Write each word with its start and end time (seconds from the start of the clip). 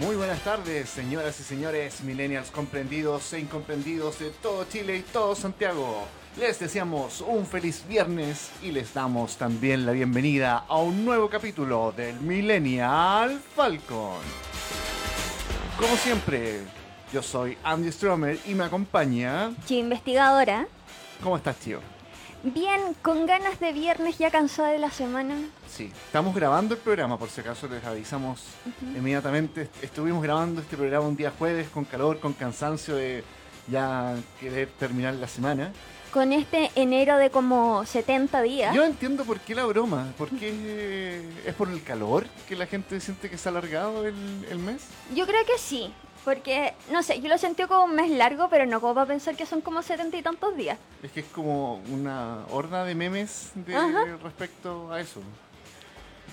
Muy 0.00 0.14
buenas 0.14 0.40
tardes, 0.44 0.88
señoras 0.88 1.40
y 1.40 1.42
señores, 1.42 2.02
millennials 2.02 2.52
comprendidos 2.52 3.32
e 3.32 3.40
incomprendidos 3.40 4.20
de 4.20 4.30
todo 4.30 4.64
Chile 4.70 4.98
y 4.98 5.02
todo 5.02 5.34
Santiago. 5.34 6.04
Les 6.38 6.60
deseamos 6.60 7.20
un 7.20 7.44
feliz 7.44 7.84
viernes 7.88 8.50
y 8.62 8.70
les 8.70 8.94
damos 8.94 9.36
también 9.36 9.84
la 9.84 9.90
bienvenida 9.90 10.64
a 10.68 10.76
un 10.76 11.04
nuevo 11.04 11.28
capítulo 11.28 11.92
del 11.96 12.20
Millennial 12.20 13.40
Falcon. 13.56 14.20
Como 15.76 15.96
siempre, 15.96 16.60
yo 17.12 17.20
soy 17.20 17.58
Andy 17.64 17.90
Stromer 17.90 18.38
y 18.46 18.54
me 18.54 18.64
acompaña... 18.64 19.50
Chi 19.66 19.78
investigadora. 19.78 20.68
¿Cómo 21.24 21.36
estás, 21.36 21.56
tío? 21.56 21.80
Bien, 22.44 22.94
con 23.02 23.26
ganas 23.26 23.58
de 23.58 23.72
viernes, 23.72 24.18
ya 24.18 24.30
cansada 24.30 24.68
de 24.68 24.78
la 24.78 24.90
semana. 24.90 25.34
Sí, 25.68 25.90
estamos 26.06 26.34
grabando 26.34 26.74
el 26.74 26.80
programa, 26.80 27.18
por 27.18 27.28
si 27.28 27.40
acaso 27.40 27.66
les 27.66 27.84
avisamos 27.84 28.44
inmediatamente. 28.80 29.68
Estuvimos 29.82 30.22
grabando 30.22 30.60
este 30.60 30.76
programa 30.76 31.08
un 31.08 31.16
día 31.16 31.32
jueves 31.36 31.68
con 31.68 31.84
calor, 31.84 32.20
con 32.20 32.32
cansancio 32.34 32.94
de 32.94 33.24
ya 33.66 34.14
querer 34.38 34.68
terminar 34.78 35.14
la 35.14 35.26
semana. 35.26 35.72
Con 36.12 36.32
este 36.32 36.70
enero 36.76 37.18
de 37.18 37.30
como 37.30 37.84
70 37.84 38.40
días. 38.42 38.74
Yo 38.74 38.84
entiendo 38.84 39.24
por 39.24 39.40
qué 39.40 39.54
la 39.56 39.66
broma, 39.66 40.12
por 40.16 40.30
qué 40.30 41.22
es 41.44 41.54
por 41.54 41.68
el 41.68 41.82
calor 41.82 42.24
que 42.48 42.54
la 42.54 42.66
gente 42.66 43.00
siente 43.00 43.28
que 43.28 43.36
se 43.36 43.48
ha 43.48 43.50
alargado 43.50 44.06
el, 44.06 44.14
el 44.48 44.58
mes. 44.58 44.84
Yo 45.14 45.26
creo 45.26 45.44
que 45.44 45.58
sí, 45.58 45.92
porque, 46.28 46.74
no 46.92 47.02
sé, 47.02 47.22
yo 47.22 47.28
lo 47.30 47.38
sentí 47.38 47.64
como 47.64 47.84
un 47.84 47.94
mes 47.94 48.10
largo, 48.10 48.50
pero 48.50 48.66
no 48.66 48.82
como 48.82 48.92
para 48.92 49.06
pensar 49.06 49.34
que 49.34 49.46
son 49.46 49.62
como 49.62 49.80
setenta 49.80 50.14
y 50.14 50.22
tantos 50.22 50.54
días. 50.58 50.78
Es 51.02 51.10
que 51.10 51.20
es 51.20 51.26
como 51.26 51.76
una 51.90 52.44
horda 52.50 52.84
de 52.84 52.94
memes 52.94 53.52
de, 53.54 54.14
respecto 54.22 54.92
a 54.92 55.00
eso. 55.00 55.22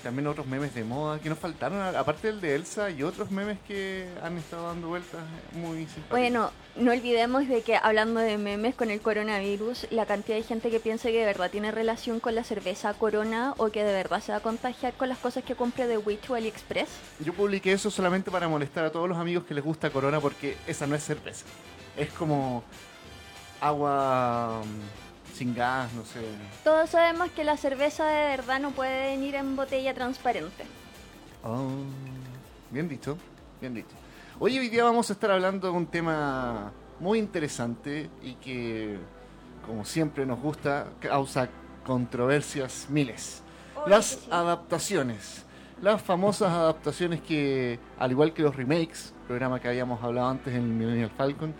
También 0.02 0.26
otros 0.26 0.46
memes 0.46 0.74
de 0.74 0.84
moda 0.84 1.18
que 1.18 1.28
nos 1.28 1.38
faltaron, 1.38 1.80
aparte 1.96 2.28
del 2.28 2.40
de 2.40 2.54
Elsa 2.54 2.90
y 2.90 3.02
otros 3.02 3.30
memes 3.30 3.58
que 3.66 4.08
han 4.22 4.36
estado 4.38 4.68
dando 4.68 4.88
vueltas 4.88 5.20
muy 5.52 5.78
simpáticos. 5.86 6.10
Bueno, 6.10 6.50
no 6.76 6.92
olvidemos 6.92 7.48
de 7.48 7.62
que 7.62 7.76
hablando 7.76 8.20
de 8.20 8.38
memes 8.38 8.74
con 8.74 8.90
el 8.90 9.00
coronavirus, 9.00 9.88
la 9.90 10.06
cantidad 10.06 10.36
de 10.36 10.42
gente 10.42 10.70
que 10.70 10.80
piensa 10.80 11.08
que 11.08 11.18
de 11.18 11.24
verdad 11.24 11.50
tiene 11.50 11.72
relación 11.72 12.20
con 12.20 12.34
la 12.34 12.44
cerveza 12.44 12.94
Corona 12.94 13.54
o 13.56 13.70
que 13.70 13.84
de 13.84 13.92
verdad 13.92 14.20
se 14.20 14.32
va 14.32 14.38
a 14.38 14.42
contagiar 14.42 14.92
con 14.94 15.08
las 15.08 15.18
cosas 15.18 15.44
que 15.44 15.54
compre 15.54 15.86
de 15.86 15.98
Witch 15.98 16.30
o 16.30 16.34
AliExpress. 16.34 16.88
Yo 17.24 17.32
publiqué 17.32 17.72
eso 17.72 17.90
solamente 17.90 18.30
para 18.30 18.48
molestar 18.48 18.84
a 18.84 18.92
todos 18.92 19.08
los 19.08 19.18
amigos 19.18 19.44
que 19.44 19.54
les 19.54 19.64
gusta 19.64 19.90
Corona 19.90 20.20
porque 20.20 20.56
esa 20.66 20.86
no 20.86 20.94
es 20.94 21.04
cerveza. 21.04 21.46
Es 21.96 22.10
como 22.10 22.62
agua 23.60 24.62
mm, 24.64 25.05
sin 25.36 25.54
gas, 25.54 25.92
no 25.92 26.04
sé. 26.04 26.20
Todos 26.64 26.90
sabemos 26.90 27.30
que 27.30 27.44
la 27.44 27.56
cerveza 27.56 28.06
de 28.06 28.36
verdad 28.36 28.58
no 28.58 28.70
puede 28.70 29.10
venir 29.10 29.34
en 29.34 29.54
botella 29.54 29.92
transparente. 29.94 30.64
Oh, 31.44 31.68
bien 32.70 32.88
dicho, 32.88 33.18
bien 33.60 33.74
dicho. 33.74 33.94
Hoy 34.38 34.58
hoy 34.58 34.68
día 34.68 34.84
vamos 34.84 35.10
a 35.10 35.12
estar 35.12 35.30
hablando 35.30 35.70
de 35.70 35.76
un 35.76 35.86
tema 35.86 36.72
muy 37.00 37.18
interesante 37.18 38.08
y 38.22 38.34
que, 38.34 38.98
como 39.66 39.84
siempre 39.84 40.24
nos 40.24 40.40
gusta, 40.40 40.88
causa 41.00 41.48
controversias 41.84 42.86
miles. 42.88 43.42
Las 43.86 44.06
sí. 44.06 44.28
adaptaciones. 44.30 45.44
Las 45.82 46.00
famosas 46.00 46.50
adaptaciones 46.52 47.20
que, 47.20 47.78
al 47.98 48.10
igual 48.10 48.32
que 48.32 48.42
los 48.42 48.56
remakes, 48.56 49.12
programa 49.26 49.60
que 49.60 49.68
habíamos 49.68 50.02
hablado 50.02 50.28
antes 50.28 50.54
en 50.54 50.78
Millennial 50.78 51.10
Falcon, 51.10 51.54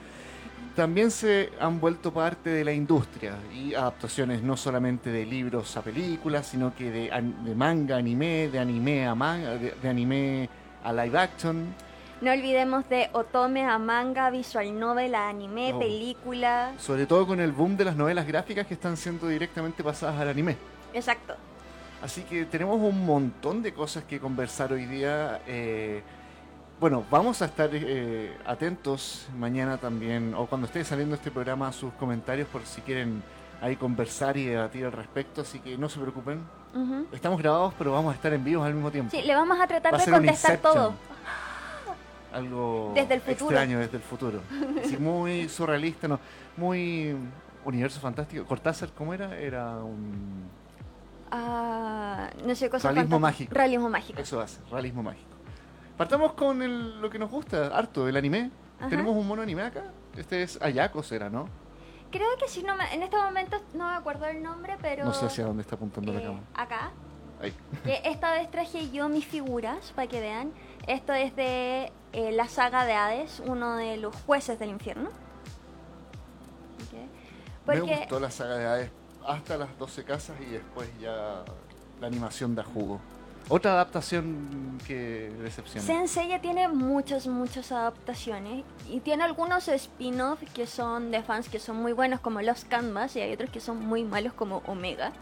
también 0.76 1.10
se 1.10 1.50
han 1.58 1.80
vuelto 1.80 2.12
parte 2.12 2.50
de 2.50 2.64
la 2.64 2.72
industria 2.72 3.34
y 3.52 3.74
adaptaciones 3.74 4.42
no 4.42 4.56
solamente 4.56 5.10
de 5.10 5.24
libros 5.26 5.76
a 5.76 5.82
películas, 5.82 6.46
sino 6.46 6.74
que 6.74 6.90
de, 6.90 7.32
de 7.44 7.54
manga, 7.54 7.96
anime, 7.96 8.48
de 8.48 8.58
anime 8.58 9.06
a 9.06 9.14
manga, 9.14 9.50
de, 9.56 9.70
de 9.72 9.88
anime 9.88 10.48
a 10.84 10.92
live 10.92 11.18
action. 11.18 11.74
No 12.20 12.30
olvidemos 12.32 12.88
de 12.88 13.10
otome 13.12 13.64
a 13.64 13.78
manga, 13.78 14.30
visual 14.30 14.78
novel, 14.78 15.14
a 15.14 15.28
anime, 15.28 15.72
Oh. 15.74 15.78
película. 15.78 16.72
Sobre 16.78 17.06
todo 17.06 17.26
con 17.26 17.40
el 17.40 17.52
boom 17.52 17.76
de 17.76 17.84
las 17.86 17.96
novelas 17.96 18.26
gráficas 18.26 18.66
que 18.66 18.74
están 18.74 18.96
siendo 18.96 19.28
directamente 19.28 19.82
pasadas 19.82 20.20
al 20.20 20.28
anime. 20.28 20.56
Exacto. 20.94 21.34
Así 22.02 22.22
que 22.22 22.44
tenemos 22.44 22.78
un 22.80 23.04
montón 23.04 23.62
de 23.62 23.72
cosas 23.72 24.04
que 24.04 24.20
conversar 24.20 24.72
hoy 24.72 24.84
día. 24.86 25.40
eh, 25.46 26.02
bueno, 26.80 27.04
vamos 27.10 27.40
a 27.42 27.46
estar 27.46 27.70
eh, 27.72 28.36
atentos 28.46 29.26
mañana 29.36 29.78
también, 29.78 30.34
o 30.34 30.46
cuando 30.46 30.66
esté 30.66 30.84
saliendo 30.84 31.14
este 31.14 31.30
programa, 31.30 31.68
a 31.68 31.72
sus 31.72 31.92
comentarios 31.94 32.48
por 32.48 32.64
si 32.66 32.80
quieren 32.82 33.22
ahí 33.60 33.76
conversar 33.76 34.36
y 34.36 34.46
debatir 34.46 34.84
al 34.84 34.92
respecto. 34.92 35.40
Así 35.42 35.60
que 35.60 35.78
no 35.78 35.88
se 35.88 35.98
preocupen. 36.00 36.40
Estamos 37.10 37.40
grabados, 37.40 37.72
pero 37.78 37.92
vamos 37.92 38.12
a 38.12 38.16
estar 38.16 38.32
en 38.34 38.44
vivos 38.44 38.66
al 38.66 38.74
mismo 38.74 38.90
tiempo. 38.90 39.10
Sí, 39.10 39.22
le 39.22 39.34
vamos 39.34 39.58
a 39.58 39.66
tratar 39.66 39.94
Va 39.94 39.98
de 39.98 40.10
contestar 40.10 40.58
todo. 40.58 40.92
Algo 42.34 42.92
Desde 42.94 43.14
el 43.14 43.20
futuro. 43.22 43.50
extraño 43.50 43.78
desde 43.78 43.96
el 43.96 44.02
futuro. 44.02 44.40
Así, 44.84 44.98
muy 44.98 45.48
surrealista, 45.48 46.06
no, 46.06 46.20
muy 46.58 47.16
universo 47.64 47.98
fantástico. 47.98 48.44
Cortázar, 48.44 48.90
¿cómo 48.94 49.14
era? 49.14 49.38
Era 49.38 49.78
un 49.78 50.50
Ah, 51.30 52.28
no 52.44 52.54
sé, 52.54 52.68
cosas 52.68 52.92
Realismo 52.92 53.18
mágico. 53.18 53.54
Realismo 53.54 53.88
mágico. 53.88 54.20
Eso 54.20 54.40
hace, 54.40 54.60
realismo 54.70 55.02
mágico. 55.02 55.35
Partamos 55.96 56.32
con 56.34 56.62
el- 56.62 57.00
lo 57.00 57.08
que 57.10 57.18
nos 57.18 57.30
gusta, 57.30 57.68
harto, 57.76 58.08
el 58.08 58.16
anime. 58.16 58.50
Ajá. 58.78 58.88
Tenemos 58.88 59.16
un 59.16 59.26
mono 59.26 59.42
anime 59.42 59.62
acá. 59.62 59.84
Este 60.16 60.42
es 60.42 60.60
Ayako, 60.60 61.02
será, 61.02 61.30
¿no? 61.30 61.48
Creo 62.10 62.28
que 62.38 62.48
sí, 62.48 62.62
no 62.62 62.76
me- 62.76 62.92
en 62.94 63.02
este 63.02 63.16
momento 63.16 63.56
no 63.74 63.88
me 63.88 63.94
acuerdo 63.96 64.26
el 64.26 64.42
nombre, 64.42 64.76
pero... 64.80 65.04
No 65.04 65.12
sé 65.14 65.26
hacia 65.26 65.44
dónde 65.44 65.62
está 65.62 65.74
apuntando 65.76 66.12
la 66.12 66.20
eh, 66.20 66.22
cámara. 66.24 66.44
acá. 66.54 66.90
Ahí. 67.40 67.52
Que 67.84 68.00
esta 68.04 68.32
vez 68.32 68.50
traje 68.50 68.90
yo 68.90 69.08
mis 69.08 69.26
figuras, 69.26 69.92
para 69.94 70.08
que 70.08 70.20
vean. 70.20 70.52
Esto 70.86 71.12
es 71.12 71.34
de 71.36 71.92
eh, 72.12 72.32
la 72.32 72.48
saga 72.48 72.84
de 72.86 72.94
Hades, 72.94 73.42
uno 73.44 73.76
de 73.76 73.96
los 73.98 74.14
jueces 74.24 74.58
del 74.58 74.70
infierno. 74.70 75.10
Ok. 75.10 76.92
Me 77.66 77.80
Porque 77.80 77.96
gustó 77.96 78.20
la 78.20 78.30
saga 78.30 78.56
de 78.56 78.66
Hades 78.66 78.90
hasta 79.26 79.56
las 79.58 79.76
12 79.78 80.04
casas 80.04 80.36
y 80.40 80.44
después 80.52 80.88
ya 81.00 81.44
la 82.00 82.06
animación 82.06 82.54
da 82.54 82.62
jugo. 82.64 83.00
Otra 83.48 83.72
adaptación 83.72 84.78
que 84.86 85.30
decepciona. 85.40 85.86
Sensei 85.86 86.28
ya 86.28 86.40
tiene 86.40 86.66
muchas, 86.66 87.28
muchas 87.28 87.70
adaptaciones 87.70 88.64
y 88.90 88.98
tiene 89.00 89.22
algunos 89.22 89.68
spin-off 89.68 90.40
que 90.52 90.66
son 90.66 91.12
de 91.12 91.22
fans 91.22 91.48
que 91.48 91.60
son 91.60 91.76
muy 91.76 91.92
buenos 91.92 92.18
como 92.18 92.42
Los 92.42 92.64
Canvas 92.64 93.14
y 93.14 93.20
hay 93.20 93.32
otros 93.32 93.50
que 93.50 93.60
son 93.60 93.86
muy 93.86 94.02
malos 94.02 94.32
como 94.32 94.62
Omega. 94.66 95.12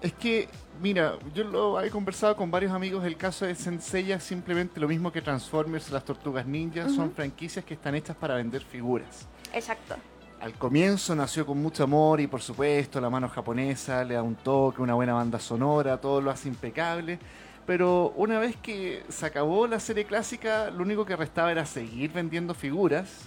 Es 0.00 0.14
que, 0.14 0.48
mira, 0.80 1.18
yo 1.34 1.44
lo 1.44 1.78
he 1.82 1.90
conversado 1.90 2.34
con 2.34 2.50
varios 2.50 2.72
amigos. 2.72 3.04
El 3.04 3.18
caso 3.18 3.44
de 3.44 3.54
Senseiya 3.54 4.16
es 4.16 4.24
simplemente 4.24 4.80
lo 4.80 4.88
mismo 4.88 5.12
que 5.12 5.20
Transformers, 5.20 5.90
las 5.90 6.06
Tortugas 6.06 6.46
Ninja. 6.46 6.88
Son 6.88 7.12
franquicias 7.12 7.62
que 7.66 7.74
están 7.74 7.94
hechas 7.94 8.16
para 8.16 8.36
vender 8.36 8.62
figuras. 8.62 9.26
Exacto. 9.52 9.96
Al 10.40 10.54
comienzo 10.54 11.14
nació 11.14 11.44
con 11.44 11.60
mucho 11.60 11.84
amor 11.84 12.18
y 12.20 12.26
por 12.26 12.40
supuesto 12.40 12.98
la 12.98 13.10
mano 13.10 13.28
japonesa 13.28 14.02
le 14.04 14.14
da 14.14 14.22
un 14.22 14.36
toque, 14.36 14.80
una 14.80 14.94
buena 14.94 15.12
banda 15.12 15.38
sonora, 15.38 16.00
todo 16.00 16.22
lo 16.22 16.30
hace 16.30 16.48
impecable. 16.48 17.18
Pero 17.66 18.14
una 18.16 18.38
vez 18.38 18.56
que 18.56 19.04
se 19.10 19.26
acabó 19.26 19.66
la 19.66 19.78
serie 19.78 20.06
clásica, 20.06 20.70
lo 20.70 20.82
único 20.82 21.04
que 21.04 21.14
restaba 21.14 21.52
era 21.52 21.66
seguir 21.66 22.12
vendiendo 22.12 22.54
figuras. 22.54 23.26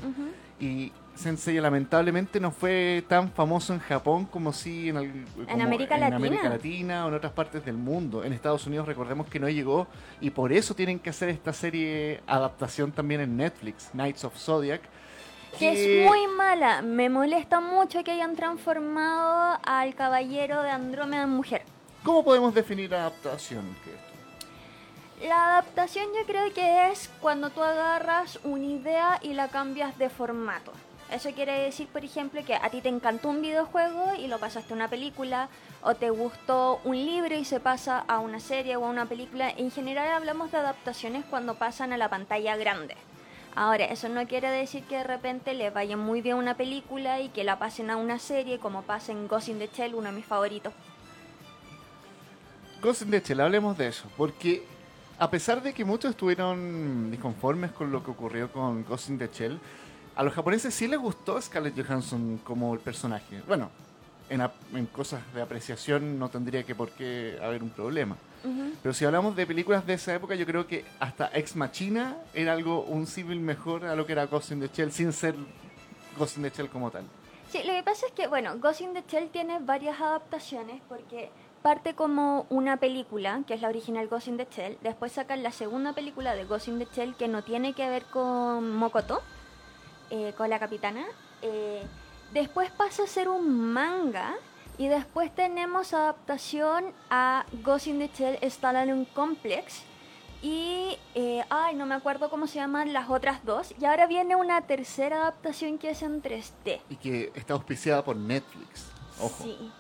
Y 0.60 0.92
Sensei 1.14 1.60
lamentablemente 1.60 2.40
no 2.40 2.50
fue 2.50 3.06
tan 3.08 3.32
famoso 3.32 3.74
en 3.74 3.80
Japón 3.80 4.26
como 4.26 4.52
sí 4.52 4.90
en, 4.90 5.26
como 5.36 5.64
América 5.64 5.96
en 5.96 6.02
Latina. 6.02 6.16
América 6.18 6.50
Latina 6.50 7.06
o 7.06 7.10
en 7.10 7.14
otras 7.14 7.32
partes 7.32 7.64
del 7.64 7.78
mundo. 7.78 8.24
En 8.24 8.34
Estados 8.34 8.66
Unidos 8.66 8.88
recordemos 8.88 9.28
que 9.28 9.40
no 9.40 9.48
llegó 9.48 9.88
y 10.20 10.32
por 10.32 10.52
eso 10.52 10.74
tienen 10.74 10.98
que 10.98 11.12
hacer 11.12 11.30
esta 11.30 11.54
serie 11.54 12.22
adaptación 12.26 12.92
también 12.92 13.22
en 13.22 13.38
Netflix, 13.38 13.92
Knights 13.92 14.24
of 14.24 14.36
Zodiac. 14.36 14.82
Que 15.60 16.04
es 16.04 16.10
muy 16.10 16.28
mala. 16.28 16.82
Me 16.82 17.10
molesta 17.10 17.60
mucho 17.60 18.04
que 18.04 18.12
hayan 18.12 18.36
transformado 18.36 19.60
al 19.64 19.96
caballero 19.96 20.62
de 20.62 20.72
Andrómeda 20.72 21.24
en 21.24 21.30
mujer. 21.30 21.64
¿Cómo 22.04 22.24
podemos 22.24 22.54
definir 22.54 22.94
adaptación? 22.94 23.76
¿Qué 23.84 23.92
es 23.92 23.96
esto? 23.96 25.28
La 25.28 25.54
adaptación 25.54 26.08
yo 26.14 26.26
creo 26.26 26.54
que 26.54 26.92
es 26.92 27.10
cuando 27.22 27.50
tú 27.50 27.64
agarras 27.64 28.40
una 28.44 28.66
idea 28.66 29.20
y 29.22 29.34
la 29.34 29.48
cambias 29.48 29.98
de 29.98 30.10
formato. 30.10 30.74
Eso 31.10 31.32
quiere 31.32 31.60
decir, 31.60 31.88
por 31.88 32.04
ejemplo, 32.04 32.44
que 32.44 32.56
a 32.56 32.70
ti 32.70 32.82
te 32.82 32.90
encantó 32.90 33.30
un 33.30 33.42
videojuego 33.42 34.16
y 34.18 34.28
lo 34.28 34.40
pasaste 34.40 34.74
a 34.74 34.76
una 34.76 34.90
película, 34.90 35.48
o 35.84 35.94
te 35.96 36.10
gustó 36.10 36.82
un 36.84 36.96
libro 36.96 37.36
y 37.36 37.46
se 37.46 37.60
pasa 37.60 38.04
a 38.08 38.20
una 38.20 38.40
serie 38.40 38.76
o 38.76 38.86
a 38.86 38.90
una 38.90 39.06
película. 39.06 39.50
En 39.52 39.70
general 39.70 40.12
hablamos 40.12 40.52
de 40.52 40.58
adaptaciones 40.58 41.24
cuando 41.30 41.54
pasan 41.54 41.94
a 41.94 41.98
la 41.98 42.10
pantalla 42.10 42.58
grande. 42.58 42.98
Ahora, 43.56 43.86
eso 43.86 44.10
no 44.10 44.26
quiere 44.28 44.50
decir 44.50 44.84
que 44.84 44.98
de 44.98 45.04
repente 45.04 45.54
le 45.54 45.70
vaya 45.70 45.96
muy 45.96 46.22
bien 46.22 46.38
una 46.38 46.56
película 46.56 47.22
y 47.22 47.30
que 47.30 47.44
la 47.44 47.60
pasen 47.60 47.92
a 47.92 47.98
una 47.98 48.18
serie, 48.18 48.58
como 48.58 48.82
pasa 48.82 49.12
en 49.12 49.28
Ghost 49.28 49.50
in 49.50 49.60
the 49.60 49.70
Shell, 49.72 49.94
uno 49.94 50.10
de 50.10 50.16
mis 50.16 50.26
favoritos. 50.26 50.74
Ghost 52.82 53.04
in 53.04 53.12
the 53.12 53.20
Shell, 53.20 53.42
hablemos 53.42 53.78
de 53.78 53.88
eso, 53.90 54.10
porque 54.18 54.64
a 55.20 55.30
pesar 55.30 55.62
de 55.62 55.74
que 55.74 55.86
muchos 55.86 56.12
estuvieron 56.12 57.12
disconformes 57.12 57.72
con 57.72 57.92
lo 57.92 58.04
que 58.04 58.12
ocurrió 58.12 58.52
con 58.52 58.84
Ghost 58.84 59.10
in 59.10 59.20
the 59.20 59.30
Shell, 59.32 59.60
a 60.16 60.24
los 60.24 60.34
japoneses 60.34 60.74
sí 60.74 60.88
les 60.88 61.00
gustó 61.00 61.40
Scarlett 61.40 61.76
Johansson 61.76 62.40
como 62.44 62.74
el 62.74 62.80
personaje. 62.80 63.42
Bueno, 63.48 63.70
en, 64.30 64.42
en 64.74 64.86
cosas 64.88 65.22
de 65.34 65.42
apreciación 65.42 66.18
no 66.18 66.30
tendría 66.30 66.64
que 66.64 66.74
por 66.74 66.90
qué 66.90 67.38
haber 67.42 67.62
un 67.62 67.70
problema. 67.70 68.18
Pero 68.82 68.94
si 68.94 69.06
hablamos 69.06 69.36
de 69.36 69.48
películas 69.48 69.86
de 69.86 69.94
esa 69.94 70.14
época, 70.14 70.36
yo 70.36 70.46
creo 70.46 70.68
que 70.68 70.84
hasta 71.00 71.30
Ex 71.34 71.56
Machina 71.56 72.18
era 72.34 72.54
algo, 72.54 72.84
un 72.84 73.08
símil 73.08 73.40
mejor 73.40 73.86
a 73.86 73.96
lo 73.96 74.06
que 74.06 74.12
era 74.12 74.26
Ghost 74.26 74.52
in 74.52 74.60
the 74.60 74.70
Shell, 74.74 74.92
sin 74.92 75.14
ser 75.14 75.36
Ghost 76.18 76.38
in 76.38 76.44
the 76.44 76.50
Shell 76.50 76.70
como 76.70 76.92
tal. 76.92 77.04
Sí, 77.50 77.60
lo 77.64 77.74
que 77.74 77.84
pasa 77.84 78.08
es 78.08 78.12
que, 78.12 78.28
bueno, 78.28 78.58
Ghost 78.60 78.82
in 78.82 78.94
the 78.94 79.04
Shell 79.08 79.30
tiene 79.30 79.60
varias 79.60 80.02
adaptaciones 80.02 80.82
porque 80.90 81.30
parte 81.62 81.94
como 81.94 82.46
una 82.50 82.78
película, 82.78 83.42
que 83.48 83.54
es 83.54 83.62
la 83.62 83.70
original 83.70 84.08
Ghost 84.10 84.28
in 84.28 84.38
the 84.38 84.48
Shell, 84.52 84.78
después 84.82 85.14
sacan 85.14 85.44
la 85.44 85.52
segunda 85.52 85.94
película 85.94 86.36
de 86.36 86.44
Ghost 86.44 86.68
in 86.68 86.80
the 86.80 86.88
Shell 86.94 87.16
que 87.16 87.28
no 87.30 87.44
tiene 87.44 87.74
que 87.74 87.88
ver 87.88 88.04
con 88.06 88.76
Mokoto, 88.76 89.22
eh, 90.10 90.34
con 90.36 90.50
la 90.50 90.60
capitana. 90.60 91.06
eh, 91.42 91.84
después 92.34 92.72
pasa 92.72 93.04
a 93.04 93.08
ser 93.08 93.30
un 93.30 93.72
manga 93.72 94.34
y 94.78 94.88
después 94.88 95.34
tenemos 95.34 95.94
adaptación 95.94 96.86
a 97.10 97.46
Ghost 97.64 97.88
in 97.88 98.00
the 98.00 98.10
Shell 98.16 98.40
Standalone 98.50 99.06
Complex. 99.14 99.84
Y, 100.42 100.98
eh, 101.16 101.42
ay, 101.50 101.74
no 101.76 101.86
me 101.86 101.96
acuerdo 101.96 102.30
cómo 102.30 102.48
se 102.48 102.56
llaman 102.56 102.92
las 102.92 103.10
otras 103.10 103.46
dos. 103.46 103.74
Y 103.80 103.86
ahora 103.86 104.08
viene 104.08 104.36
una 104.36 104.62
tercera 104.62 105.22
adaptación 105.22 105.78
que 105.78 105.92
es 105.92 106.02
en 106.02 106.22
3D. 106.22 106.82
Y 106.90 106.96
que 106.98 107.32
está 107.34 107.54
auspiciada 107.54 108.04
por 108.04 108.18
Netflix. 108.18 108.88
Ojo. 109.22 109.42
Sí. 109.44 109.72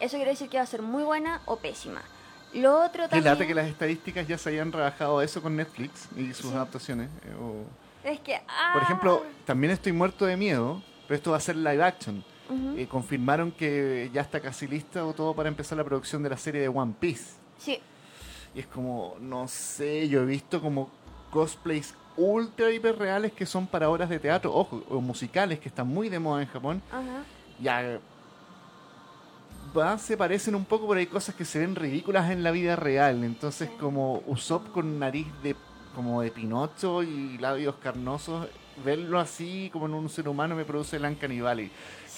Eso 0.00 0.16
quiere 0.16 0.32
decir 0.32 0.48
que 0.48 0.56
va 0.56 0.64
a 0.64 0.66
ser 0.66 0.82
muy 0.82 1.04
buena 1.04 1.42
o 1.44 1.56
pésima. 1.56 2.02
Lo 2.54 2.82
otro 2.84 3.04
también 3.08 3.24
lata 3.24 3.46
que 3.46 3.54
las 3.54 3.68
estadísticas 3.68 4.26
ya 4.26 4.36
se 4.36 4.48
hayan 4.50 4.72
rebajado 4.72 5.22
eso 5.22 5.40
con 5.40 5.54
Netflix 5.54 6.08
y 6.16 6.32
sus 6.34 6.46
Sí. 6.50 6.56
adaptaciones. 6.56 7.08
eh, 7.24 7.34
o- 7.40 7.64
es 8.02 8.18
que... 8.20 8.34
ah, 8.48 8.70
Por 8.72 8.82
ejemplo, 8.82 9.22
también 9.44 9.72
estoy 9.72 9.92
muerto 9.92 10.26
de 10.26 10.36
miedo, 10.36 10.82
pero 11.06 11.16
esto 11.18 11.30
va 11.30 11.36
a 11.36 11.40
ser 11.40 11.54
live 11.54 11.84
action. 11.84 12.24
Ujú. 12.50 12.76
Eh, 12.78 12.86
confirmaron 12.88 13.50
que 13.52 14.10
ya 14.12 14.20
está 14.22 14.40
casi 14.40 14.66
lista 14.66 15.04
o 15.06 15.12
todo 15.12 15.34
para 15.34 15.48
empezar 15.48 15.78
la 15.78 15.84
producción 15.84 16.22
de 16.22 16.30
la 16.30 16.36
serie 16.36 16.60
de 16.60 16.68
One 16.68 16.94
Piece. 16.98 17.34
Sí, 17.58 17.78
Y 18.54 18.60
es 18.60 18.66
como, 18.66 19.16
no 19.20 19.46
sé, 19.48 20.08
yo 20.08 20.22
he 20.22 20.26
visto 20.26 20.60
como 20.60 20.90
cosplays 21.30 21.94
ultra 22.16 22.70
hiper 22.70 22.98
reales 22.98 23.32
que 23.32 23.46
son 23.46 23.66
para 23.66 23.88
obras 23.88 24.08
de 24.08 24.18
teatro, 24.18 24.52
ojo, 24.54 24.82
o 24.88 25.00
musicales 25.00 25.58
que 25.60 25.68
están 25.68 25.86
muy 25.86 26.08
de 26.08 26.18
moda 26.18 26.42
en 26.42 26.48
Japón. 26.48 26.82
ajá. 26.90 27.24
Ya 27.60 28.00
va, 29.76 29.98
se 29.98 30.16
parecen 30.16 30.54
un 30.54 30.64
poco, 30.64 30.88
pero 30.88 30.98
hay 31.00 31.06
cosas 31.06 31.34
que 31.34 31.44
se 31.44 31.58
ven 31.60 31.74
ridículas 31.76 32.30
en 32.30 32.42
la 32.42 32.50
vida 32.50 32.76
real. 32.76 33.22
Entonces, 33.24 33.70
como 33.78 34.22
Usopp 34.26 34.70
con 34.72 34.98
nariz 34.98 35.26
de 35.42 35.54
como 35.94 36.22
de 36.22 36.30
Pinocho 36.30 37.02
y 37.02 37.36
labios 37.38 37.74
carnosos, 37.82 38.46
verlo 38.84 39.18
así 39.18 39.70
como 39.72 39.86
en 39.86 39.94
un 39.94 40.08
ser 40.08 40.28
humano 40.28 40.54
me 40.54 40.64
produce 40.64 40.96
el 40.96 41.04
Uncanny 41.04 41.40
Valley. 41.40 41.70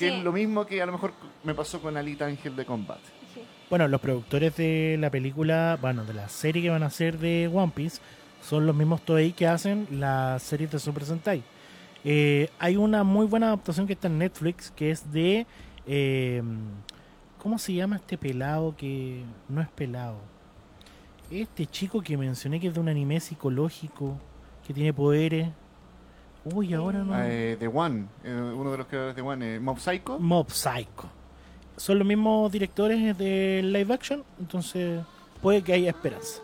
Que 0.02 0.10
Sí. 0.10 0.16
es 0.18 0.24
lo 0.24 0.32
mismo 0.32 0.66
que 0.66 0.82
a 0.82 0.86
lo 0.86 0.92
mejor 0.92 1.12
me 1.44 1.54
pasó 1.54 1.80
con 1.80 1.96
Alita 1.96 2.26
Ángel 2.26 2.56
de 2.56 2.64
Combate. 2.64 3.00
sí. 3.34 3.40
Bueno, 3.70 3.88
los 3.88 4.00
productores 4.00 4.56
de 4.56 4.96
la 5.00 5.10
película, 5.10 5.78
bueno, 5.80 6.04
de 6.04 6.12
la 6.14 6.28
serie 6.28 6.60
que 6.62 6.70
van 6.70 6.82
a 6.82 6.86
hacer 6.86 7.18
de 7.18 7.48
One 7.52 7.72
Piece, 7.74 8.00
son 8.42 8.66
los 8.66 8.74
mismos 8.76 9.00
Toei 9.02 9.32
que 9.32 9.46
hacen 9.46 9.86
las 9.90 10.42
series 10.42 10.70
de 10.70 10.78
Super 10.78 11.04
Sentai. 11.04 11.42
Eh, 12.04 12.48
hay 12.58 12.76
una 12.76 13.04
muy 13.04 13.26
buena 13.26 13.46
adaptación 13.46 13.86
que 13.86 13.92
está 13.94 14.08
en 14.08 14.18
Netflix, 14.18 14.70
que 14.72 14.90
es 14.90 15.10
de... 15.12 15.46
eh, 15.86 16.42
¿Cómo 17.38 17.58
se 17.58 17.72
llama 17.72 17.96
este 17.96 18.18
pelado 18.18 18.76
que 18.76 19.22
no 19.48 19.60
es 19.62 19.68
pelado? 19.68 20.18
Este 21.30 21.66
chico 21.66 22.02
que 22.02 22.16
mencioné 22.16 22.60
que 22.60 22.68
es 22.68 22.74
de 22.74 22.80
un 22.80 22.88
anime 22.88 23.18
psicológico, 23.20 24.18
que 24.66 24.74
tiene 24.74 24.92
poderes. 24.92 25.48
Uy, 26.44 26.74
ahora 26.74 27.00
no... 27.00 27.14
Eh, 27.22 27.56
The 27.58 27.68
One, 27.68 28.06
eh, 28.24 28.32
uno 28.32 28.72
de 28.72 28.78
los 28.78 28.86
creadores 28.86 29.14
de 29.14 29.22
One, 29.22 29.56
eh, 29.56 29.60
Mob 29.60 29.78
Psycho. 29.78 30.18
Mob 30.18 30.50
Psycho. 30.50 31.08
Son 31.76 31.98
los 31.98 32.06
mismos 32.06 32.50
directores 32.50 33.16
de 33.16 33.60
live 33.62 33.94
action, 33.94 34.24
entonces 34.38 35.02
puede 35.40 35.62
que 35.62 35.72
haya 35.72 35.90
esperanza. 35.90 36.42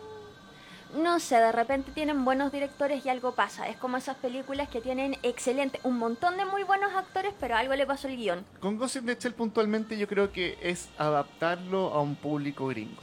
No 0.95 1.19
sé, 1.19 1.35
de 1.35 1.51
repente 1.51 1.91
tienen 1.91 2.25
buenos 2.25 2.51
directores 2.51 3.05
y 3.05 3.09
algo 3.09 3.33
pasa. 3.33 3.67
Es 3.69 3.77
como 3.77 3.97
esas 3.97 4.17
películas 4.17 4.69
que 4.69 4.81
tienen 4.81 5.17
excelente, 5.21 5.79
un 5.83 5.99
montón 5.99 6.35
de 6.37 6.45
muy 6.45 6.63
buenos 6.63 6.93
actores, 6.93 7.33
pero 7.39 7.55
algo 7.55 7.75
le 7.75 7.85
pasó 7.85 8.07
al 8.07 8.15
guion. 8.15 8.43
Con 8.59 8.77
Ghost 8.77 8.95
in 8.95 9.05
the 9.05 9.15
Shell 9.15 9.35
puntualmente 9.35 9.97
yo 9.99 10.07
creo 10.07 10.31
que 10.31 10.57
es 10.61 10.89
adaptarlo 10.97 11.93
a 11.93 12.01
un 12.01 12.15
público 12.15 12.67
gringo. 12.67 13.01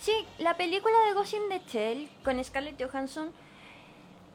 Sí, 0.00 0.12
la 0.38 0.56
película 0.56 0.94
de 1.08 1.14
Ghost 1.14 1.34
in 1.34 1.48
the 1.48 1.60
Shell 1.66 2.08
con 2.22 2.42
Scarlett 2.44 2.80
Johansson 2.80 3.30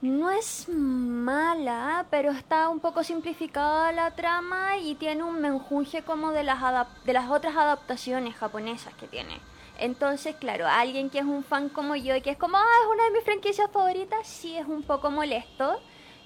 no 0.01 0.31
es 0.31 0.68
mala, 0.68 2.06
pero 2.09 2.31
está 2.31 2.69
un 2.69 2.80
poco 2.80 3.03
simplificada 3.03 3.92
la 3.92 4.12
trama 4.12 4.77
y 4.77 4.95
tiene 4.95 5.24
un 5.24 5.39
menjunje 5.39 6.01
como 6.01 6.31
de 6.31 6.44
las, 6.44 6.59
de 7.06 7.13
las 7.13 7.30
otras 7.30 7.56
adaptaciones 7.56 8.36
japonesas 8.36 8.94
que 8.95 9.07
tiene. 9.07 9.39
Entonces, 9.77 10.36
claro, 10.36 10.68
alguien 10.68 11.09
que 11.09 11.19
es 11.19 11.25
un 11.25 11.44
fan 11.44 11.69
como 11.69 11.95
yo 11.95 12.15
y 12.15 12.21
que 12.21 12.31
es 12.31 12.38
como, 12.38 12.57
ah, 12.57 12.65
es 12.83 12.94
una 12.94 13.03
de 13.06 13.12
mis 13.12 13.24
franquicias 13.24 13.69
favoritas, 13.71 14.27
sí 14.27 14.57
es 14.57 14.65
un 14.68 14.83
poco 14.83 15.12
molesto, 15.12 15.80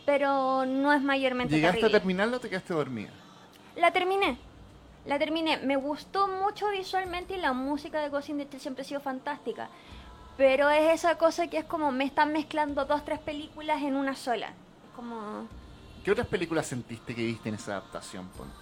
pero 0.06 0.66
no 0.66 0.94
es 0.94 1.02
mayormente 1.02 1.56
¿Llegaste 1.56 1.78
a 1.78 1.82
terrible. 1.82 2.00
terminarlo 2.00 2.38
o 2.38 2.40
te 2.40 2.50
quedaste 2.50 2.74
dormida? 2.74 3.12
La 3.76 3.92
terminé. 3.92 4.38
La 5.06 5.20
terminé. 5.20 5.58
Me 5.58 5.76
gustó 5.76 6.28
mucho 6.28 6.70
visualmente 6.72 7.36
y 7.38 7.42
la 7.42 7.54
música 7.54 8.02
de 8.02 8.10
Ghost 8.10 8.30
in 8.30 8.38
the 8.38 8.46
Shell 8.46 8.60
siempre 8.60 8.82
ha 8.82 8.86
sido 8.86 9.02
fantástica. 9.02 9.70
Pero 10.38 10.70
es 10.70 10.94
esa 10.94 11.18
cosa 11.18 11.48
que 11.48 11.60
es 11.60 11.66
como 11.66 11.92
me 11.92 12.04
están 12.04 12.34
mezclando 12.34 12.86
dos, 12.86 13.06
tres 13.06 13.20
películas 13.20 13.82
en 13.82 13.96
una 13.96 14.16
sola. 14.16 14.48
Es 14.50 14.96
como... 14.96 15.48
¿Qué 16.04 16.12
otras 16.12 16.28
películas 16.28 16.68
sentiste 16.68 17.16
que 17.16 17.26
viste 17.26 17.50
en 17.50 17.56
esa 17.56 17.72
adaptación? 17.72 18.28
Ponte? 18.30 18.54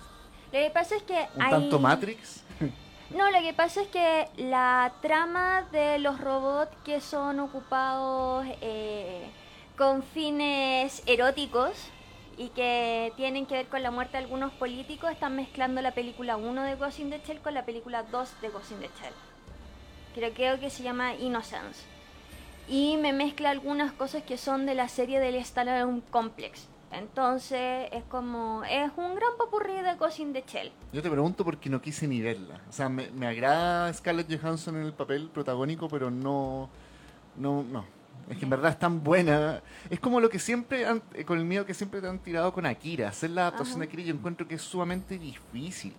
Lo 0.52 0.60
que 0.60 0.70
pasa 0.70 0.96
es 0.96 1.04
que 1.04 1.28
¿Un 1.36 1.42
hay... 1.42 1.52
tanto 1.52 1.80
Matrix? 1.80 2.44
No, 3.10 3.30
lo 3.30 3.42
que 3.42 3.54
pasa 3.54 3.82
es 3.82 3.90
que 3.90 4.28
la 4.38 4.92
trama 5.02 5.68
de 5.72 6.00
los 6.00 6.20
robots 6.20 6.76
que 6.84 7.00
son 7.00 7.40
ocupados 7.40 8.44
eh, 8.62 9.30
con 9.78 10.02
fines 10.02 11.04
eróticos 11.06 11.74
y 12.38 12.50
que 12.50 13.14
tienen 13.16 13.46
que 13.46 13.54
ver 13.54 13.68
con 13.68 13.84
la 13.84 13.92
muerte 13.92 14.14
de 14.14 14.24
algunos 14.24 14.52
políticos 14.54 15.12
están 15.12 15.36
mezclando 15.36 15.82
la 15.84 15.92
película 15.92 16.38
1 16.38 16.64
de 16.64 16.76
Ghost 16.76 17.00
in 17.00 17.12
the 17.12 17.22
Shell 17.24 17.42
con 17.42 17.54
la 17.54 17.66
película 17.66 18.02
2 18.02 18.42
de 18.42 18.50
Ghost 18.50 18.72
in 18.72 18.80
the 18.80 18.90
Shell. 19.00 19.14
Creo, 20.14 20.34
creo 20.34 20.60
que 20.60 20.70
se 20.70 20.84
llama 20.84 21.16
Innocence. 21.16 21.82
Y 22.70 22.98
me 22.98 23.12
mezcla 23.14 23.50
algunas 23.50 23.92
cosas 23.92 24.24
que 24.24 24.38
son 24.38 24.66
de 24.66 24.76
la 24.76 24.88
serie 24.88 25.20
del 25.20 25.36
Stallone 25.36 26.02
Complex. 26.12 26.68
Entonces 26.92 27.90
es 27.92 28.04
como... 28.04 28.64
Es 28.70 28.92
un 28.96 29.16
gran 29.16 29.32
popurrí 29.38 29.74
de 29.82 29.96
Ghost 29.96 30.20
in 30.20 30.32
the 30.32 30.44
Shell. 30.48 30.72
Yo 30.94 31.02
te 31.02 31.10
pregunto 31.10 31.44
porque 31.44 31.70
no 31.70 31.82
quise 31.82 32.08
ni 32.08 32.22
verla. 32.22 32.62
O 32.70 32.72
sea, 32.72 32.88
me, 32.88 33.10
me 33.12 33.28
agrada 33.28 33.92
Scarlett 33.94 34.30
Johansson 34.40 34.76
en 34.78 34.84
el 34.84 34.94
papel 34.94 35.30
protagónico, 35.34 35.90
pero 35.90 36.12
no... 36.12 36.70
No, 37.36 37.64
no. 37.64 37.84
Es 38.30 38.38
que 38.38 38.44
en 38.46 38.52
verdad 38.52 38.72
es 38.72 38.80
tan 38.80 39.04
buena. 39.04 39.62
Es 39.90 40.00
como 40.00 40.20
lo 40.22 40.30
que 40.30 40.38
siempre, 40.40 40.86
han- 40.86 41.02
eh, 41.16 41.26
con 41.26 41.40
el 41.40 41.46
miedo 41.46 41.66
que 41.66 41.74
siempre 41.74 42.00
te 42.00 42.08
han 42.08 42.20
tirado 42.20 42.54
con 42.54 42.66
Akira. 42.66 43.10
Hacer 43.10 43.32
la 43.32 43.42
adaptación 43.48 43.74
Ajá. 43.78 43.80
de 43.80 43.86
Akira 43.88 44.04
yo 44.04 44.14
encuentro 44.14 44.48
que 44.48 44.56
es 44.56 44.62
sumamente 44.62 45.18
difícil. 45.18 45.94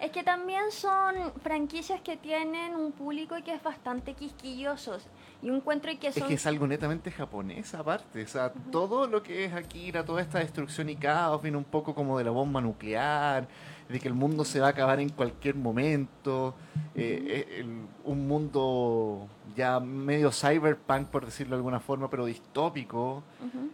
Es 0.00 0.10
que 0.10 0.22
también 0.22 0.62
son 0.70 1.14
franquicias 1.42 2.00
que 2.02 2.16
tienen 2.16 2.74
un 2.74 2.92
público 2.92 3.34
que 3.44 3.54
es 3.54 3.62
bastante 3.62 4.12
quisquillosos. 4.14 5.06
Y 5.42 5.48
encuentro 5.48 5.90
que 5.98 6.08
Es 6.08 6.14
son... 6.14 6.28
que 6.28 6.34
es 6.34 6.46
algo 6.46 6.66
netamente 6.66 7.10
japonés 7.10 7.74
aparte. 7.74 8.22
O 8.22 8.26
sea, 8.28 8.52
todo 8.70 9.06
lo 9.06 9.22
que 9.22 9.44
es 9.44 9.52
Akira, 9.54 10.04
toda 10.04 10.20
esta 10.22 10.38
destrucción 10.38 10.88
y 10.90 10.96
caos, 10.96 11.40
viene 11.42 11.56
un 11.56 11.64
poco 11.64 11.94
como 11.94 12.18
de 12.18 12.24
la 12.24 12.30
bomba 12.30 12.60
nuclear, 12.60 13.48
de 13.88 14.00
que 14.00 14.08
el 14.08 14.14
mundo 14.14 14.44
se 14.44 14.60
va 14.60 14.66
a 14.68 14.70
acabar 14.70 15.00
en 15.00 15.08
cualquier 15.10 15.54
momento. 15.54 16.54
eh, 16.98 17.44
eh, 17.48 17.60
el- 17.60 17.86
un 18.04 18.26
mundo 18.26 19.28
ya 19.54 19.80
medio 19.80 20.32
cyberpunk, 20.32 21.08
por 21.08 21.26
decirlo 21.26 21.56
de 21.56 21.58
alguna 21.58 21.78
forma, 21.80 22.08
pero 22.08 22.24
distópico, 22.24 23.22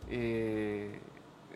eh, 0.09 0.99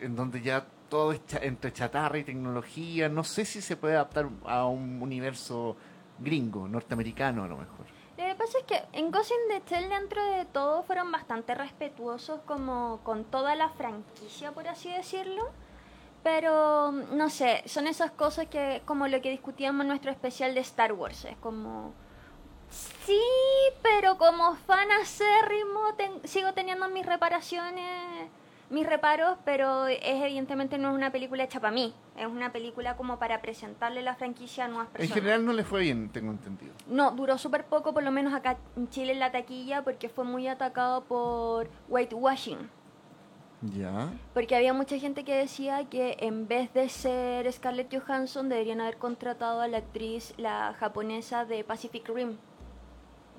en 0.00 0.14
donde 0.14 0.40
ya 0.42 0.64
todo 0.88 1.14
entre 1.40 1.72
chatarra 1.72 2.18
y 2.18 2.24
tecnología. 2.24 3.08
No 3.08 3.24
sé 3.24 3.44
si 3.44 3.60
se 3.60 3.76
puede 3.76 3.94
adaptar 3.94 4.28
a 4.44 4.66
un 4.66 5.00
universo 5.02 5.76
gringo, 6.18 6.68
norteamericano 6.68 7.44
a 7.44 7.48
lo 7.48 7.56
mejor. 7.56 7.86
Lo 8.16 8.24
que 8.24 8.34
pasa 8.34 8.58
es 8.58 8.64
que 8.64 8.82
en 8.92 9.10
Ghost 9.10 9.30
in 9.30 9.60
the 9.60 9.62
Shell 9.68 9.90
dentro 9.90 10.24
de 10.24 10.46
todo 10.46 10.82
fueron 10.82 11.12
bastante 11.12 11.54
respetuosos 11.54 12.40
como 12.46 13.00
con 13.04 13.24
toda 13.24 13.54
la 13.56 13.68
franquicia, 13.68 14.52
por 14.52 14.66
así 14.68 14.90
decirlo. 14.90 15.50
Pero, 16.22 16.90
no 16.90 17.30
sé, 17.30 17.62
son 17.66 17.86
esas 17.86 18.10
cosas 18.10 18.46
que, 18.46 18.82
como 18.84 19.06
lo 19.06 19.20
que 19.20 19.30
discutíamos 19.30 19.82
en 19.82 19.88
nuestro 19.88 20.10
especial 20.10 20.54
de 20.54 20.60
Star 20.60 20.92
Wars, 20.92 21.24
es 21.24 21.36
como... 21.36 21.92
Sí, 22.68 23.20
pero 23.80 24.18
como 24.18 24.56
fan 24.56 24.90
acérrimo 24.90 25.80
sigo 26.24 26.52
teniendo 26.52 26.88
mis 26.88 27.06
reparaciones, 27.06 28.28
mis 28.70 28.86
reparos, 28.86 29.38
pero 29.44 29.86
es 29.86 30.00
evidentemente 30.02 30.78
no 30.78 30.88
es 30.90 30.94
una 30.94 31.12
película 31.12 31.44
hecha 31.44 31.60
para 31.60 31.72
mí. 31.72 31.94
Es 32.16 32.26
una 32.26 32.52
película 32.52 32.96
como 32.96 33.18
para 33.18 33.40
presentarle 33.40 34.02
la 34.02 34.14
franquicia 34.16 34.64
a 34.64 34.68
nuevas 34.68 34.86
En 34.88 34.92
personas. 34.92 35.14
general 35.14 35.44
no 35.44 35.52
le 35.52 35.64
fue 35.64 35.80
bien, 35.80 36.08
tengo 36.10 36.32
entendido. 36.32 36.72
No, 36.86 37.10
duró 37.12 37.38
súper 37.38 37.64
poco, 37.64 37.92
por 37.94 38.02
lo 38.02 38.10
menos 38.10 38.34
acá 38.34 38.56
en 38.76 38.88
Chile 38.88 39.12
en 39.12 39.20
la 39.20 39.30
taquilla, 39.32 39.82
porque 39.82 40.08
fue 40.08 40.24
muy 40.24 40.48
atacado 40.48 41.04
por 41.04 41.68
whitewashing. 41.88 42.70
Ya. 43.62 44.12
Porque 44.34 44.54
había 44.54 44.72
mucha 44.74 44.98
gente 44.98 45.24
que 45.24 45.34
decía 45.34 45.84
que 45.88 46.16
en 46.20 46.46
vez 46.46 46.72
de 46.74 46.88
ser 46.88 47.50
Scarlett 47.50 47.92
Johansson 47.92 48.48
deberían 48.48 48.80
haber 48.80 48.98
contratado 48.98 49.60
a 49.60 49.68
la 49.68 49.78
actriz, 49.78 50.34
la 50.36 50.74
japonesa 50.78 51.44
de 51.44 51.64
Pacific 51.64 52.08
Rim. 52.08 52.36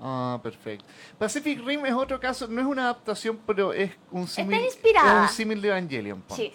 Ah, 0.02 0.40
perfecto. 0.44 0.86
Pacific 1.18 1.60
Rim 1.66 1.86
es 1.86 1.94
otro 1.94 2.20
caso, 2.20 2.48
no 2.48 2.62
es 2.62 2.68
una 2.68 2.84
adaptación, 2.84 3.40
pero 3.48 3.74
es 3.74 3.92
un 4.12 4.28
símil. 4.28 4.62
inspirada. 4.62 5.26
es 5.26 5.32
un 5.32 5.36
símil 5.38 5.62
de 5.62 5.68
Evangelion. 5.70 6.22
ponte. 6.22 6.44
Sí. 6.44 6.54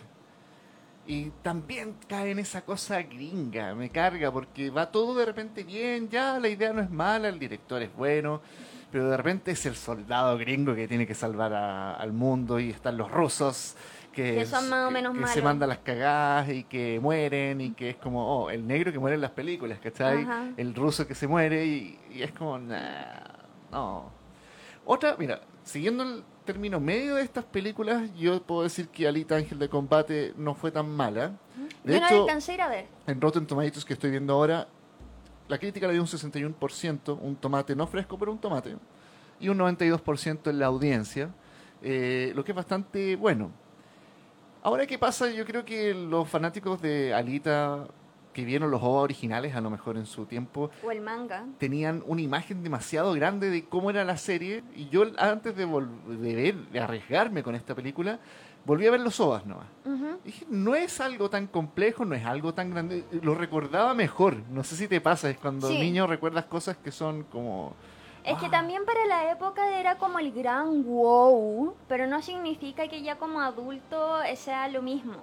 Y 1.05 1.31
también 1.43 1.97
cae 2.07 2.31
en 2.31 2.39
esa 2.39 2.63
cosa 2.63 3.03
gringa, 3.03 3.75
me 3.75 3.91
carga, 3.91 4.31
porque 4.31 4.71
va 4.71 4.91
todo 4.93 5.17
de 5.17 5.25
repente 5.27 5.65
bien, 5.65 6.09
ya 6.09 6.39
la 6.39 6.49
idea 6.49 6.73
no 6.73 6.81
es 6.81 6.91
mala, 6.91 7.29
el 7.29 7.41
director 7.41 7.83
es 7.83 7.93
bueno, 7.97 8.41
pero 8.93 9.11
de 9.11 9.17
repente 9.17 9.51
es 9.51 9.67
el 9.67 9.75
soldado 9.75 10.39
gringo 10.39 10.77
que 10.77 10.87
tiene 10.87 11.05
que 11.05 11.15
salvar 11.15 11.53
a- 11.55 11.95
al 11.95 12.13
mundo 12.13 12.61
y 12.61 12.71
están 12.71 12.97
los 12.97 13.11
rusos 13.11 13.75
que, 14.13 14.35
Que 14.37 14.47
son 14.47 14.69
más 14.69 14.85
o 14.85 14.89
que- 14.89 14.95
menos 14.95 15.17
que 15.19 15.27
se 15.27 15.43
mandan 15.43 15.71
las 15.71 15.79
cagadas 15.79 16.49
y 16.51 16.65
que 16.65 17.01
mueren 17.01 17.61
y 17.63 17.71
que 17.73 17.91
es 17.91 17.97
como, 17.97 18.25
oh, 18.45 18.51
el 18.51 18.65
negro 18.65 18.93
que 18.93 18.99
muere 19.01 19.15
en 19.17 19.23
las 19.23 19.31
películas, 19.33 19.81
¿cachai? 19.83 20.23
Ajá. 20.23 20.51
El 20.57 20.73
ruso 20.75 21.05
que 21.09 21.15
se 21.17 21.27
muere 21.27 21.65
y, 21.67 21.99
y 22.15 22.23
es 22.23 22.31
como, 22.33 22.59
nah, 22.59 22.79
no. 23.73 24.11
Otra, 24.85 25.17
mira, 25.19 25.41
siguiendo 25.65 26.03
el 26.03 26.25
término 26.45 26.81
medio 26.81 27.15
de 27.17 27.23
estas 27.23 27.45
películas, 27.45 28.13
yo 28.17 28.43
puedo 28.43 28.63
decir 28.63 28.89
que 28.89 29.07
Alita 29.07 29.37
Ángel 29.37 29.59
de 29.59 29.69
Combate 29.69 30.35
no 30.37 30.55
fue 30.55 30.71
tan 30.71 30.89
mala. 30.89 31.33
De 31.85 31.95
Yo 31.95 32.01
no 32.01 32.01
la 32.01 32.07
hecho, 32.07 32.23
alcancé 32.23 32.53
a 32.53 32.55
ir 32.55 32.63
a 32.63 32.69
ver. 32.69 32.87
en 33.07 33.21
Rotten 33.21 33.47
Tomatoes 33.47 33.85
que 33.85 33.93
estoy 33.93 34.11
viendo 34.11 34.33
ahora, 34.35 34.67
la 35.49 35.59
crítica 35.59 35.87
le 35.87 35.93
dio 35.95 36.03
un 36.03 36.09
61%, 36.09 37.19
un 37.21 37.37
tomate 37.37 37.77
no 37.77 37.87
fresco, 37.87 38.19
pero 38.19 38.33
un 38.33 38.39
tomate, 38.39 38.77
y 39.39 39.49
un 39.49 39.59
92% 39.59 40.51
en 40.51 40.59
la 40.59 40.67
audiencia, 40.67 41.31
eh, 41.83 42.33
lo 42.35 42.45
que 42.45 42.53
es 42.53 42.57
bastante 42.57 43.17
bueno. 43.17 43.51
Ahora, 44.63 44.87
¿qué 44.87 44.99
pasa? 44.99 45.31
Yo 45.31 45.45
creo 45.45 45.65
que 45.65 45.93
los 45.93 46.29
fanáticos 46.29 46.81
de 46.81 47.13
Alita, 47.13 47.87
que 48.33 48.45
vieron 48.45 48.71
los 48.71 48.83
OVA 48.83 49.03
originales 49.03 49.55
a 49.55 49.61
lo 49.61 49.71
mejor 49.71 49.97
en 49.97 50.07
su 50.07 50.27
tiempo, 50.27 50.71
O 50.85 50.91
el 50.91 51.01
manga. 51.01 51.45
tenían 51.59 52.03
una 52.07 52.23
imagen 52.23 52.63
demasiado 52.63 53.13
grande 53.13 53.51
de 53.51 53.65
cómo 53.67 53.91
era 53.91 54.05
la 54.05 54.17
serie, 54.17 54.63
y 54.75 54.89
yo 54.89 55.05
antes 55.19 55.55
de, 55.57 55.67
de 55.67 56.35
ver, 56.35 56.55
de 56.55 56.81
arriesgarme 56.81 57.43
con 57.43 57.55
esta 57.55 57.75
película, 57.75 58.19
volví 58.65 58.87
a 58.87 58.91
ver 58.91 59.01
los 59.01 59.19
OVAs 59.21 59.45
nomás. 59.45 59.67
Ujú. 59.85 60.19
Dije, 60.25 60.47
no 60.49 60.75
es 60.75 61.01
algo 61.01 61.29
tan 61.29 61.47
complejo, 61.47 62.05
no 62.05 62.15
es 62.15 62.25
algo 62.25 62.55
tan 62.55 62.71
grande. 62.71 63.05
Lo 63.23 63.35
recordaba 63.35 63.93
mejor. 63.93 64.37
No 64.51 64.63
sé 64.65 64.77
si 64.77 64.87
te 64.89 65.01
pasa, 65.01 65.29
es 65.31 65.37
cuando 65.39 65.69
Sí. 65.69 65.79
niño 65.79 66.07
recuerdas 66.07 66.45
cosas 66.47 66.77
que 66.77 66.91
son 66.93 67.25
como... 67.25 67.75
Es 68.25 68.39
que 68.39 68.47
Ah. 68.47 68.51
también 68.53 68.85
para 68.85 69.05
la 69.07 69.33
época 69.33 69.79
era 69.81 69.99
como 69.99 70.21
el 70.21 70.31
gran 70.33 70.85
wow, 70.85 71.75
pero 71.89 72.07
no 72.07 72.23
significa 72.23 72.87
que 72.87 73.03
ya 73.03 73.17
como 73.19 73.41
adulto 73.41 74.19
sea 74.37 74.69
lo 74.69 74.81
mismo. 74.81 75.15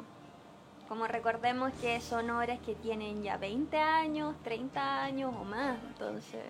Como 0.90 1.06
recordemos 1.08 1.72
que 1.80 2.02
son 2.02 2.32
obras 2.32 2.60
que 2.66 2.74
tienen 2.74 3.22
ya 3.22 3.38
20 3.38 3.78
años, 3.78 4.36
30 4.44 5.04
años 5.04 5.32
o 5.40 5.44
más, 5.44 5.78
entonces... 5.88 6.42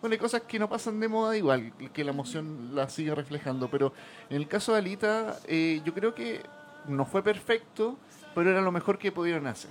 Bueno, 0.00 0.14
hay 0.14 0.18
cosas 0.18 0.42
que 0.42 0.58
no 0.58 0.68
pasan 0.68 1.00
de 1.00 1.08
moda 1.08 1.36
igual, 1.36 1.72
que 1.92 2.04
la 2.04 2.12
emoción 2.12 2.74
la 2.74 2.88
sigue 2.88 3.14
reflejando. 3.14 3.68
Pero 3.68 3.92
en 4.30 4.36
el 4.36 4.48
caso 4.48 4.72
de 4.72 4.78
Alita, 4.78 5.36
eh, 5.46 5.80
yo 5.84 5.94
creo 5.94 6.14
que 6.14 6.42
no 6.86 7.04
fue 7.06 7.22
perfecto, 7.22 7.98
pero 8.34 8.50
era 8.50 8.60
lo 8.60 8.72
mejor 8.72 8.98
que 8.98 9.12
pudieron 9.12 9.46
hacer. 9.46 9.70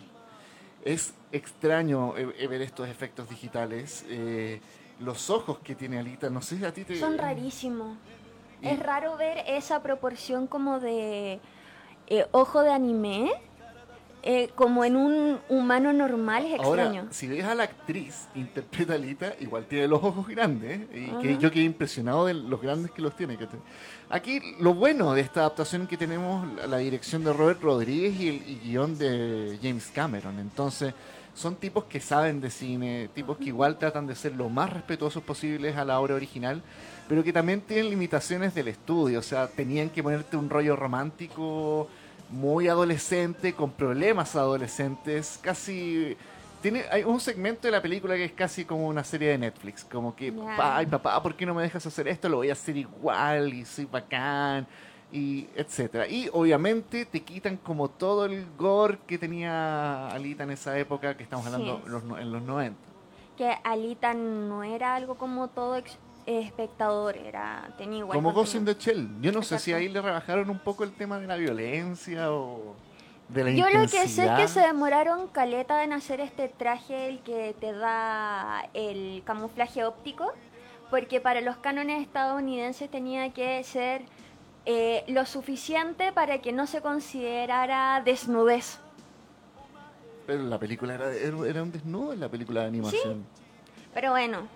Es 0.85 1.13
extraño 1.31 2.17
eh, 2.17 2.33
eh, 2.37 2.47
ver 2.47 2.61
estos 2.61 2.87
efectos 2.87 3.29
digitales. 3.29 4.05
eh, 4.09 4.61
los 4.99 5.29
ojos 5.29 5.57
que 5.59 5.73
tiene 5.73 5.97
Alita, 5.99 6.29
no 6.29 6.41
sé, 6.41 6.65
a 6.65 6.71
ti 6.71 6.83
te... 6.83 6.99
Son 6.99 7.17
rarísimos. 7.17 7.97
Es 8.61 8.77
raro 8.79 9.17
ver 9.17 9.43
esa 9.47 9.81
proporción 9.81 10.45
como 10.45 10.79
de 10.79 11.41
eh, 12.13 12.27
ojo 12.31 12.61
de 12.61 12.71
anime, 12.71 13.31
eh, 14.23 14.49
como 14.53 14.85
en 14.85 14.95
un 14.95 15.39
humano 15.49 15.93
normal, 15.93 16.45
es 16.45 16.59
Ahora, 16.59 16.83
extraño. 16.83 17.07
si 17.11 17.27
ves 17.27 17.43
a 17.43 17.55
la 17.55 17.63
actriz 17.63 18.27
interpreta 18.35 18.93
a 18.93 18.95
Alita, 18.95 19.33
igual 19.39 19.65
tiene 19.65 19.87
los 19.87 20.03
ojos 20.03 20.27
grandes, 20.27 20.81
¿eh? 20.91 21.09
y 21.09 21.21
que 21.21 21.37
yo 21.37 21.49
quedé 21.49 21.63
impresionado 21.63 22.27
de 22.27 22.35
los 22.35 22.61
grandes 22.61 22.91
que 22.91 23.01
los 23.01 23.15
tiene. 23.15 23.37
Aquí, 24.09 24.39
lo 24.59 24.73
bueno 24.75 25.13
de 25.13 25.21
esta 25.21 25.39
adaptación 25.39 25.87
que 25.87 25.97
tenemos, 25.97 26.47
la, 26.53 26.67
la 26.67 26.77
dirección 26.77 27.23
de 27.23 27.33
Robert 27.33 27.61
Rodríguez 27.61 28.19
y 28.19 28.29
el 28.29 28.35
y 28.47 28.59
guion 28.63 28.97
de 28.97 29.57
James 29.61 29.89
Cameron. 29.93 30.37
Entonces, 30.39 30.93
son 31.33 31.55
tipos 31.55 31.85
que 31.85 31.99
saben 31.99 32.41
de 32.41 32.49
cine, 32.49 33.09
tipos 33.13 33.37
que 33.37 33.45
igual 33.45 33.77
tratan 33.77 34.05
de 34.05 34.15
ser 34.15 34.35
lo 34.35 34.49
más 34.49 34.71
respetuosos 34.71 35.23
posibles 35.23 35.77
a 35.77 35.85
la 35.85 35.99
obra 35.99 36.15
original, 36.15 36.61
pero 37.07 37.23
que 37.23 37.33
también 37.33 37.61
tienen 37.61 37.89
limitaciones 37.89 38.53
del 38.53 38.67
estudio. 38.67 39.19
O 39.19 39.23
sea, 39.23 39.47
tenían 39.47 39.89
que 39.89 40.03
ponerte 40.03 40.37
un 40.37 40.49
rollo 40.49 40.75
romántico 40.75 41.87
muy 42.31 42.67
adolescente, 42.67 43.53
con 43.53 43.71
problemas 43.71 44.35
adolescentes, 44.35 45.39
casi... 45.41 46.17
Tiene, 46.61 46.83
hay 46.91 47.03
un 47.03 47.19
segmento 47.19 47.67
de 47.67 47.71
la 47.71 47.81
película 47.81 48.15
que 48.15 48.25
es 48.25 48.31
casi 48.33 48.65
como 48.65 48.87
una 48.87 49.03
serie 49.03 49.29
de 49.29 49.37
Netflix, 49.39 49.83
como 49.83 50.15
que, 50.15 50.31
Ya. 50.31 50.77
ay 50.77 50.85
papá, 50.85 51.21
¿por 51.23 51.35
qué 51.35 51.43
no 51.43 51.55
me 51.55 51.63
dejas 51.63 51.83
hacer 51.87 52.07
esto? 52.07 52.29
Lo 52.29 52.37
voy 52.37 52.49
a 52.51 52.53
hacer 52.53 52.77
igual 52.77 53.51
y 53.51 53.65
soy 53.65 53.85
bacán 53.85 54.67
y 55.11 55.47
etcétera. 55.55 56.07
Y 56.07 56.29
obviamente 56.31 57.05
te 57.05 57.21
quitan 57.23 57.57
como 57.57 57.89
todo 57.89 58.25
el 58.25 58.45
gore 58.59 58.99
que 59.07 59.17
tenía 59.17 60.07
Alita 60.09 60.43
en 60.43 60.51
esa 60.51 60.77
época 60.77 61.17
que 61.17 61.23
estamos 61.23 61.47
hablando 61.47 61.77
Sí. 61.83 61.89
los 61.89 62.03
no- 62.03 62.19
en 62.19 62.31
los 62.31 62.43
90. 62.43 62.77
Que 63.37 63.57
Alita 63.63 64.13
no 64.13 64.63
era 64.63 64.93
algo 64.93 65.15
como 65.15 65.47
todo 65.47 65.77
ex- 65.77 65.97
espectador, 66.25 67.17
era 67.17 67.73
tenía 67.77 67.99
igual 67.99 68.15
como 68.15 68.33
Ghost 68.33 68.55
in 68.55 68.65
the 68.65 68.75
Shell. 68.75 69.21
Yo 69.21 69.31
no 69.31 69.43
sé 69.43 69.59
si 69.59 69.73
ahí 69.73 69.89
le 69.89 70.01
rebajaron 70.01 70.49
un 70.49 70.59
poco 70.59 70.83
el 70.83 70.91
tema 70.91 71.19
de 71.19 71.27
la 71.27 71.35
violencia 71.35 72.31
o 72.31 72.75
de 73.29 73.43
la 73.43 73.51
Yo 73.51 73.69
lo 73.69 73.87
que 73.87 74.07
sé 74.07 74.25
es 74.25 74.31
que 74.31 74.47
se 74.47 74.61
demoraron 74.61 75.27
caleta 75.27 75.83
en 75.83 75.93
hacer 75.93 76.19
este 76.19 76.49
traje 76.49 77.09
el 77.09 77.19
que 77.19 77.55
te 77.59 77.73
da 77.73 78.69
el 78.73 79.23
camuflaje 79.25 79.83
óptico, 79.83 80.33
porque 80.89 81.21
para 81.21 81.41
los 81.41 81.57
cánones 81.57 82.01
estadounidenses 82.01 82.89
tenía 82.89 83.31
que 83.33 83.63
ser 83.63 84.03
eh, 84.65 85.03
lo 85.07 85.25
suficiente 85.25 86.11
para 86.11 86.39
que 86.39 86.51
no 86.51 86.67
se 86.67 86.81
considerara 86.81 88.01
desnudez. 88.03 88.79
Pero 90.27 90.43
la 90.43 90.59
película 90.59 90.93
era, 90.93 91.11
era 91.13 91.63
un 91.63 91.71
desnudo 91.71 92.13
en 92.13 92.19
la 92.19 92.29
película 92.29 92.61
de 92.61 92.67
animación. 92.67 93.25
Pero 93.93 94.11
bueno, 94.11 94.47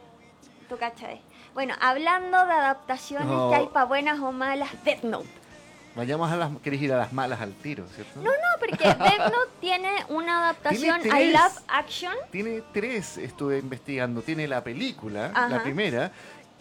tú 0.69 0.77
cachai. 0.77 1.21
Bueno, 1.55 1.73
hablando 1.79 2.45
de 2.45 2.51
adaptaciones 2.51 3.27
No. 3.27 3.49
que 3.49 3.55
hay 3.55 3.67
para 3.67 3.85
buenas 3.85 4.19
o 4.19 4.31
malas, 4.31 4.69
Death 4.83 5.03
Note. 5.03 5.27
Vayamos 5.95 6.29
a 6.29 6.35
las... 6.35 6.51
¿Querés 6.61 6.81
ir 6.81 6.91
a 6.91 6.97
las 6.97 7.13
malas 7.13 7.39
al 7.39 7.53
tiro, 7.53 7.85
cierto? 7.95 8.19
No, 8.19 8.29
no, 8.29 8.59
porque 8.59 8.83
Death 8.83 9.31
Note 9.31 9.51
tiene 9.61 9.89
una 10.09 10.43
adaptación 10.49 10.99
a 11.09 11.19
live 11.19 11.39
action. 11.69 12.13
Tiene 12.29 12.61
tres, 12.73 13.17
estuve 13.17 13.59
investigando. 13.59 14.21
Tiene 14.21 14.47
la 14.49 14.61
película, 14.61 15.31
Ajá. 15.33 15.47
la 15.47 15.63
primera, 15.63 16.11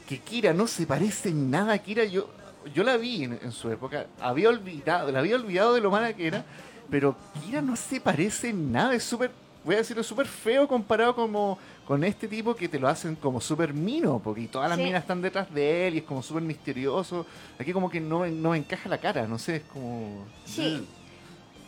que 0.08 0.20
Kira 0.20 0.52
no 0.52 0.68
se 0.68 0.86
parece 0.86 1.30
en 1.30 1.50
nada 1.50 1.72
a 1.72 1.78
Kira. 1.78 2.04
Yo, 2.04 2.30
yo 2.72 2.84
la 2.84 2.96
vi 2.96 3.24
en, 3.24 3.40
en 3.42 3.50
su 3.50 3.68
época, 3.72 4.06
había 4.20 4.48
olvidado, 4.48 5.10
la 5.10 5.18
había 5.18 5.34
olvidado 5.34 5.74
de 5.74 5.80
lo 5.80 5.90
mala 5.90 6.12
que 6.14 6.28
era, 6.28 6.44
pero 6.88 7.16
Kira 7.44 7.60
no 7.60 7.74
se 7.74 8.00
parece 8.00 8.50
en 8.50 8.70
nada. 8.70 8.94
Es 8.94 9.02
súper, 9.02 9.32
voy 9.64 9.74
a 9.74 9.78
decirlo, 9.78 10.04
súper 10.04 10.28
feo 10.28 10.68
comparado 10.68 11.16
como 11.16 11.58
con 11.86 12.02
este 12.04 12.28
tipo 12.28 12.54
que 12.56 12.68
te 12.68 12.78
lo 12.78 12.88
hacen 12.88 13.14
como 13.16 13.40
súper 13.40 13.74
mino, 13.74 14.18
porque 14.22 14.46
todas 14.48 14.68
las 14.70 14.78
Sí. 14.78 14.84
minas 14.84 15.02
están 15.02 15.20
detrás 15.20 15.52
de 15.52 15.86
él 15.88 15.94
y 15.94 15.98
es 15.98 16.04
como 16.04 16.22
súper 16.22 16.42
misterioso. 16.42 17.26
Aquí 17.58 17.72
como 17.72 17.90
que 17.90 18.00
no, 18.00 18.26
no 18.26 18.50
me 18.50 18.56
encaja 18.58 18.88
la 18.88 18.98
cara, 18.98 19.26
no 19.26 19.38
sé, 19.38 19.56
es 19.56 19.62
como... 19.64 20.24
Sí. 20.46 20.86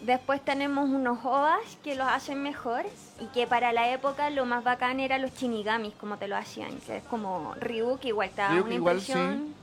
Después 0.03 0.45
tenemos 0.45 0.89
unos 0.89 1.25
OVAs 1.25 1.79
que 1.83 1.95
los 1.97 2.07
hacen 2.07 2.43
mejor 2.43 2.85
y 3.21 3.27
que 3.35 3.47
para 3.47 3.73
la 3.73 3.93
época 3.93 4.29
lo 4.31 4.45
más 4.47 4.63
bacán 4.63 5.01
eran 5.01 5.23
los 5.23 5.35
chinigamis, 5.35 5.95
como 5.95 6.17
te 6.19 6.29
lo 6.29 6.37
hacían, 6.37 6.77
que 6.87 6.99
es 6.99 7.03
como 7.05 7.55
Ryu, 7.61 7.99
que 7.99 8.09
igual 8.09 8.31
Ryu, 8.37 8.65
una 8.65 8.75
igual, 8.75 8.97
impresión. 8.99 9.55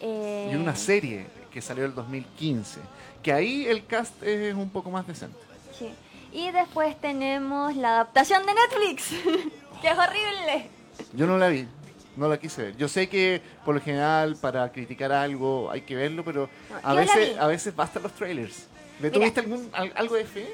Eh, 0.00 0.50
Y 0.52 0.56
una 0.56 0.76
serie 0.76 1.26
que 1.50 1.60
salió 1.62 1.84
el 1.86 1.94
2015, 1.94 2.80
que 3.22 3.32
ahí 3.32 3.66
el 3.66 3.86
cast 3.86 4.22
es 4.22 4.54
un 4.54 4.68
poco 4.70 4.90
más 4.90 5.06
decente. 5.06 5.38
sí. 5.76 5.90
Y 6.36 6.50
después 6.50 7.00
tenemos 7.00 7.74
la 7.76 7.94
adaptación 7.94 8.44
de 8.44 8.52
Netflix, 8.52 9.08
que 9.80 9.88
es 9.88 9.96
horrible. 9.98 10.68
Yo 11.14 11.26
no 11.26 11.38
la 11.38 11.48
vi, 11.48 11.66
no 12.14 12.28
la 12.28 12.38
quise 12.38 12.62
ver. 12.62 12.76
Yo 12.76 12.88
sé 12.88 13.08
que 13.08 13.40
por 13.64 13.74
lo 13.74 13.80
general 13.80 14.36
para 14.36 14.70
criticar 14.70 15.12
algo 15.12 15.70
hay 15.70 15.80
que 15.80 15.94
verlo, 15.96 16.22
pero 16.26 16.50
a 16.82 16.90
yo 16.92 16.96
veces 17.00 17.38
a 17.38 17.46
veces 17.46 17.74
bastan 17.74 18.02
los 18.02 18.12
trailers. 18.12 18.66
¿Le 19.00 19.10
tuviste 19.10 19.40
algún, 19.40 19.70
al- 19.72 19.92
algo 19.96 20.14
de 20.14 20.24
fe? 20.26 20.46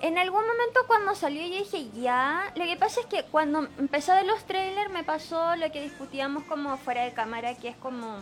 En 0.00 0.16
algún 0.16 0.40
momento 0.40 0.80
cuando 0.86 1.14
salió 1.14 1.42
yo 1.42 1.58
dije 1.58 1.88
ya, 2.00 2.50
lo 2.56 2.64
que 2.64 2.76
pasa 2.76 3.00
es 3.00 3.06
que 3.06 3.24
cuando 3.24 3.68
empecé 3.78 4.10
a 4.12 4.16
ver 4.16 4.26
los 4.26 4.42
trailers 4.46 4.90
me 4.90 5.04
pasó 5.04 5.54
lo 5.56 5.70
que 5.70 5.82
discutíamos 5.82 6.44
como 6.44 6.78
fuera 6.78 7.04
de 7.04 7.12
cámara, 7.12 7.54
que 7.56 7.68
es 7.68 7.76
como 7.76 8.16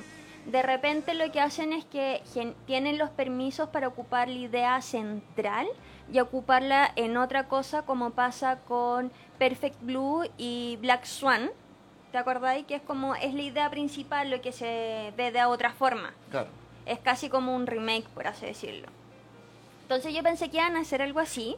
de 0.47 0.63
repente 0.63 1.15
lo 1.15 1.31
que 1.31 1.41
hacen 1.41 1.73
es 1.73 1.85
que 1.85 2.23
tienen 2.67 2.99
los 2.99 3.09
permisos 3.11 3.69
para 3.69 3.87
ocupar 3.87 4.29
la 4.29 4.35
idea 4.39 4.83
central 4.83 5.69
y 6.13 6.21
ocuparla 6.21 6.91
en 6.97 7.17
otra 7.17 7.49
cosa 7.49 7.83
como 7.83 8.11
pasa 8.11 8.59
con 8.67 9.13
Perfect 9.39 9.81
Blue 9.83 10.29
y 10.37 10.79
Black 10.81 11.05
Swan. 11.05 11.51
¿Te 12.13 12.19
acordáis? 12.19 12.67
Que 12.67 12.75
es 12.77 12.83
como, 12.83 13.15
es 13.15 13.35
la 13.35 13.43
idea 13.43 13.71
principal 13.71 14.31
lo 14.31 14.41
que 14.41 14.53
se 14.53 15.13
ve 15.17 15.31
de 15.31 15.45
otra 15.45 15.73
forma. 15.73 16.13
Claro. 16.31 16.49
Es 16.87 16.99
casi 16.99 17.29
como 17.29 17.55
un 17.55 17.67
remake, 17.67 18.09
por 18.09 18.27
así 18.27 18.47
decirlo. 18.47 18.89
Entonces 19.83 20.13
yo 20.15 20.23
pensé 20.23 20.51
que 20.51 20.57
iban 20.57 20.77
a 20.77 20.81
hacer 20.81 21.03
algo 21.03 21.21
así, 21.21 21.57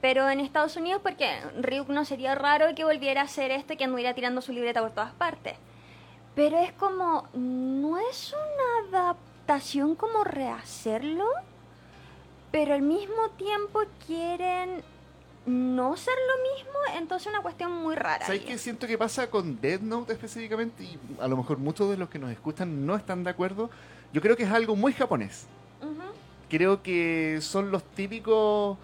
Pero 0.00 0.30
en 0.30 0.40
Estados 0.40 0.76
Unidos, 0.76 1.02
porque 1.02 1.40
Ryuk 1.58 1.88
no 1.88 2.04
sería 2.04 2.34
raro 2.34 2.74
que 2.74 2.84
volviera 2.84 3.20
a 3.20 3.24
hacer 3.24 3.50
esto 3.50 3.74
y 3.74 3.76
que 3.76 3.84
anduviera 3.84 4.14
tirando 4.14 4.40
su 4.40 4.52
libreta 4.52 4.80
por 4.80 4.92
todas 4.92 5.12
partes. 5.12 5.56
Pero 6.34 6.58
es 6.58 6.72
como, 6.72 7.28
no 7.34 7.98
es 7.98 8.32
una 8.32 8.98
adaptación 8.98 9.94
como 9.96 10.24
rehacerlo, 10.24 11.26
pero 12.50 12.74
al 12.74 12.82
mismo 12.82 13.30
tiempo 13.36 13.80
quieren 14.06 14.82
no 15.46 15.96
ser 15.96 16.14
lo 16.14 16.54
mismo, 16.54 16.98
entonces 16.98 17.26
es 17.26 17.32
una 17.32 17.42
cuestión 17.42 17.72
muy 17.72 17.94
rara. 17.94 18.26
¿Sabes 18.26 18.42
qué 18.42 18.58
siento 18.58 18.86
que 18.86 18.98
pasa 18.98 19.30
con 19.30 19.60
Death 19.60 19.80
Note 19.80 20.12
específicamente? 20.12 20.84
Y 20.84 20.98
a 21.20 21.28
lo 21.28 21.36
mejor 21.36 21.58
muchos 21.58 21.90
de 21.90 21.96
los 21.96 22.08
que 22.08 22.18
nos 22.18 22.30
escuchan 22.30 22.86
no 22.86 22.96
están 22.96 23.24
de 23.24 23.30
acuerdo. 23.30 23.70
Yo 24.12 24.20
creo 24.20 24.36
que 24.36 24.42
es 24.42 24.50
algo 24.50 24.76
muy 24.76 24.92
japonés. 24.92 25.46
Creo 26.48 26.82
que 26.82 27.38
son 27.40 27.70
los 27.70 27.84
típicos 27.84 28.76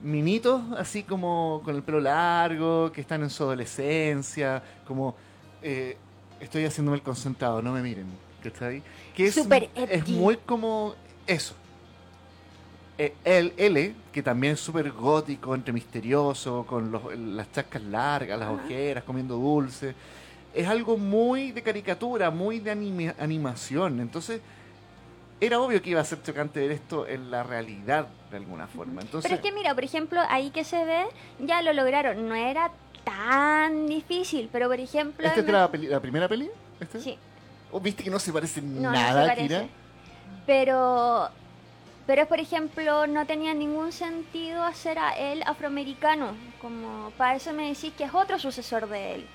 minitos, 0.00 0.62
así 0.76 1.02
como 1.02 1.60
con 1.64 1.76
el 1.76 1.82
pelo 1.82 2.00
largo, 2.00 2.90
que 2.92 3.00
están 3.02 3.22
en 3.22 3.30
su 3.30 3.42
adolescencia, 3.42 4.62
como 4.86 5.14
eh, 5.60 5.98
estoy 6.40 6.64
haciéndome 6.64 6.96
el 6.96 7.02
concentrado, 7.02 7.60
no 7.60 7.72
me 7.72 7.82
miren, 7.82 8.06
¿cachai? 8.42 8.82
Que 9.14 9.26
es, 9.26 9.34
Súper 9.34 9.68
es 9.74 10.08
muy 10.08 10.38
como 10.38 10.94
eso. 11.26 11.54
Eh, 13.00 13.14
el 13.24 13.52
L, 13.56 13.94
que 14.12 14.22
también 14.24 14.54
es 14.54 14.60
súper 14.60 14.90
gótico, 14.90 15.54
entre 15.54 15.72
misterioso, 15.72 16.64
con 16.66 16.90
los- 16.90 17.16
las 17.16 17.50
chascas 17.52 17.82
largas, 17.82 18.36
las 18.38 18.48
Ajá. 18.48 18.60
ojeras, 18.64 19.04
comiendo 19.04 19.36
dulce. 19.36 19.94
Es 20.52 20.66
algo 20.66 20.98
muy 20.98 21.52
de 21.52 21.62
caricatura, 21.62 22.30
muy 22.30 22.58
de 22.58 22.72
anime- 22.72 23.14
animación. 23.20 24.00
Entonces, 24.00 24.40
era 25.40 25.60
obvio 25.60 25.80
que 25.80 25.90
iba 25.90 26.00
a 26.00 26.04
ser 26.04 26.20
chocante 26.24 26.58
ver 26.58 26.72
esto 26.72 27.06
en 27.06 27.30
la 27.30 27.44
realidad, 27.44 28.08
de 28.32 28.36
alguna 28.38 28.66
forma. 28.66 29.00
Entonces, 29.02 29.30
Pero 29.30 29.40
es 29.40 29.48
que 29.48 29.54
mira, 29.56 29.72
por 29.76 29.84
ejemplo, 29.84 30.20
ahí 30.28 30.50
que 30.50 30.64
se 30.64 30.84
ve, 30.84 31.04
ya 31.38 31.62
lo 31.62 31.72
lograron. 31.74 32.28
No 32.28 32.34
era 32.34 32.72
tan 33.04 33.86
difícil, 33.86 34.48
pero 34.50 34.66
por 34.68 34.80
ejemplo... 34.80 35.24
¿esta 35.24 35.38
es 35.40 35.46
la, 35.48 35.70
peli- 35.70 35.86
la 35.86 36.00
primera 36.00 36.26
peli? 36.26 36.50
¿Esta? 36.80 36.98
Sí, 36.98 37.16
¿O 37.70 37.78
¿Viste 37.78 38.02
que 38.02 38.10
no 38.10 38.18
se 38.18 38.32
parece 38.32 38.60
no, 38.60 38.90
nada, 38.90 39.20
no 39.20 39.22
se 39.22 39.28
parece. 39.28 39.46
Kira? 39.46 39.66
Pero... 40.46 41.28
Pero, 42.08 42.26
por 42.26 42.40
ejemplo, 42.40 43.06
no 43.06 43.26
tenía 43.26 43.52
ningún 43.52 43.92
sentido 43.92 44.64
hacer 44.64 44.98
a 44.98 45.10
él 45.12 45.42
afroamericano. 45.44 46.32
Como 46.58 47.12
para 47.18 47.36
eso 47.36 47.52
me 47.52 47.68
decís 47.68 47.92
que 47.98 48.04
es 48.04 48.14
otro 48.14 48.38
sucesor 48.38 48.88
de 48.88 49.16
él. 49.16 49.26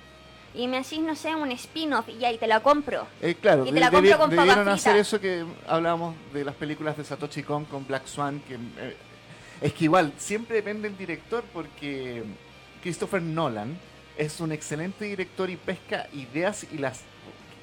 Y 0.55 0.67
me 0.67 0.77
decís, 0.77 0.97
no 0.99 1.15
sé, 1.15 1.35
un 1.35 1.51
spin-off 1.51 2.09
y 2.09 2.25
ahí 2.25 2.39
te 2.39 2.47
la 2.47 2.61
compro. 2.61 3.05
Eh, 3.21 3.35
claro, 3.39 3.61
Y 3.63 3.69
te 3.69 3.75
de- 3.75 3.79
la 3.79 3.91
compro 3.91 4.17
con 4.17 4.29
debieron 4.31 4.63
fritas. 4.65 4.73
hacer 4.87 4.95
eso 4.97 5.19
que 5.21 5.45
hablábamos 5.67 6.15
de 6.33 6.43
las 6.43 6.55
películas 6.55 6.97
de 6.97 7.03
Satoshi 7.03 7.43
Kon 7.43 7.65
con 7.65 7.85
Black 7.85 8.07
Swan, 8.07 8.39
que 8.47 8.55
eh, 8.55 8.97
es 9.61 9.71
que 9.73 9.83
igual, 9.83 10.11
siempre 10.17 10.55
depende 10.55 10.89
del 10.89 10.97
director 10.97 11.43
porque 11.53 12.23
Christopher 12.81 13.21
Nolan 13.21 13.77
es 14.17 14.39
un 14.39 14.51
excelente 14.51 15.05
director 15.05 15.47
y 15.51 15.57
pesca 15.57 16.07
ideas 16.13 16.65
y 16.71 16.79
las 16.79 17.01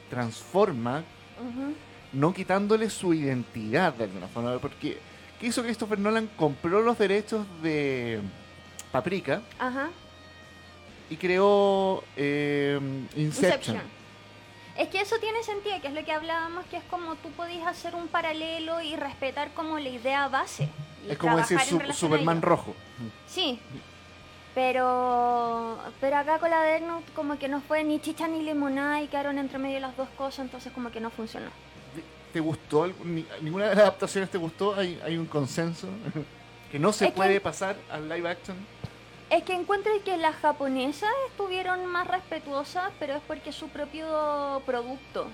transforma, 0.09 1.03
Ujú. 1.41 1.75
No 2.13 2.33
quitándole 2.35 2.91
su 2.91 3.15
identidad 3.15 3.95
de 3.95 4.05
alguna 4.05 4.27
forma, 4.29 4.59
porque 4.59 4.99
¿qué 5.41 5.47
hizo 5.47 5.63
Christopher 5.63 5.99
Nolan? 5.99 6.29
Compró 6.37 6.81
los 6.83 6.99
derechos 6.99 7.47
de 7.63 8.21
Paprika 8.93 9.43
Ajá. 9.59 9.91
y 11.09 11.17
creó 11.17 12.03
eh, 12.17 12.79
Inception. 13.17 13.25
Inception. 13.77 14.01
Es 14.77 14.89
que 14.89 15.01
eso 15.01 15.17
tiene 15.21 15.43
sentido, 15.43 15.81
que 15.83 15.89
es 15.89 15.95
lo 15.95 16.05
que 16.05 16.13
hablábamos, 16.13 16.65
que 16.67 16.79
es 16.79 16.85
como 16.85 17.15
tú 17.17 17.29
podías 17.33 17.67
hacer 17.67 17.95
un 17.95 18.09
paralelo 18.09 18.81
y 18.81 18.97
respetar 18.97 19.53
como 19.53 19.79
la 19.79 19.89
idea 19.91 20.27
base. 20.29 20.69
y 21.07 21.11
Es 21.13 21.19
como 21.19 21.37
decir 21.37 21.61
su- 21.61 21.81
Superman 21.93 22.41
rojo. 22.41 22.75
Sí. 23.27 23.61
Pero 24.55 25.79
pero 26.01 26.17
acá 26.17 26.39
con 26.39 26.51
la 26.51 26.79
Note 26.81 27.05
como 27.15 27.39
que 27.39 27.49
no 27.49 27.61
fue 27.61 27.85
ni 27.85 28.01
chicha 28.01 28.27
ni 28.27 28.43
limonada 28.43 29.01
y 29.01 29.07
quedaron 29.07 29.39
entre 29.39 29.59
medio 29.59 29.79
las 29.81 29.97
dos 29.97 30.09
cosas, 30.17 30.41
entonces 30.41 30.73
como 30.73 30.91
que 30.91 31.01
no 31.01 31.11
funcionó. 31.11 31.51
¿Te 32.33 32.41
gustó? 32.41 32.87
ni- 33.05 33.27
¿Ninguna 33.41 33.65
de 33.67 33.75
las 33.75 33.79
adaptaciones 33.85 34.31
te 34.31 34.39
gustó? 34.39 34.75
¿Hay, 34.77 35.01
hay 35.05 35.17
un 35.17 35.27
consenso? 35.27 35.89
¿Que 36.73 36.79
no 36.79 36.93
se 36.93 37.07
Es 37.07 37.11
que- 37.11 37.17
puede 37.17 37.41
pasar 37.41 37.77
al 37.91 38.09
live 38.09 38.29
action? 38.29 38.57
Es 39.31 39.45
que 39.45 39.55
encuentro 39.55 39.93
que 40.05 40.17
las 40.17 40.35
japonesas 40.37 41.11
estuvieron 41.29 41.87
más 41.87 42.07
respetuosas, 42.09 42.91
pero 42.99 43.15
es 43.15 43.23
porque 43.27 43.53
su 43.53 43.69
propio 43.69 44.61
producto. 44.67 45.29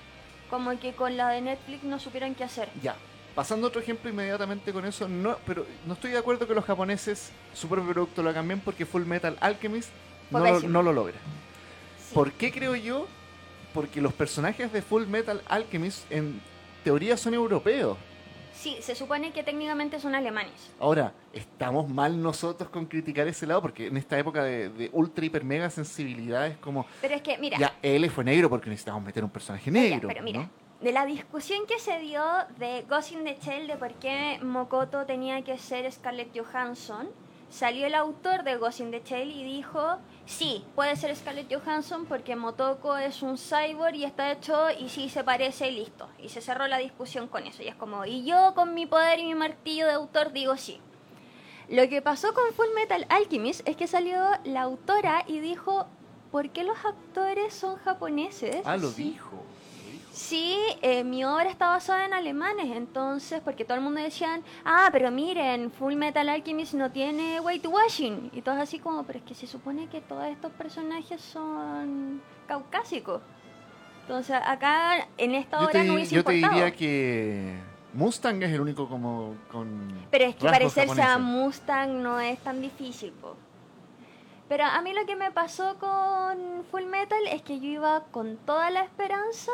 Como 0.50 0.78
que 0.78 0.92
con 0.92 1.16
la 1.16 1.30
de 1.30 1.40
Netflix 1.40 1.82
no 1.82 1.98
supieron 1.98 2.34
qué 2.34 2.44
hacer. 2.44 2.68
Ya. 2.82 2.94
Pasando 3.34 3.66
a 3.66 3.68
otro 3.68 3.80
ejemplo 3.80 4.08
inmediatamente 4.10 4.72
con 4.72 4.84
eso, 4.86 5.08
no, 5.08 5.36
pero 5.46 5.66
no 5.86 5.94
estoy 5.94 6.10
de 6.10 6.18
acuerdo 6.18 6.46
que 6.46 6.54
los 6.54 6.64
japoneses 6.64 7.32
su 7.52 7.68
propio 7.68 7.92
producto 7.92 8.22
lo 8.22 8.30
hagan 8.30 8.46
bien 8.48 8.60
porque 8.60 8.86
Full 8.86 9.04
Metal 9.04 9.36
Alchemist 9.40 9.90
lo, 10.30 10.60
no 10.60 10.82
lo 10.82 10.92
logra. 10.92 11.16
Sí. 12.08 12.14
¿Por 12.14 12.32
qué 12.32 12.52
creo 12.52 12.76
yo? 12.76 13.06
Porque 13.74 14.00
los 14.00 14.12
personajes 14.14 14.72
de 14.72 14.80
Full 14.82 15.06
Metal 15.06 15.42
Alchemist 15.48 16.10
en 16.10 16.40
teoría 16.86 17.16
son 17.16 17.34
europeos. 17.34 17.98
Sí, 18.54 18.76
se 18.80 18.94
supone 18.94 19.32
que 19.32 19.42
técnicamente 19.42 19.98
son 19.98 20.14
alemanes. 20.14 20.52
Ahora, 20.78 21.12
estamos 21.32 21.88
mal 21.88 22.22
nosotros 22.22 22.70
con 22.70 22.86
criticar 22.86 23.26
ese 23.26 23.44
lado 23.44 23.60
porque 23.60 23.88
en 23.88 23.96
esta 23.96 24.16
época 24.16 24.44
de, 24.44 24.68
de 24.68 24.88
ultra 24.92 25.24
hiper 25.24 25.42
mega 25.42 25.68
sensibilidad 25.68 26.46
es 26.46 26.56
como 26.58 26.86
Pero 27.00 27.16
es 27.16 27.22
que, 27.22 27.38
mira, 27.38 27.58
Ya, 27.58 27.74
él 27.82 28.08
fue 28.08 28.22
negro 28.22 28.48
porque 28.48 28.70
necesitamos 28.70 29.02
meter 29.02 29.24
un 29.24 29.30
personaje 29.30 29.68
negro. 29.68 30.06
pero 30.06 30.22
mira, 30.22 30.42
¿no? 30.42 30.50
de 30.80 30.92
la 30.92 31.04
discusión 31.06 31.66
que 31.66 31.80
se 31.80 31.98
dio 31.98 32.22
de 32.58 32.84
Ghost 32.88 33.10
in 33.10 33.24
the 33.24 33.36
Shell 33.42 33.66
de 33.66 33.76
por 33.76 33.92
qué 33.94 34.38
Mokoto 34.42 35.06
tenía 35.06 35.42
que 35.42 35.58
ser 35.58 35.90
Scarlett 35.90 36.30
Johansson, 36.38 37.08
salió 37.48 37.86
el 37.86 37.94
autor 37.94 38.42
de 38.42 38.56
Ghost 38.56 38.80
in 38.80 38.90
the 38.90 39.02
Shell 39.04 39.30
y 39.30 39.44
dijo, 39.44 39.98
sí, 40.26 40.64
puede 40.74 40.96
ser 40.96 41.14
Scarlett 41.14 41.52
Johansson 41.52 42.04
porque 42.06 42.36
Motoko 42.36 42.96
es 42.96 43.22
un 43.22 43.38
cyborg 43.38 43.94
y 43.94 44.04
está 44.04 44.32
hecho 44.32 44.68
y 44.78 44.88
sí 44.88 45.08
se 45.08 45.24
parece 45.24 45.68
y 45.68 45.76
listo. 45.76 46.08
Y 46.18 46.28
se 46.28 46.40
cerró 46.40 46.66
la 46.66 46.78
discusión 46.78 47.28
con 47.28 47.46
eso. 47.46 47.62
Y 47.62 47.68
es 47.68 47.74
como, 47.76 48.04
y 48.04 48.24
yo 48.24 48.52
con 48.54 48.74
mi 48.74 48.86
poder 48.86 49.18
y 49.20 49.24
mi 49.24 49.34
martillo 49.34 49.86
de 49.86 49.92
autor 49.92 50.32
digo 50.32 50.56
sí. 50.56 50.80
Lo 51.68 51.88
que 51.88 52.00
pasó 52.02 52.32
con 52.34 52.52
Full 52.54 52.74
Metal 52.74 53.06
Alchemist 53.08 53.66
es 53.68 53.76
que 53.76 53.86
salió 53.86 54.24
la 54.44 54.62
autora 54.62 55.24
y 55.26 55.40
dijo, 55.40 55.86
¿por 56.30 56.50
qué 56.50 56.62
los 56.62 56.76
actores 56.84 57.54
son 57.54 57.76
japoneses? 57.76 58.58
Ah, 58.64 58.76
lo 58.76 58.90
Sí. 58.90 59.02
dijo. 59.04 59.42
Sí, 60.16 60.56
eh, 60.80 61.04
mi 61.04 61.26
obra 61.26 61.50
está 61.50 61.68
basada 61.68 62.06
en 62.06 62.14
alemanes, 62.14 62.74
entonces, 62.74 63.42
porque 63.44 63.66
todo 63.66 63.76
el 63.76 63.82
mundo 63.82 64.00
decían, 64.00 64.42
ah, 64.64 64.88
pero 64.90 65.10
miren, 65.10 65.70
Full 65.70 65.94
Metal 65.94 66.26
Alchemist 66.26 66.72
no 66.72 66.90
tiene 66.90 67.38
whitewashing. 67.38 68.30
Y 68.32 68.40
todos 68.40 68.58
así 68.58 68.78
como, 68.78 69.02
pero 69.02 69.18
es 69.18 69.26
que 69.26 69.34
se 69.34 69.46
supone 69.46 69.88
que 69.88 70.00
todos 70.00 70.24
estos 70.24 70.52
personajes 70.52 71.20
son 71.20 72.22
caucásicos. 72.46 73.20
Entonces, 74.00 74.36
acá, 74.42 75.06
en 75.18 75.34
esta 75.34 75.58
Yo 75.58 75.64
obra 75.64 75.72
te, 75.72 75.84
no 75.84 75.94
hubiese 75.94 76.14
yo 76.14 76.24
te 76.24 76.32
diría 76.32 76.70
que 76.70 77.58
Mustang 77.92 78.42
es 78.42 78.52
el 78.52 78.62
único 78.62 78.88
como 78.88 79.34
con 79.52 79.92
Pero 80.10 80.24
es 80.24 80.36
que 80.36 80.46
parecerse 80.46 81.02
a. 81.02 81.18
Mustang 81.18 82.02
no 82.02 82.18
es 82.20 82.38
tan 82.38 82.62
difícil, 82.62 83.12
po. 83.12 83.36
Pero 84.48 84.64
a 84.64 84.80
mí 84.80 84.92
lo 84.92 85.04
que 85.06 85.16
me 85.16 85.32
pasó 85.32 85.76
con 85.78 86.64
Full 86.70 86.84
Metal 86.84 87.18
es 87.32 87.42
que 87.42 87.58
yo 87.58 87.66
iba 87.66 88.04
con 88.12 88.36
toda 88.36 88.70
la 88.70 88.82
esperanza 88.82 89.50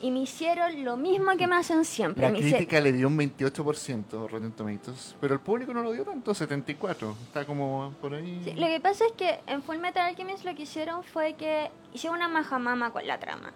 y 0.00 0.12
me 0.12 0.20
hicieron 0.20 0.84
lo 0.84 0.96
mismo 0.96 1.36
que 1.36 1.48
me 1.48 1.56
hacen 1.56 1.84
siempre. 1.84 2.22
La 2.22 2.30
me 2.30 2.38
crítica 2.38 2.80
le 2.80 2.92
dio 2.92 3.08
un 3.08 3.18
28% 3.18 4.28
Rotten 4.28 4.52
Tomatoes, 4.52 5.16
pero 5.20 5.34
el 5.34 5.40
público 5.40 5.74
no 5.74 5.82
lo 5.82 5.90
dio 5.90 6.04
tanto, 6.04 6.32
74. 6.34 7.16
Está 7.24 7.44
como 7.44 7.92
por 8.00 8.14
ahí. 8.14 8.40
Sí, 8.44 8.52
lo 8.52 8.68
que 8.68 8.78
pasa 8.78 9.06
es 9.06 9.12
que 9.12 9.40
en 9.48 9.60
Full 9.62 9.78
Metal 9.78 10.06
Alchemist 10.06 10.44
lo 10.44 10.54
que 10.54 10.62
hicieron 10.62 11.02
fue 11.02 11.34
que 11.34 11.72
hicieron 11.92 12.18
una 12.18 12.28
majamama 12.28 12.92
con 12.92 13.04
la 13.08 13.18
trama. 13.18 13.52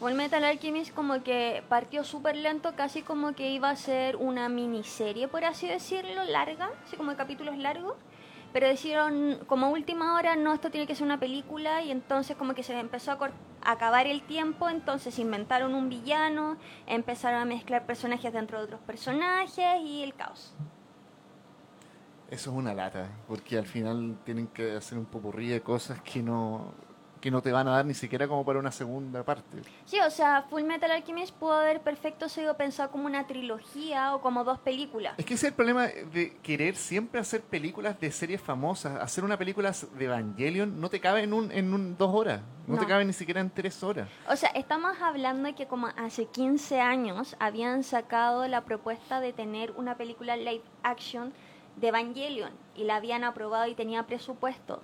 Full 0.00 0.14
Metal 0.14 0.42
Alchemist 0.42 0.92
como 0.92 1.22
que 1.22 1.62
partió 1.68 2.02
súper 2.02 2.34
lento, 2.34 2.74
casi 2.74 3.02
como 3.02 3.34
que 3.34 3.50
iba 3.50 3.70
a 3.70 3.76
ser 3.76 4.16
una 4.16 4.48
miniserie, 4.48 5.28
por 5.28 5.44
así 5.44 5.68
decirlo, 5.68 6.24
larga, 6.24 6.70
así 6.84 6.96
como 6.96 7.12
de 7.12 7.16
capítulos 7.16 7.56
largos. 7.58 7.94
Pero 8.52 8.66
decidieron, 8.66 9.38
como 9.46 9.70
última 9.70 10.14
hora, 10.14 10.34
no, 10.36 10.52
esto 10.52 10.70
tiene 10.70 10.86
que 10.86 10.94
ser 10.94 11.04
una 11.04 11.20
película, 11.20 11.82
y 11.82 11.90
entonces 11.90 12.36
como 12.36 12.54
que 12.54 12.62
se 12.62 12.78
empezó 12.78 13.12
a, 13.12 13.30
a 13.62 13.70
acabar 13.70 14.06
el 14.06 14.22
tiempo, 14.22 14.68
entonces 14.68 15.18
inventaron 15.18 15.74
un 15.74 15.88
villano, 15.88 16.56
empezaron 16.86 17.40
a 17.40 17.44
mezclar 17.44 17.86
personajes 17.86 18.32
dentro 18.32 18.58
de 18.58 18.64
otros 18.64 18.80
personajes, 18.80 19.80
y 19.82 20.02
el 20.02 20.14
caos. 20.14 20.54
Eso 22.28 22.50
es 22.50 22.56
una 22.56 22.74
lata, 22.74 23.08
porque 23.26 23.58
al 23.58 23.66
final 23.66 24.18
tienen 24.24 24.46
que 24.48 24.76
hacer 24.76 24.98
un 24.98 25.04
popurrí 25.04 25.48
de 25.48 25.62
cosas 25.62 26.00
que 26.02 26.22
no 26.22 26.74
que 27.20 27.30
no 27.30 27.42
te 27.42 27.52
van 27.52 27.68
a 27.68 27.72
dar 27.72 27.84
ni 27.86 27.94
siquiera 27.94 28.26
como 28.26 28.44
para 28.44 28.58
una 28.58 28.72
segunda 28.72 29.22
parte. 29.22 29.62
Sí, 29.84 29.98
o 30.00 30.10
sea, 30.10 30.42
Full 30.48 30.62
Metal 30.62 30.90
Alchemist 30.90 31.34
pudo 31.34 31.52
haber 31.52 31.80
perfecto 31.80 32.28
sido 32.28 32.56
pensado 32.56 32.90
como 32.90 33.06
una 33.06 33.26
trilogía 33.26 34.14
o 34.14 34.20
como 34.20 34.42
dos 34.44 34.58
películas. 34.60 35.14
Es 35.18 35.24
que 35.26 35.34
ese 35.34 35.46
es 35.46 35.50
el 35.52 35.56
problema 35.56 35.86
de 35.86 36.36
querer 36.42 36.76
siempre 36.76 37.20
hacer 37.20 37.42
películas 37.42 38.00
de 38.00 38.10
series 38.10 38.40
famosas. 38.40 39.00
Hacer 39.00 39.22
una 39.24 39.36
película 39.36 39.72
de 39.98 40.04
Evangelion 40.04 40.80
no 40.80 40.88
te 40.88 41.00
cabe 41.00 41.22
en 41.22 41.32
un, 41.32 41.52
en 41.52 41.74
un 41.74 41.96
dos 41.96 42.14
horas. 42.14 42.40
No, 42.66 42.74
No. 42.76 42.80
te 42.80 42.86
cabe 42.86 43.04
ni 43.04 43.12
siquiera 43.12 43.40
en 43.40 43.50
tres 43.50 43.82
horas. 43.82 44.08
O 44.28 44.36
sea, 44.36 44.50
estamos 44.50 44.96
hablando 45.02 45.48
de 45.48 45.54
que 45.54 45.66
como 45.66 45.88
hace 45.96 46.26
15 46.26 46.80
años 46.80 47.36
habían 47.38 47.82
sacado 47.82 48.46
la 48.48 48.62
propuesta 48.64 49.20
de 49.20 49.32
tener 49.32 49.72
una 49.72 49.96
película 49.96 50.36
live 50.36 50.62
action 50.82 51.32
de 51.76 51.88
Evangelion 51.88 52.52
y 52.74 52.84
la 52.84 52.96
habían 52.96 53.24
aprobado 53.24 53.66
y 53.66 53.74
tenía 53.74 54.04
presupuesto 54.06 54.82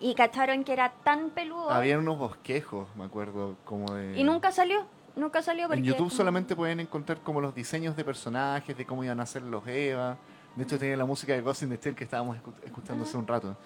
y 0.00 0.14
cacharon 0.14 0.64
que 0.64 0.72
era 0.72 0.92
tan 1.04 1.30
peludo 1.30 1.70
Había 1.70 1.98
unos 1.98 2.18
bosquejos, 2.18 2.88
me 2.96 3.04
acuerdo, 3.04 3.56
como 3.64 3.94
de... 3.94 4.18
y 4.18 4.24
nunca 4.24 4.52
salió, 4.52 4.86
nunca 5.16 5.40
salió 5.42 5.66
porque 5.66 5.78
En 5.80 5.84
YouTube 5.84 6.10
solamente 6.10 6.54
pueden 6.56 6.80
encontrar 6.80 7.18
como 7.20 7.40
los 7.40 7.54
diseños 7.54 7.96
de 7.96 8.04
personajes, 8.04 8.76
de 8.76 8.84
cómo 8.86 9.04
iban 9.04 9.20
a 9.20 9.26
ser 9.26 9.42
los 9.42 9.66
Eva. 9.66 10.16
De 10.56 10.62
hecho, 10.64 10.78
tenía 10.78 10.96
la 10.96 11.04
música 11.04 11.32
de 11.32 11.40
Ghost 11.40 11.62
in 11.62 11.70
the 11.70 11.78
Shell 11.82 11.94
que 11.96 12.04
estábamos 12.04 12.36
escu- 12.36 12.54
escuchando 12.64 13.04
hace 13.04 13.16
un 13.16 13.26
rato. 13.26 13.56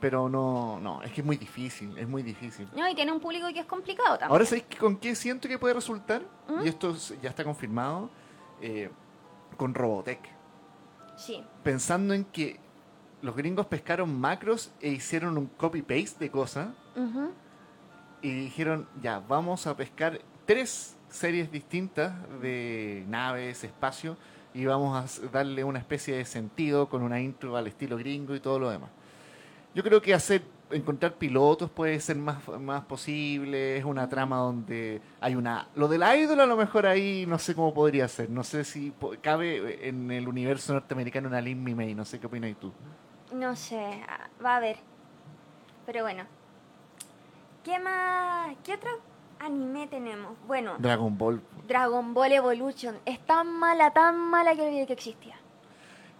Pero 0.00 0.28
no, 0.28 0.78
no, 0.80 1.02
es 1.02 1.12
que 1.12 1.20
es 1.20 1.26
muy 1.26 1.36
difícil, 1.36 1.96
es 1.98 2.08
muy 2.08 2.22
difícil. 2.22 2.68
no 2.74 2.88
y 2.88 2.94
tiene 2.94 3.12
un 3.12 3.20
público 3.20 3.46
que 3.52 3.60
es 3.60 3.66
complicado 3.66 4.10
también. 4.10 4.30
Ahora, 4.30 4.44
¿sabéis 4.46 4.64
con 4.78 4.96
qué 4.96 5.14
siento 5.14 5.46
que 5.48 5.58
puede 5.58 5.74
resultar? 5.74 6.22
¿Mm? 6.48 6.64
Y 6.64 6.68
esto 6.68 6.90
es- 6.90 7.14
ya 7.20 7.28
está 7.30 7.44
confirmado, 7.44 8.08
eh, 8.62 8.90
con 9.56 9.74
Robotech. 9.74 10.20
Sí, 11.16 11.44
Pensando 11.62 12.14
en 12.14 12.24
que 12.24 12.58
los 13.22 13.36
gringos 13.36 13.66
pescaron 13.66 14.18
macros 14.18 14.70
e 14.80 14.90
hicieron 14.90 15.36
un 15.36 15.46
copy-paste 15.46 16.18
de 16.18 16.30
cosas 16.30 16.68
y 18.22 18.32
dijeron, 18.32 18.86
ya, 19.02 19.20
vamos 19.20 19.66
a 19.66 19.76
pescar 19.76 20.20
tres 20.46 20.96
series 21.08 21.50
distintas 21.50 22.14
de 22.40 23.04
naves, 23.08 23.64
espacio, 23.64 24.16
y 24.52 24.64
vamos 24.64 25.20
a 25.20 25.28
darle 25.28 25.64
una 25.64 25.78
especie 25.78 26.16
de 26.16 26.24
sentido 26.24 26.88
con 26.88 27.02
una 27.02 27.20
intro 27.20 27.56
al 27.56 27.66
estilo 27.66 27.96
gringo 27.96 28.34
y 28.34 28.40
todo 28.40 28.58
lo 28.58 28.70
demás. 28.70 28.90
Yo 29.74 29.82
creo 29.82 30.02
que 30.02 30.12
hacer 30.12 30.42
encontrar 30.70 31.14
pilotos 31.14 31.70
puede 31.70 31.98
ser 32.00 32.16
más, 32.16 32.46
más 32.60 32.84
posible, 32.84 33.76
es 33.76 33.84
una 33.84 34.08
trama 34.08 34.38
donde 34.38 35.00
hay 35.20 35.34
una... 35.34 35.68
Lo 35.74 35.88
del 35.88 36.02
idol 36.02 36.40
a 36.40 36.46
lo 36.46 36.56
mejor 36.56 36.86
ahí 36.86 37.24
no 37.26 37.38
sé 37.38 37.54
cómo 37.54 37.72
podría 37.72 38.08
ser, 38.08 38.30
no 38.30 38.44
sé 38.44 38.64
si 38.64 38.92
cabe 39.20 39.88
en 39.88 40.10
el 40.10 40.28
universo 40.28 40.72
norteamericano 40.72 41.28
una 41.28 41.40
Lin 41.40 41.62
May, 41.62 41.94
no 41.94 42.04
sé 42.04 42.18
qué 42.18 42.26
opinas 42.26 42.54
tú. 42.60 42.72
No 43.32 43.56
sé, 43.56 44.02
ah, 44.08 44.28
va 44.44 44.54
a 44.54 44.56
haber. 44.56 44.76
Pero 45.86 46.02
bueno. 46.02 46.24
¿Qué 47.64 47.78
más? 47.78 48.56
¿Qué 48.64 48.74
otro 48.74 48.90
anime 49.38 49.86
tenemos? 49.86 50.32
Bueno, 50.46 50.76
Dragon 50.78 51.16
Ball. 51.16 51.42
Dragon 51.68 52.14
Ball 52.14 52.32
Evolution. 52.32 52.96
Es 53.04 53.18
tan 53.26 53.52
mala, 53.52 53.92
tan 53.92 54.16
mala 54.16 54.54
que 54.54 54.62
olvidé 54.62 54.86
que 54.86 54.94
existía. 54.94 55.36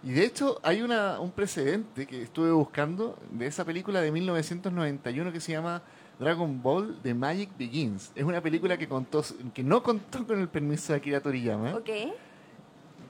Y 0.03 0.11
de 0.11 0.25
hecho 0.25 0.59
hay 0.63 0.81
una, 0.81 1.19
un 1.19 1.31
precedente 1.31 2.07
que 2.07 2.23
estuve 2.23 2.51
buscando 2.51 3.17
de 3.31 3.45
esa 3.45 3.63
película 3.65 4.01
de 4.01 4.11
1991 4.11 5.31
que 5.31 5.39
se 5.39 5.51
llama 5.51 5.81
Dragon 6.19 6.61
Ball 6.61 6.99
The 7.03 7.13
Magic 7.13 7.49
Begins. 7.57 8.11
Es 8.15 8.23
una 8.23 8.41
película 8.41 8.77
que, 8.77 8.87
contó, 8.87 9.23
que 9.53 9.63
no 9.63 9.83
contó 9.83 10.25
con 10.25 10.39
el 10.39 10.47
permiso 10.47 10.93
de 10.93 10.99
Akira 10.99 11.19
Toriyama. 11.19 11.75
¿Ok? 11.75 11.89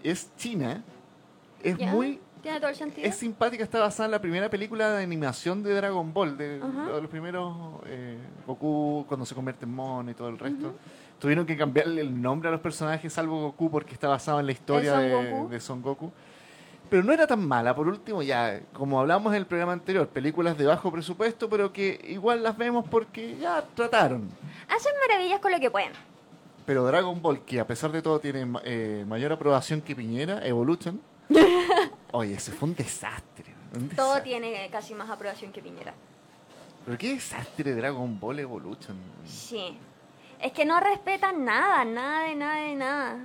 Es 0.04 0.36
china. 0.36 0.84
Es 1.64 1.78
muy... 1.78 2.20
¿Tiene 2.41 2.60
todo 2.60 2.69
el 2.69 2.75
sentido? 2.75 3.08
Es 3.08 3.15
simpática, 3.15 3.63
está 3.63 3.80
basada 3.80 4.06
en 4.06 4.12
la 4.12 4.21
primera 4.21 4.49
película 4.49 4.91
de 4.91 5.04
animación 5.04 5.62
de 5.62 5.73
Dragon 5.75 6.12
Ball, 6.12 6.38
de, 6.38 6.58
los 6.58 7.08
primeros 7.08 7.82
eh, 7.86 8.17
Goku 8.47 9.06
cuando 9.08 9.25
se 9.25 9.36
convierte 9.36 9.65
en 9.65 9.73
mono 9.73 10.10
y 10.10 10.13
todo 10.13 10.30
el 10.30 10.39
resto. 10.39 10.73
Tuvieron 11.19 11.45
que 11.45 11.56
cambiarle 11.56 12.01
el 12.01 12.19
nombre 12.19 12.49
a 12.49 12.51
los 12.51 12.62
personajes, 12.62 13.13
salvo 13.13 13.41
Goku, 13.41 13.69
porque 13.69 13.93
está 13.93 14.08
basado 14.08 14.39
en 14.39 14.47
la 14.47 14.51
historia 14.54 14.93
Son 14.93 15.49
de, 15.49 15.60
Son 15.60 15.82
Goku. 15.82 16.12
Pero 16.89 17.04
no 17.04 17.13
era 17.13 17.27
tan 17.27 17.47
mala. 17.47 17.75
Por 17.75 17.88
último, 17.88 18.23
ya, 18.23 18.60
como 18.73 18.99
hablamos 18.99 19.32
en 19.34 19.38
el 19.38 19.45
programa 19.45 19.73
anterior, 19.73 20.08
películas 20.08 20.58
de 20.58 20.65
bajo 20.65 20.91
presupuesto, 20.91 21.47
pero 21.47 21.71
que 21.71 22.01
igual 22.10 22.41
las 22.41 22.58
vemos 22.58 22.86
porque 22.89 23.38
ya 23.39 23.63
trataron. 23.75 24.30
Hacen 24.67 24.91
maravillas 25.08 25.39
con 25.39 25.51
lo 25.51 25.60
que 25.60 25.69
pueden. 25.69 25.91
Pero 26.65 26.86
Dragon 26.86 27.21
Ball, 27.21 27.41
que 27.45 27.60
a 27.60 27.67
pesar 27.67 27.91
de 27.91 28.01
todo 28.01 28.19
tiene 28.19 28.47
eh, 28.63 29.06
mayor 29.08 29.32
aprobación 29.32 29.80
que 29.82 29.95
Piñera, 29.95 30.45
Evolution. 30.45 30.99
Oye, 32.12 32.34
ese 32.34 32.52
fue 32.52 32.69
un 32.69 32.76
desastre. 32.76 33.54
un 33.76 33.89
Todo 33.89 34.21
tiene 34.21 34.69
casi 34.71 34.93
más 34.93 35.10
aprobación 35.10 35.52
que 35.52 35.62
Piñera. 35.62 35.93
Pero 36.86 36.97
qué 36.97 37.13
desastre 37.13 37.76
Dragon 37.76 38.19
Ball 38.19 38.39
Evolution. 38.39 38.97
Sí. 39.26 39.78
Es 40.41 40.52
que 40.52 40.65
no 40.65 40.80
respetan 40.80 41.45
nada, 41.45 41.86
nada 41.86 42.28
de 42.28 42.36
nada 42.36 42.56
de 42.62 42.76
nada. 42.76 43.17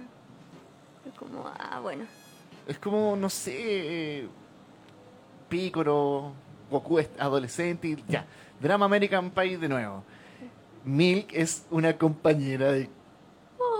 Es 1.07 1.15
como, 1.19 1.47
ah, 1.47 1.81
bueno. 1.81 2.05
Es 2.67 2.79
como, 2.79 3.17
no 3.17 3.31
sé, 3.31 4.29
Piccolo, 5.49 6.33
Goku 6.71 6.99
es 6.99 7.09
adolescente 7.19 7.89
y 7.89 8.05
ya. 8.09 8.27
Drama 8.61 8.87
American 8.87 9.31
Pie 9.31 9.59
de 9.59 9.69
nuevo. 9.69 10.03
Milk 10.85 11.31
es 11.33 11.65
una 11.71 11.97
compañera 11.97 12.73
de 12.73 12.91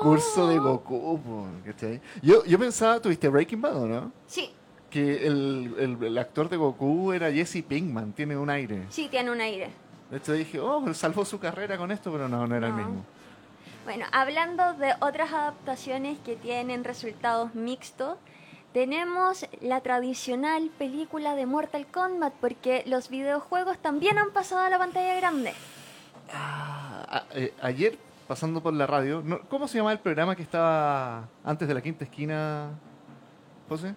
curso 0.01 0.49
de 0.49 0.59
Goku. 0.59 1.21
po, 1.21 1.47
¿cachai? 1.65 2.01
Yo, 2.23 2.45
yo 2.45 2.59
pensaba, 2.59 3.01
¿tuviste 3.01 3.29
Breaking 3.29 3.61
Bad 3.61 3.77
o 3.83 3.87
no? 3.87 4.13
Sí, 4.27 4.53
Que 4.91 5.27
el, 5.27 5.75
el- 5.79 6.05
el 6.05 6.19
actor 6.19 6.49
de 6.49 6.57
Goku 6.57 7.13
era 7.13 7.31
Jesse 7.33 7.63
Pinkman, 7.67 8.13
tiene 8.13 8.37
un 8.37 8.49
aire. 8.51 8.85
sí, 8.91 9.09
tiene 9.11 9.31
un 9.31 9.41
aire. 9.41 9.71
De 10.11 10.19
hecho 10.19 10.33
dije, 10.33 10.61
oh, 10.61 10.95
salvó 10.95 11.25
su 11.25 11.39
carrera 11.41 11.77
con 11.77 11.91
esto, 11.91 12.13
pero 12.13 12.29
no, 12.29 12.47
no 12.47 12.55
era 12.55 12.69
el 12.69 12.73
mismo. 12.75 13.05
Bueno, 13.85 14.07
hablando 14.13 14.75
de 14.75 14.95
otras 15.01 15.33
adaptaciones 15.33 16.19
que 16.21 16.37
tienen 16.37 16.85
resultados 16.85 17.55
mixtos, 17.55 18.17
tenemos 18.73 19.47
la 19.61 19.81
tradicional 19.81 20.71
película 20.79 21.35
de 21.35 21.47
Mortal 21.47 21.87
Kombat, 21.87 22.33
porque 22.41 22.85
los 22.87 23.09
videojuegos 23.09 23.79
también 23.79 24.19
han 24.19 24.31
pasado 24.31 24.61
a 24.63 24.71
la 24.71 24.79
pantalla 24.79 25.15
grande. 25.17 25.53
Ah, 26.33 27.05
a- 27.09 27.25
eh, 27.39 27.53
ayer, 27.63 27.99
pasando 28.29 28.61
por 28.63 28.75
la 28.75 28.87
radio, 28.87 29.23
no- 29.25 29.41
¿cómo 29.49 29.67
se 29.69 29.79
llama 29.79 29.93
el 29.93 29.99
programa 29.99 30.37
que 30.37 30.43
estaba 30.43 31.29
antes 31.45 31.67
de 31.67 31.75
la 31.75 31.81
quinta 31.81 32.05
esquina, 32.05 32.71
José? 33.69 33.95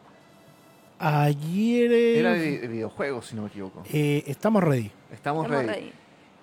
Ayer 1.00 1.92
eh, 1.92 2.20
Era 2.20 2.34
de, 2.34 2.60
de 2.60 2.68
videojuegos, 2.68 3.28
si 3.28 3.36
no 3.36 3.44
me 3.44 3.48
equivoco. 3.48 3.84
eh, 3.92 4.24
estamos 4.28 4.64
ready. 4.64 4.92
Estamos, 5.12 5.46
Estamos 5.46 5.48
ready. 5.50 5.68
ready. 5.68 5.92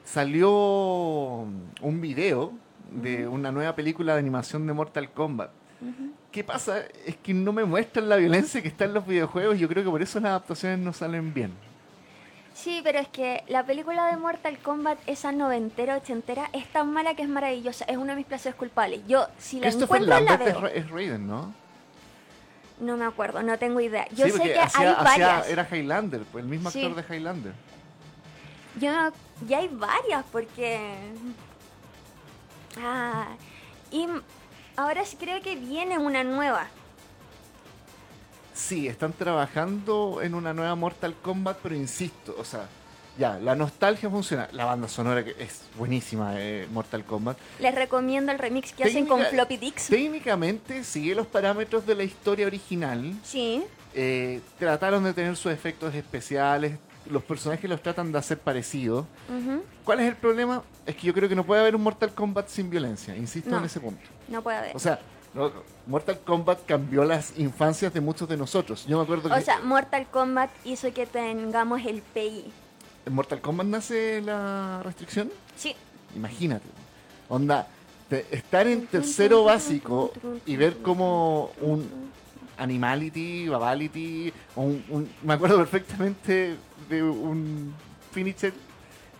Salió 0.04 0.50
un 0.50 2.00
video 2.00 2.52
de 2.90 3.26
una 3.28 3.52
nueva 3.52 3.74
película 3.74 4.14
de 4.14 4.20
animación 4.20 4.66
de 4.66 4.72
Mortal 4.72 5.10
Kombat. 5.10 5.50
¿Qué 6.32 6.42
pasa? 6.44 6.78
Es 7.04 7.16
que 7.16 7.34
no 7.34 7.52
me 7.52 7.64
muestran 7.64 8.08
la 8.08 8.16
violencia 8.16 8.62
que 8.62 8.68
está 8.68 8.84
en 8.86 8.94
los 8.94 9.06
videojuegos 9.06 9.56
y 9.56 9.58
yo 9.58 9.68
creo 9.68 9.84
que 9.84 9.90
por 9.90 10.00
eso 10.02 10.20
las 10.20 10.30
adaptaciones 10.30 10.78
no 10.78 10.92
salen 10.92 11.34
bien. 11.34 11.52
Sí, 12.54 12.80
pero 12.82 12.98
es 12.98 13.08
que 13.08 13.42
la 13.48 13.66
película 13.66 14.06
de 14.06 14.16
Mortal 14.16 14.58
Kombat, 14.58 14.98
esa 15.06 15.32
noventera, 15.32 15.96
ochentera, 15.98 16.48
es 16.54 16.66
tan 16.72 16.90
mala 16.92 17.14
que 17.14 17.22
es 17.22 17.28
maravillosa. 17.28 17.84
Es 17.86 17.96
uno 17.98 18.06
de 18.06 18.16
mis 18.16 18.26
placeres 18.26 18.56
culpables. 18.56 19.00
Yo, 19.06 19.26
si 19.38 19.60
la 19.60 19.68
encuentro, 19.68 19.98
la 20.08 20.20
Lambert 20.20 20.48
es, 20.48 20.54
veo. 20.62 20.66
Es 20.68 20.90
Raiden, 20.90 21.26
¿no? 21.26 21.52
No 22.78 22.96
me 22.96 23.04
acuerdo, 23.06 23.42
no 23.42 23.58
tengo 23.58 23.80
idea. 23.80 24.06
Yo 24.10 24.26
Sí, 24.26 24.32
sé 24.32 24.42
que 24.42 24.58
hay 24.58 24.94
varias. 25.02 25.48
era 25.48 25.66
Highlander, 25.70 26.22
el 26.34 26.44
mismo 26.44 26.70
Sí. 26.70 26.84
actor 26.84 27.02
de 27.04 27.16
Highlander. 27.16 27.54
Yo 28.78 28.92
no- 28.92 29.12
ya 29.46 29.58
hay 29.58 29.68
varias 29.68 30.24
porque... 30.30 30.96
Ah, 32.78 33.28
y 33.90 34.06
ahora 34.76 35.04
sí 35.06 35.16
creo 35.16 35.40
que 35.40 35.56
viene 35.56 35.96
una 35.98 36.22
nueva. 36.24 36.66
Sí, 38.52 38.88
están 38.88 39.12
trabajando 39.14 40.20
en 40.22 40.34
una 40.34 40.52
nueva 40.52 40.74
Mortal 40.74 41.14
Kombat, 41.22 41.58
pero 41.62 41.74
insisto, 41.74 42.34
o 42.38 42.44
sea, 42.44 42.66
ya, 43.18 43.38
la 43.38 43.54
nostalgia 43.54 44.10
funciona. 44.10 44.48
La 44.52 44.64
banda 44.64 44.88
sonora 44.88 45.24
que 45.24 45.34
es 45.38 45.62
buenísima 45.76 46.32
de 46.32 46.66
Mortal 46.72 47.04
Kombat. 47.04 47.38
Les 47.60 47.74
recomiendo 47.74 48.30
el 48.32 48.38
remix 48.38 48.72
que 48.72 48.84
hacen 48.84 49.06
con 49.06 49.20
Floppy 49.24 49.56
Dix. 49.56 49.86
Técnicamente 49.88 50.84
sigue 50.84 51.14
los 51.14 51.26
parámetros 51.26 51.86
de 51.86 51.94
la 51.94 52.02
historia 52.04 52.46
original. 52.46 53.12
Sí, 53.24 53.62
Eh, 53.98 54.40
trataron 54.58 55.02
de 55.04 55.14
tener 55.14 55.36
sus 55.36 55.50
efectos 55.50 55.94
especiales. 55.94 56.78
Los 57.08 57.22
personajes 57.22 57.70
los 57.70 57.80
tratan 57.82 58.12
de 58.12 58.18
hacer 58.18 58.38
parecidos. 58.38 59.06
¿Cuál 59.84 60.00
es 60.00 60.08
el 60.08 60.16
problema? 60.16 60.62
Es 60.84 60.96
que 60.96 61.06
yo 61.06 61.14
creo 61.14 61.28
que 61.30 61.34
no 61.34 61.44
puede 61.46 61.62
haber 61.62 61.74
un 61.74 61.82
Mortal 61.82 62.12
Kombat 62.12 62.48
sin 62.48 62.68
violencia. 62.68 63.16
Insisto 63.16 63.48
No. 63.48 63.58
en 63.58 63.64
ese 63.64 63.80
punto. 63.80 64.02
no 64.28 64.42
puede 64.42 64.58
haber. 64.58 64.76
O 64.76 64.78
sea, 64.78 64.98
no, 65.32 65.50
Mortal 65.86 66.18
Kombat 66.26 66.66
cambió 66.66 67.04
las 67.04 67.38
infancias 67.38 67.94
de 67.94 68.00
muchos 68.02 68.28
de 68.28 68.36
nosotros. 68.36 68.84
Yo 68.86 68.98
me 68.98 69.04
acuerdo 69.04 69.30
O 69.32 69.34
que 69.34 69.40
sea, 69.40 69.60
Mortal 69.60 70.06
Kombat 70.10 70.50
hizo 70.66 70.92
que 70.92 71.06
tengamos 71.06 71.80
el 71.86 72.02
PI. 72.02 72.52
En 73.06 73.12
Mortal 73.14 73.40
Kombat 73.40 73.66
nace 73.66 74.20
la 74.20 74.82
restricción. 74.84 75.30
Sí, 75.56 75.74
Imagínate. 76.14 76.64
Onda, 77.28 77.66
te- 78.08 78.24
estar 78.30 78.66
en 78.66 78.86
tercero 78.86 79.44
básico 79.44 80.12
y 80.46 80.56
ver 80.56 80.78
como 80.78 81.50
un 81.60 81.86
Animality, 82.58 83.48
Babality, 83.48 84.32
o 84.54 84.62
un, 84.62 84.84
un- 84.88 85.08
me 85.22 85.34
acuerdo 85.34 85.58
perfectamente 85.58 86.56
de 86.88 87.02
un 87.02 87.74
finisher 88.12 88.54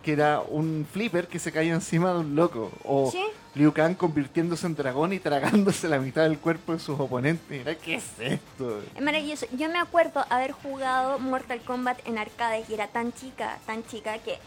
que 0.01 0.13
era 0.13 0.39
un 0.41 0.87
flipper 0.91 1.27
que 1.27 1.37
se 1.37 1.51
caía 1.51 1.73
encima 1.73 2.13
de 2.13 2.19
un 2.19 2.35
loco. 2.35 2.71
O 2.83 3.11
Sí. 3.11 3.21
Liu 3.57 3.73
Kang 3.73 3.95
convirtiéndose 3.95 4.67
en 4.67 4.75
dragón 4.75 5.13
y 5.13 5.19
tragándose 5.19 5.87
la 5.87 5.97
mitad 5.99 6.23
del 6.23 6.37
cuerpo 6.37 6.73
de 6.73 6.79
sus 6.79 6.99
oponentes. 6.99 7.49
Mira, 7.59 7.75
¿qué 7.75 7.95
es 7.95 8.05
esto? 8.19 8.81
es 8.95 9.01
maravilloso. 9.01 9.47
Yo 9.57 9.69
me 9.69 9.79
acuerdo 9.79 10.23
haber 10.29 10.51
jugado 10.51 11.17
Mortal 11.19 11.59
Kombat 11.61 12.05
en 12.07 12.17
arcades 12.17 12.69
y 12.69 12.73
era 12.75 12.87
tan 12.87 13.11
chica, 13.13 13.57
tan 13.65 13.83
chica 13.85 14.19
que, 14.19 14.37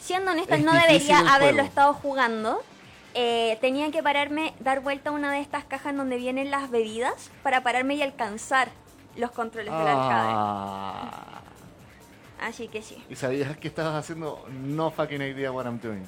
siendo 0.00 0.32
honesta, 0.32 0.56
Es 0.56 0.64
no 0.64 0.72
debería 0.72 1.20
haberlo 1.20 1.54
juego. 1.62 1.68
estado 1.68 1.94
jugando. 1.94 2.62
Eh, 3.14 3.56
tenía 3.60 3.90
que 3.90 4.02
pararme, 4.02 4.54
dar 4.60 4.80
vuelta 4.80 5.10
a 5.10 5.12
una 5.12 5.32
de 5.32 5.40
estas 5.40 5.64
cajas 5.64 5.96
donde 5.96 6.16
vienen 6.18 6.50
las 6.50 6.70
bebidas 6.70 7.30
para 7.42 7.62
pararme 7.62 7.94
y 7.94 8.02
alcanzar 8.02 8.68
los 9.16 9.30
controles 9.30 9.72
del 9.72 9.86
arcade. 9.86 10.28
Ah. 10.30 11.40
Así 12.40 12.68
que 12.68 12.82
sí. 12.82 13.02
¿Y 13.08 13.16
sabías 13.16 13.56
que 13.56 13.66
estabas 13.68 13.94
haciendo 13.94 14.46
no 14.64 14.90
fucking 14.90 15.22
idea 15.22 15.50
what 15.50 15.64
I'm 15.64 15.80
doing? 15.80 16.04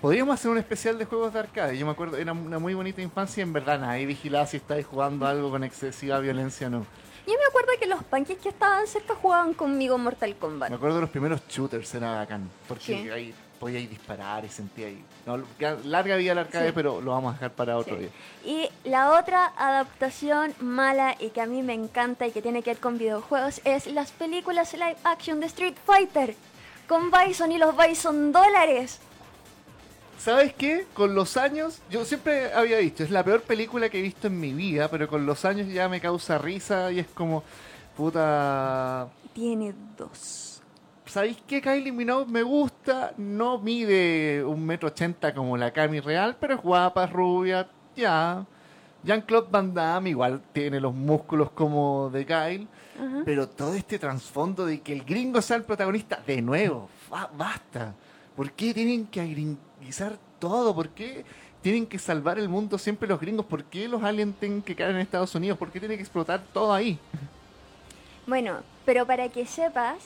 Podríamos 0.00 0.34
hacer 0.34 0.50
un 0.50 0.58
especial 0.58 0.98
de 0.98 1.04
juegos 1.04 1.32
de 1.32 1.38
arcade. 1.38 1.78
Yo 1.78 1.86
me 1.86 1.92
acuerdo, 1.92 2.16
era 2.16 2.32
una 2.32 2.58
muy 2.58 2.74
bonita 2.74 3.00
infancia 3.00 3.40
y 3.40 3.44
en 3.44 3.52
verdad 3.52 3.78
nadie 3.78 4.04
vigilaba 4.06 4.46
si 4.46 4.56
estáis 4.56 4.84
jugando 4.84 5.26
algo 5.26 5.50
con 5.50 5.62
excesiva 5.62 6.18
violencia 6.18 6.66
o 6.66 6.70
no. 6.70 6.86
Yo 7.24 7.34
me 7.34 7.46
acuerdo 7.48 7.68
que 7.78 7.86
los 7.86 8.02
panques 8.02 8.36
que 8.38 8.48
estaban 8.48 8.84
cerca 8.88 9.14
jugaban 9.14 9.54
conmigo 9.54 9.96
Mortal 9.98 10.34
Kombat. 10.34 10.70
Me 10.70 10.76
acuerdo 10.76 10.96
de 10.96 11.02
los 11.02 11.10
primeros 11.10 11.40
shooters, 11.48 11.94
era 11.94 12.16
bacán. 12.16 12.50
Porque 12.66 12.82
Sí. 12.84 13.10
ahí 13.10 13.32
podíais 13.60 13.88
disparar 13.88 14.44
y 14.44 14.48
sentía 14.48 14.88
ahí. 14.88 15.04
No, 15.24 15.40
larga 15.84 16.16
vida 16.16 16.32
el 16.32 16.38
arcade, 16.38 16.66
Sí. 16.70 16.72
pero 16.74 17.00
lo 17.00 17.12
vamos 17.12 17.30
a 17.30 17.34
dejar 17.34 17.52
para 17.52 17.76
otro 17.78 17.94
Sí. 17.96 18.00
día. 18.02 18.10
Y 18.44 18.88
la 18.88 19.12
otra 19.16 19.52
adaptación 19.56 20.52
mala 20.58 21.14
y 21.20 21.30
que 21.30 21.40
a 21.40 21.46
mí 21.46 21.62
me 21.62 21.74
encanta 21.74 22.26
y 22.26 22.32
que 22.32 22.42
tiene 22.42 22.64
que 22.64 22.70
ver 22.70 22.80
con 22.80 22.98
videojuegos 22.98 23.60
es 23.64 23.86
las 23.86 24.10
películas 24.10 24.72
live 24.72 24.96
action 25.04 25.38
de 25.38 25.46
Street 25.46 25.76
Fighter. 25.86 26.34
Con 26.92 27.10
Bison 27.10 27.50
y 27.50 27.56
los 27.56 27.74
Bison 27.74 28.32
dólares. 28.32 29.00
¿Sabes 30.18 30.52
qué? 30.52 30.84
Con 30.92 31.14
los 31.14 31.38
años, 31.38 31.80
yo 31.90 32.04
siempre 32.04 32.52
había 32.52 32.76
dicho, 32.76 33.02
es 33.02 33.10
la 33.10 33.24
peor 33.24 33.40
película 33.40 33.88
que 33.88 33.98
he 33.98 34.02
visto 34.02 34.26
en 34.26 34.38
mi 34.38 34.52
vida, 34.52 34.88
pero 34.88 35.08
con 35.08 35.24
los 35.24 35.46
años 35.46 35.68
ya 35.68 35.88
me 35.88 36.02
causa 36.02 36.36
risa 36.36 36.92
y 36.92 36.98
es 36.98 37.06
como, 37.06 37.44
puta... 37.96 39.08
Tiene 39.32 39.72
dos. 39.96 40.60
¿Sabéis 41.06 41.38
qué? 41.46 41.62
Kylie 41.62 41.92
Minogue 41.92 42.30
me 42.30 42.42
gusta, 42.42 43.14
no 43.16 43.58
mide 43.58 44.44
un 44.44 44.66
metro 44.66 44.88
ochenta 44.88 45.32
como 45.32 45.56
la 45.56 45.70
Cami 45.70 45.98
real, 46.00 46.36
pero 46.38 46.56
es 46.56 46.60
guapa, 46.60 47.06
rubia, 47.06 47.70
ya. 47.96 48.44
Jean-Claude 49.02 49.48
Van 49.50 49.72
Damme 49.72 50.10
igual 50.10 50.42
tiene 50.52 50.78
los 50.78 50.92
músculos 50.92 51.52
como 51.52 52.10
de 52.10 52.26
Kyle, 52.26 52.68
Ajá. 52.98 53.22
pero 53.24 53.48
todo 53.48 53.74
este 53.74 53.98
trasfondo 53.98 54.66
de 54.66 54.80
que 54.80 54.92
el 54.92 55.04
gringo 55.04 55.40
sea 55.40 55.56
el 55.56 55.64
protagonista, 55.64 56.22
de 56.26 56.42
nuevo, 56.42 56.88
fa- 57.08 57.30
basta. 57.36 57.94
¿Por 58.36 58.52
qué 58.52 58.72
tienen 58.74 59.06
que 59.06 59.20
agringuizar 59.20 60.18
todo? 60.38 60.74
¿Por 60.74 60.88
qué 60.90 61.24
tienen 61.62 61.86
que 61.86 61.98
salvar 61.98 62.38
el 62.38 62.48
mundo 62.48 62.76
siempre 62.78 63.08
los 63.08 63.20
gringos? 63.20 63.46
¿Por 63.46 63.64
qué 63.64 63.86
los 63.88 64.02
aliens 64.02 64.34
tienen 64.40 64.62
que 64.62 64.74
caer 64.74 64.90
en 64.90 64.96
Estados 64.98 65.34
Unidos? 65.34 65.58
¿Por 65.58 65.70
qué 65.70 65.78
tiene 65.80 65.96
que 65.96 66.02
explotar 66.02 66.42
todo 66.52 66.72
ahí? 66.72 66.98
Bueno, 68.26 68.58
pero 68.84 69.06
para 69.06 69.28
que 69.28 69.46
sepas, 69.46 69.96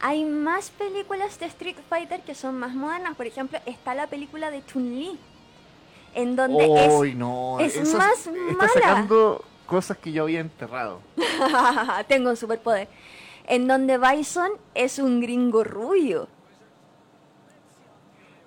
hay 0.00 0.24
más 0.24 0.70
películas 0.70 1.38
de 1.38 1.46
Street 1.46 1.76
Fighter 1.88 2.20
que 2.22 2.34
son 2.34 2.58
más 2.58 2.74
modernas. 2.74 3.16
Por 3.16 3.26
ejemplo, 3.26 3.58
está 3.66 3.94
la 3.94 4.06
película 4.06 4.50
de 4.50 4.64
Chun-Li. 4.64 5.18
En 6.14 6.36
donde 6.36 6.66
¡Uy, 6.90 7.14
no! 7.14 7.58
es 7.60 7.74
Eso 7.76 7.96
más 7.96 8.26
está 8.26 8.30
mala. 8.32 8.68
sacando 8.74 9.42
cosas 9.72 9.96
que 9.96 10.12
yo 10.12 10.24
había 10.24 10.40
enterrado. 10.40 11.00
Tengo 12.08 12.28
un 12.28 12.36
superpoder. 12.36 12.88
En 13.46 13.66
donde 13.66 13.96
Bison 13.96 14.50
es 14.74 14.98
un 14.98 15.18
gringo 15.22 15.64
rubio. 15.64 16.28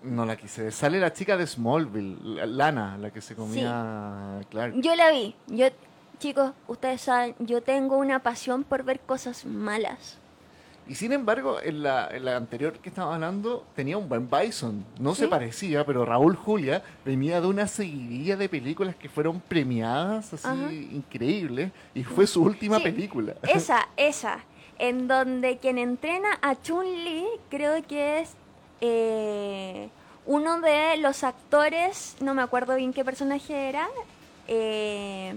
No 0.03 0.23
la 0.23 0.35
quise. 0.35 0.69
Sale 0.71 0.99
la 0.99 1.11
chica 1.11 1.35
de 1.35 1.47
Smallville, 1.47 2.17
la- 2.21 2.45
Lana, 2.45 2.97
la 2.99 3.09
que 3.09 3.21
se 3.21 3.35
comía 3.35 4.39
Clark. 4.51 4.75
Yo 4.77 4.93
la 4.95 5.09
vi. 5.09 5.35
Yo, 5.47 5.65
chicos, 6.19 6.51
ustedes 6.67 7.01
saben, 7.01 7.35
yo 7.39 7.63
tengo 7.63 7.97
una 7.97 8.19
pasión 8.19 8.63
por 8.63 8.83
ver 8.83 8.99
cosas 8.99 9.45
malas. 9.45 10.19
Y 10.88 10.95
sin 10.95 11.12
embargo, 11.13 11.58
en 11.63 11.82
la, 11.82 12.08
en 12.12 12.26
la 12.26 12.36
anterior 12.38 12.74
que 12.74 12.89
estaba 12.89 13.15
hablando, 13.15 13.65
tenía 13.76 13.98
un 13.98 14.08
buen 14.08 14.30
Bison. 14.30 14.86
No 15.00 15.15
se 15.15 15.28
parecía, 15.28 15.84
pero 15.86 16.06
Raúl 16.06 16.36
Julia 16.36 16.84
venía 17.04 17.41
de 17.41 17.48
una 17.48 17.67
seguidilla 17.67 18.38
de 18.38 18.48
películas 18.50 18.95
que 18.95 19.10
fueron 19.10 19.39
premiadas, 19.41 20.32
así 20.34 20.48
Ajá. 20.48 20.71
increíbles, 20.71 21.71
y 21.95 22.04
fue 22.04 22.28
su 22.28 22.43
última 22.43 22.78
Sí. 22.78 22.84
película. 22.84 23.34
Esa, 23.48 23.88
esa. 23.98 24.39
En 24.78 25.08
donde 25.08 25.58
quien 25.58 25.78
entrena 25.80 26.38
a 26.41 26.56
Chun-Li 26.62 27.26
creo 27.50 27.82
que 27.88 28.19
es 28.19 28.34
eh, 28.82 29.89
uno 30.28 30.60
de 30.62 30.98
los 30.98 31.24
actores, 31.24 32.15
no 32.19 32.36
me 32.36 32.41
acuerdo 32.43 32.76
bien 32.76 32.93
qué 32.93 33.04
personaje 33.04 33.69
era. 33.69 33.88
Eh, 34.48 35.34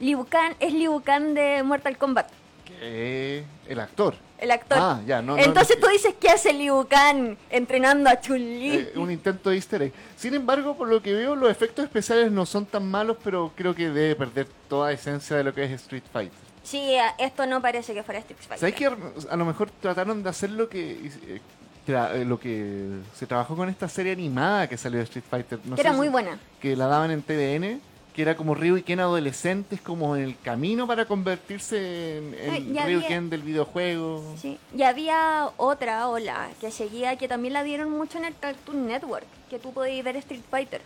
Liu 0.00 0.24
Kang, 0.28 0.54
es 0.58 0.72
Liu 0.72 1.00
Kang 1.04 1.34
de 1.34 1.62
Mortal 1.62 1.96
Kombat, 1.98 2.28
Que 2.66 3.44
el 3.68 3.78
actor. 3.78 4.14
El 4.42 4.50
actor. 4.50 4.78
Ah, 4.80 5.00
ya, 5.06 5.22
no, 5.22 5.36
no, 5.36 5.42
Entonces 5.42 5.76
no, 5.80 5.86
tú 5.86 5.92
dices, 5.92 6.14
¿qué 6.20 6.28
hace 6.28 6.52
Liu 6.52 6.86
Kang 6.88 7.36
entrenando 7.48 8.10
a 8.10 8.20
Chun-Li? 8.20 8.74
Eh, 8.76 8.92
un 8.96 9.10
intento 9.10 9.50
de 9.50 9.56
easter 9.56 9.82
egg. 9.82 9.92
Sin 10.16 10.34
embargo, 10.34 10.76
por 10.76 10.88
lo 10.88 11.00
que 11.00 11.12
veo, 11.14 11.34
los 11.36 11.50
efectos 11.50 11.84
especiales 11.84 12.30
no 12.32 12.44
son 12.44 12.66
tan 12.66 12.90
malos, 12.90 13.16
pero 13.22 13.52
creo 13.54 13.74
que 13.74 13.88
debe 13.90 14.16
perder 14.16 14.46
toda 14.68 14.92
esencia 14.92 15.36
de 15.36 15.44
lo 15.44 15.54
que 15.54 15.64
es 15.64 15.70
Street 15.72 16.02
Fighter. 16.12 16.38
Sí, 16.64 16.94
esto 17.18 17.46
no 17.46 17.60
parece 17.62 17.94
que 17.94 18.02
fuera 18.02 18.20
Street 18.20 18.38
Fighter. 18.40 18.58
¿Sabes 18.58 18.74
que 18.74 18.86
a 19.30 19.36
lo 19.36 19.44
mejor 19.44 19.70
trataron 19.80 20.22
de 20.22 20.28
hacer 20.30 20.50
lo 20.50 20.68
que 20.68 20.92
eh, 21.26 21.40
tra- 21.86 22.14
eh, 22.14 22.24
lo 22.24 22.38
que 22.38 22.98
se 23.14 23.26
trabajó 23.26 23.56
con 23.56 23.68
esta 23.68 23.88
serie 23.88 24.12
animada 24.12 24.68
que 24.68 24.76
salió 24.76 24.98
de 24.98 25.04
Street 25.04 25.24
Fighter? 25.28 25.58
No 25.64 25.76
que 25.76 25.82
sé 25.82 25.88
era 25.88 25.90
si- 25.92 25.96
muy 25.98 26.08
buena. 26.08 26.38
Que 26.60 26.76
la 26.76 26.86
daban 26.86 27.10
en 27.10 27.22
TVN, 27.22 27.80
que 28.14 28.22
era 28.22 28.36
como 28.36 28.54
Ryu 28.54 28.76
y 28.76 28.82
Ken 28.82 29.00
adolescentes, 29.00 29.80
como 29.80 30.16
en 30.16 30.22
el 30.24 30.38
camino 30.38 30.86
para 30.86 31.06
convertirse 31.06 32.18
en, 32.18 32.34
en 32.34 32.78
había- 32.78 33.20
del 33.20 33.42
videojuego. 33.42 34.34
Sí. 34.40 34.58
Y 34.76 34.82
había 34.82 35.48
otra 35.56 36.08
ola 36.08 36.50
que 36.60 36.70
seguía, 36.70 37.16
que 37.16 37.26
también 37.28 37.54
la 37.54 37.62
dieron 37.62 37.90
mucho 37.90 38.18
en 38.18 38.26
el 38.26 38.34
Cartoon 38.38 38.86
Network, 38.86 39.26
que 39.48 39.58
tú 39.58 39.72
podías 39.72 40.04
ver 40.04 40.16
Street 40.16 40.42
Fighter. 40.50 40.82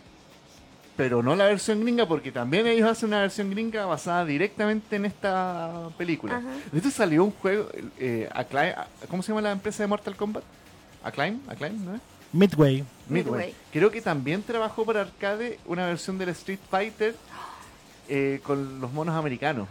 Pero 0.95 1.21
no 1.21 1.35
la 1.35 1.45
versión 1.45 1.81
gringa, 1.81 2.07
porque 2.07 2.31
también 2.31 2.65
ellos 2.65 2.89
hacen 2.89 3.09
una 3.09 3.21
versión 3.21 3.51
gringa 3.51 3.85
basada 3.85 4.25
directamente 4.25 4.95
en 4.95 5.05
esta 5.05 5.89
película. 5.97 6.37
Ajá. 6.37 6.47
De 6.71 6.79
hecho 6.79 6.89
salió 6.89 7.23
un 7.23 7.31
juego, 7.31 7.67
eh, 7.99 8.27
Acclaim- 8.33 8.73
¿cómo 9.09 9.21
se 9.21 9.27
llama 9.29 9.41
la 9.41 9.51
empresa 9.51 9.83
de 9.83 9.87
Mortal 9.87 10.15
Kombat? 10.15 10.43
Acclaim, 11.03 11.39
Acclaim, 11.47 11.85
¿no 11.85 11.95
es? 11.95 12.01
Midway. 12.33 12.83
Midway. 13.09 13.53
Creo 13.71 13.89
que 13.91 14.01
también 14.01 14.43
trabajó 14.43 14.85
para 14.85 15.01
arcade 15.01 15.59
una 15.65 15.85
versión 15.87 16.17
del 16.17 16.29
Street 16.29 16.59
Fighter 16.69 17.15
eh, 18.09 18.39
con 18.43 18.79
los 18.81 18.91
monos 18.91 19.15
americanos. 19.15 19.67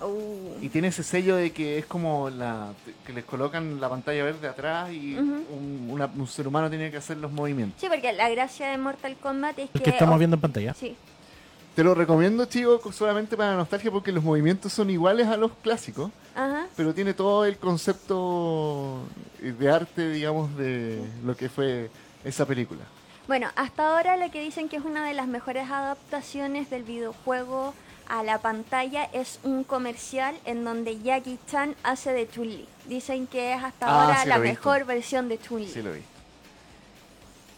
Uh. 0.00 0.58
Y 0.60 0.68
tiene 0.68 0.88
ese 0.88 1.02
sello 1.02 1.36
de 1.36 1.52
que 1.52 1.78
es 1.78 1.86
como 1.86 2.28
la 2.28 2.74
que 3.06 3.14
les 3.14 3.24
colocan 3.24 3.80
la 3.80 3.88
pantalla 3.88 4.24
verde 4.24 4.46
atrás 4.46 4.92
y 4.92 5.16
un, 5.16 5.86
una- 5.88 6.04
un 6.14 6.26
ser 6.26 6.46
humano 6.46 6.68
tiene 6.68 6.90
que 6.90 6.98
hacer 6.98 7.16
los 7.16 7.32
movimientos. 7.32 7.80
Sí, 7.80 7.86
porque 7.88 8.12
la 8.12 8.28
gracia 8.28 8.68
de 8.68 8.76
Mortal 8.76 9.16
Kombat 9.16 9.58
es 9.58 9.70
El 9.72 9.80
que... 9.80 9.84
que 9.84 9.90
estamos 9.90 10.18
viendo 10.18 10.36
en 10.36 10.40
pantalla. 10.42 10.74
Sí. 10.74 10.94
Te 11.76 11.84
lo 11.84 11.94
recomiendo, 11.94 12.46
chicos, 12.46 12.80
solamente 12.96 13.36
para 13.36 13.54
nostalgia 13.54 13.90
porque 13.90 14.10
los 14.10 14.24
movimientos 14.24 14.72
son 14.72 14.88
iguales 14.88 15.26
a 15.26 15.36
los 15.36 15.52
clásicos, 15.62 16.10
Ajá. 16.34 16.66
pero 16.74 16.94
tiene 16.94 17.12
todo 17.12 17.44
el 17.44 17.58
concepto 17.58 19.00
de 19.40 19.70
arte, 19.70 20.08
digamos, 20.08 20.56
de 20.56 21.04
lo 21.22 21.36
que 21.36 21.50
fue 21.50 21.90
esa 22.24 22.46
película. 22.46 22.80
Bueno, 23.28 23.48
hasta 23.56 23.90
ahora 23.94 24.16
lo 24.16 24.30
que 24.30 24.40
dicen 24.40 24.70
que 24.70 24.76
es 24.76 24.84
una 24.86 25.04
de 25.06 25.12
las 25.12 25.26
mejores 25.28 25.70
adaptaciones 25.70 26.70
del 26.70 26.82
videojuego 26.82 27.74
a 28.08 28.22
la 28.22 28.38
pantalla 28.38 29.04
es 29.12 29.38
un 29.42 29.62
comercial 29.62 30.34
en 30.46 30.64
donde 30.64 30.98
Jackie 31.02 31.38
Chan 31.50 31.74
hace 31.82 32.12
de 32.14 32.26
Chun-Li. 32.26 32.66
Dicen 32.86 33.26
que 33.26 33.52
es 33.52 33.62
hasta 33.62 33.86
Ah, 33.86 34.04
ahora 34.04 34.22
sí, 34.22 34.28
la 34.30 34.38
mejor 34.38 34.86
versión 34.86 35.28
de 35.28 35.38
Chun-Li. 35.38 35.68
Sí 35.68 35.82
lo 35.82 35.92
vi. 35.92 36.00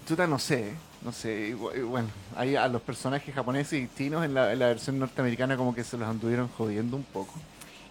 Chuta, 0.09 0.26
no 0.26 0.38
sé, 0.40 0.72
no 1.02 1.12
sé. 1.12 1.54
Bueno, 1.54 2.08
ahí 2.37 2.56
a 2.56 2.68
los 2.68 2.82
personajes 2.82 3.34
japoneses 3.34 3.80
y 3.82 3.88
chinos 3.96 4.24
en 4.24 4.34
la, 4.34 4.52
en 4.52 4.58
la 4.58 4.66
versión 4.66 4.98
norteamericana 4.98 5.56
como 5.56 5.74
que 5.74 5.84
se 5.84 5.96
los 5.96 6.08
anduvieron 6.08 6.48
jodiendo 6.56 6.96
un 6.96 7.04
poco. 7.04 7.34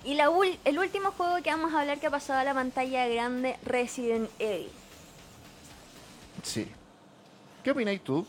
Y 0.04 0.14
la 0.16 0.30
ul- 0.30 0.58
el 0.64 0.80
último 0.80 1.12
juego 1.12 1.36
que 1.44 1.50
vamos 1.50 1.74
a 1.74 1.82
hablar 1.82 2.00
que 2.00 2.08
ha 2.08 2.12
pasado 2.12 2.40
a 2.40 2.44
la 2.44 2.54
pantalla 2.54 3.08
grande, 3.08 3.58
Resident 3.66 4.30
Evil. 4.40 4.70
Sí. 6.44 6.68
¿Qué 7.64 7.72
opináis 7.72 8.02
tú? 8.02 8.26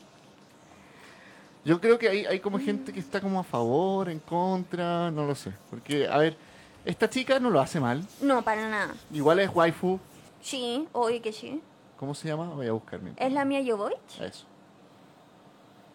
Yo 1.64 1.80
creo 1.80 1.98
que 1.98 2.08
hay, 2.08 2.24
hay 2.24 2.40
como 2.40 2.58
gente 2.58 2.92
que 2.92 3.00
está 3.00 3.20
como 3.20 3.38
a 3.40 3.44
favor, 3.44 4.08
en 4.08 4.20
contra, 4.20 5.10
no 5.10 5.26
lo 5.26 5.34
sé. 5.34 5.52
Porque, 5.70 6.08
a 6.08 6.16
ver, 6.18 6.36
esta 6.84 7.10
chica 7.10 7.38
no 7.38 7.50
lo 7.50 7.60
hace 7.60 7.78
mal. 7.78 8.04
No, 8.22 8.42
para 8.42 8.68
nada. 8.68 8.94
Igual 9.12 9.40
es 9.40 9.50
waifu. 9.54 10.00
Sí, 10.40 10.88
obvio 10.92 11.20
que 11.20 11.32
sí. 11.32 11.60
¿Cómo 11.98 12.14
se 12.14 12.28
llama? 12.28 12.46
Voy 12.48 12.66
a 12.68 12.72
buscar 12.72 13.00
mientras. 13.00 13.26
Es 13.26 13.32
la 13.34 13.44
Mia 13.44 13.60
Jovovich. 13.64 13.98
Eso. 14.20 14.46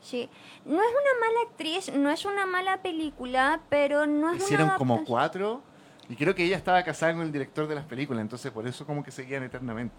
Sí. 0.04 0.30
No 0.66 0.76
es 0.76 0.90
una 0.90 1.28
mala 1.28 1.50
actriz, 1.50 1.92
no 1.94 2.12
es 2.12 2.26
una 2.26 2.46
mala 2.46 2.82
película, 2.82 3.62
pero 3.70 4.06
no 4.06 4.32
es 4.32 4.44
Hicieron 4.44 4.68
una 4.68 4.78
como 4.78 5.04
cuatro. 5.06 5.62
Y 6.10 6.16
creo 6.16 6.36
que 6.36 6.44
ella 6.44 6.58
estaba 6.58 6.84
casada 6.84 7.14
con 7.14 7.22
el 7.22 7.32
director 7.32 7.68
de 7.68 7.76
las 7.76 7.86
películas, 7.86 8.22
entonces 8.22 8.52
por 8.52 8.68
eso 8.68 8.86
como 8.86 9.04
que 9.04 9.12
seguían 9.12 9.44
eternamente. 9.44 9.96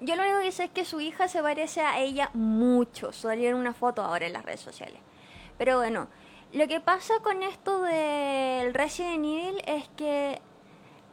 Yo 0.00 0.16
lo 0.16 0.22
único 0.22 0.40
que 0.40 0.52
sé 0.52 0.64
es 0.64 0.70
que 0.70 0.84
su 0.84 1.00
hija 1.00 1.28
se 1.28 1.40
parece 1.40 1.80
a 1.80 1.98
ella 2.00 2.30
mucho. 2.34 3.12
Salieron 3.12 3.60
una 3.60 3.72
foto 3.72 4.02
ahora 4.02 4.26
en 4.26 4.32
las 4.32 4.44
redes 4.44 4.60
sociales. 4.60 5.00
Pero 5.56 5.78
bueno, 5.78 6.08
lo 6.52 6.66
que 6.66 6.80
pasa 6.80 7.14
con 7.22 7.42
esto 7.42 7.82
del 7.82 8.74
Resident 8.74 9.24
Evil 9.24 9.62
es 9.66 9.88
que 9.96 10.40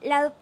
la 0.02 0.34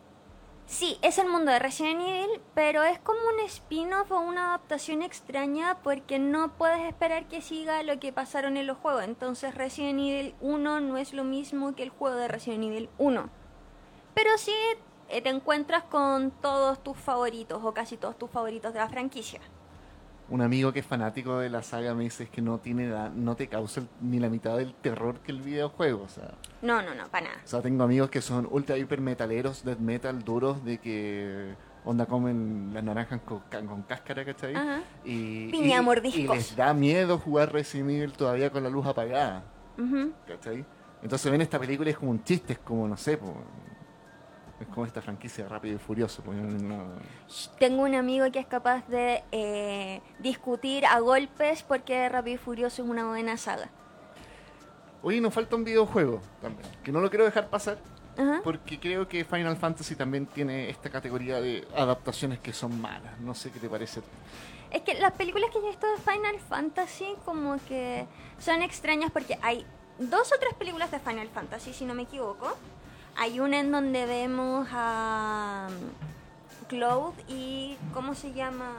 Sí, 0.73 0.97
es 1.03 1.19
el 1.19 1.27
mundo 1.27 1.51
de 1.51 1.59
Resident 1.59 2.01
Evil, 2.01 2.41
pero 2.55 2.81
es 2.81 2.97
como 2.97 3.19
un 3.19 3.45
spin-off 3.45 4.11
o 4.11 4.19
una 4.21 4.47
adaptación 4.47 5.03
extraña 5.03 5.77
porque 5.83 6.17
no 6.17 6.57
puedes 6.57 6.81
esperar 6.81 7.27
que 7.27 7.43
siga 7.43 7.83
lo 7.83 7.99
que 7.99 8.11
pasaron 8.11 8.57
en 8.57 8.65
los 8.65 8.79
juegos. 8.79 9.03
Entonces 9.03 9.53
Resident 9.53 9.99
Evil 9.99 10.33
1 10.41 10.79
no 10.79 10.97
es 10.97 11.13
lo 11.13 11.23
mismo 11.23 11.75
que 11.75 11.83
el 11.83 11.89
juego 11.89 12.15
de 12.15 12.27
Resident 12.27 12.63
Evil 12.63 12.89
1. 12.97 13.29
Pero 14.15 14.31
sí 14.39 14.51
eh, 15.09 15.21
te 15.21 15.29
encuentras 15.29 15.83
con 15.83 16.31
todos 16.31 16.81
tus 16.81 16.97
favoritos 16.97 17.63
o 17.63 17.71
casi 17.75 17.95
todos 17.95 18.17
tus 18.17 18.31
favoritos 18.31 18.73
de 18.73 18.79
la 18.79 18.89
franquicia. 18.89 19.41
Un 20.29 20.41
amigo 20.41 20.71
que 20.71 20.79
es 20.79 20.85
fanático 20.85 21.37
de 21.39 21.49
la 21.49 21.61
saga 21.61 21.93
me 21.93 22.03
dice 22.03 22.27
que 22.27 22.41
no 22.41 22.57
tiene 22.57 22.87
la- 22.89 23.09
no 23.09 23.35
te 23.35 23.47
causa 23.47 23.81
ni 24.01 24.19
la 24.19 24.29
mitad 24.29 24.57
del 24.57 24.73
terror 24.73 25.19
que 25.19 25.31
el 25.31 25.41
videojuego, 25.41 26.03
o 26.03 26.07
sea, 26.07 26.31
No, 26.61 26.81
no, 26.81 26.95
no, 26.95 27.07
para 27.09 27.25
nada. 27.27 27.41
o 27.43 27.47
sea, 27.47 27.61
tengo 27.61 27.83
amigos 27.83 28.09
que 28.09 28.21
son 28.21 28.47
ultra 28.49 28.77
hiper 28.77 29.01
metaleros, 29.01 29.63
death 29.65 29.79
metal 29.79 30.23
duros 30.23 30.63
de 30.63 30.77
que 30.79 31.53
onda 31.85 32.05
comen 32.05 32.71
las 32.73 32.83
naranjas 32.83 33.19
con, 33.25 33.41
con 33.67 33.81
cáscara, 33.83 34.23
¿cachai? 34.23 34.55
Ajá. 34.55 34.81
Y, 35.03 35.49
Piña 35.51 35.81
y- 35.81 36.27
les 36.27 36.55
da 36.55 36.73
miedo 36.73 37.17
jugar 37.19 37.51
Resident 37.51 37.89
Evil 37.91 38.13
todavía 38.13 38.49
con 38.49 38.63
la 38.63 38.69
luz 38.69 38.85
apagada, 38.87 39.43
Ujú. 39.77 40.13
¿cachai? 40.25 40.65
Entonces 41.01 41.29
ven 41.29 41.41
esta 41.41 41.59
película 41.59 41.89
y 41.89 41.91
es 41.91 41.97
como 41.99 42.11
un 42.11 42.23
chiste, 42.23 42.53
es 42.53 42.59
como, 42.59 42.87
no 42.87 42.95
sé, 42.95 43.17
po, 43.17 43.35
es 44.63 44.69
como 44.69 44.85
esta 44.85 45.01
franquicia 45.01 45.47
Rápido 45.47 45.75
y 45.75 45.79
Furioso. 45.79 46.21
po, 46.23 46.33
no- 46.33 46.87
Tengo 47.59 47.83
un 47.83 47.95
amigo 47.95 48.29
que 48.31 48.39
es 48.39 48.45
capaz 48.47 48.87
de 48.87 49.23
eh, 49.31 50.01
discutir 50.19 50.85
a 50.85 50.99
golpes 50.99 51.63
porque 51.63 52.09
Rápido 52.09 52.35
y 52.35 52.37
Furioso 52.37 52.83
es 52.83 52.89
una 52.89 53.05
buena 53.07 53.37
saga. 53.37 53.69
Oye, 55.01 55.19
nos 55.21 55.33
falta 55.33 55.55
un 55.55 55.63
videojuego 55.63 56.21
también, 56.41 56.67
que 56.83 56.91
no 56.91 57.01
lo 57.01 57.09
quiero 57.09 57.25
dejar 57.25 57.49
pasar, 57.49 57.77
Ajá. 58.17 58.39
porque 58.43 58.79
creo 58.79 59.07
que 59.07 59.25
Final 59.25 59.57
Fantasy 59.57 59.95
también 59.95 60.25
tiene 60.27 60.69
esta 60.69 60.89
categoría 60.89 61.41
de 61.41 61.67
adaptaciones 61.75 62.39
que 62.39 62.53
son 62.53 62.79
malas. 62.79 63.19
No 63.19 63.33
sé 63.35 63.51
qué 63.51 63.59
te 63.59 63.69
parece. 63.69 64.01
Es 64.71 64.81
que 64.81 64.93
las 64.95 65.11
películas 65.11 65.49
que 65.51 65.59
yo 65.59 65.65
he 65.65 65.69
visto 65.69 65.85
de 65.87 65.97
Final 65.97 66.39
Fantasy 66.39 67.15
como 67.25 67.57
que 67.67 68.07
son 68.39 68.61
extrañas 68.61 69.11
porque 69.11 69.37
hay 69.41 69.65
dos 69.99 70.31
o 70.31 70.39
tres 70.39 70.53
películas 70.55 70.89
de 70.89 70.99
Final 70.99 71.27
Fantasy, 71.29 71.73
si 71.73 71.85
no 71.85 71.93
me 71.93 72.03
equivoco. 72.03 72.55
Hay 73.15 73.39
una 73.39 73.59
en 73.59 73.71
donde 73.71 74.05
vemos 74.05 74.67
a 74.71 75.67
um, 75.69 76.67
Cloud 76.67 77.13
y 77.27 77.77
¿cómo 77.93 78.15
se 78.15 78.33
llama? 78.33 78.71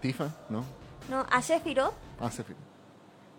Tifa, 0.00 0.28
¿no? 0.48 0.64
No, 1.08 1.26
a 1.30 1.42
Sephiroth, 1.42 1.92
Ah, 2.20 2.30
se 2.30 2.44
fi- 2.44 2.54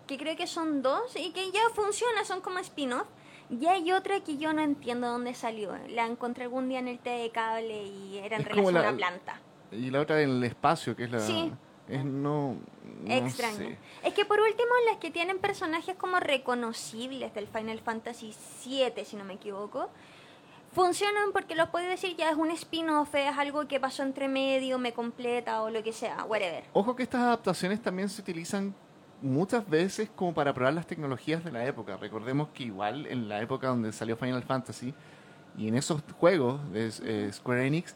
que 0.06 0.18
creo 0.18 0.36
que 0.36 0.46
son 0.46 0.82
dos 0.82 1.14
y 1.16 1.32
que 1.32 1.50
ya 1.50 1.60
funciona, 1.74 2.24
son 2.24 2.40
como 2.40 2.58
spin-off. 2.58 3.06
Y 3.50 3.66
hay 3.66 3.92
otra 3.92 4.20
que 4.20 4.38
yo 4.38 4.52
no 4.52 4.62
entiendo 4.62 5.08
dónde 5.08 5.34
salió. 5.34 5.76
La 5.88 6.06
encontré 6.06 6.44
algún 6.44 6.68
día 6.68 6.78
en 6.78 6.88
el 6.88 6.98
té 6.98 7.10
de 7.10 7.30
cable 7.30 7.84
y 7.84 8.18
era 8.18 8.36
en 8.36 8.42
Es 8.42 8.48
relación 8.48 8.76
a 8.76 8.80
la- 8.82 8.88
una 8.88 8.96
planta. 8.96 9.40
Y 9.70 9.90
la 9.90 10.00
otra 10.00 10.20
en 10.22 10.30
el 10.30 10.44
espacio, 10.44 10.94
que 10.96 11.04
es 11.04 11.10
la... 11.10 11.18
Sí. 11.20 11.52
Es 11.88 12.04
no... 12.04 12.56
no 13.04 13.12
Extraño. 13.12 13.56
sé. 13.56 13.78
Es 14.04 14.14
que 14.14 14.24
por 14.24 14.40
último, 14.40 14.70
las 14.88 14.98
que 14.98 15.10
tienen 15.10 15.38
personajes 15.38 15.96
como 15.96 16.20
reconocibles 16.20 17.34
del 17.34 17.48
Final 17.48 17.80
Fantasy 17.80 18.34
VII, 18.64 19.04
si 19.04 19.16
no 19.16 19.24
me 19.24 19.34
equivoco, 19.34 19.90
funcionan 20.72 21.32
porque 21.32 21.54
los 21.54 21.68
puedes 21.68 21.88
decir 21.88 22.16
ya 22.16 22.30
es 22.30 22.36
un 22.36 22.50
spin-off, 22.50 23.14
es 23.14 23.36
algo 23.36 23.66
que 23.68 23.78
pasó 23.78 24.02
entre 24.02 24.28
medio, 24.28 24.78
me 24.78 24.92
completa 24.92 25.62
o 25.62 25.70
lo 25.70 25.82
que 25.82 25.92
sea, 25.92 26.24
whatever. 26.24 26.64
Ojo 26.72 26.96
que 26.96 27.02
estas 27.02 27.22
adaptaciones 27.22 27.82
también 27.82 28.08
se 28.08 28.22
utilizan 28.22 28.74
muchas 29.20 29.68
veces 29.68 30.10
como 30.14 30.34
para 30.34 30.52
probar 30.52 30.74
las 30.74 30.86
tecnologías 30.86 31.44
de 31.44 31.52
la 31.52 31.64
época. 31.64 31.96
Recordemos 31.96 32.48
que 32.54 32.64
igual 32.64 33.06
en 33.06 33.28
la 33.28 33.40
época 33.40 33.68
donde 33.68 33.92
salió 33.92 34.16
Final 34.16 34.42
Fantasy 34.42 34.94
y 35.56 35.68
en 35.68 35.74
esos 35.74 36.02
juegos 36.18 36.60
de 36.72 36.90
eh, 37.02 37.30
Square 37.32 37.66
Enix, 37.66 37.94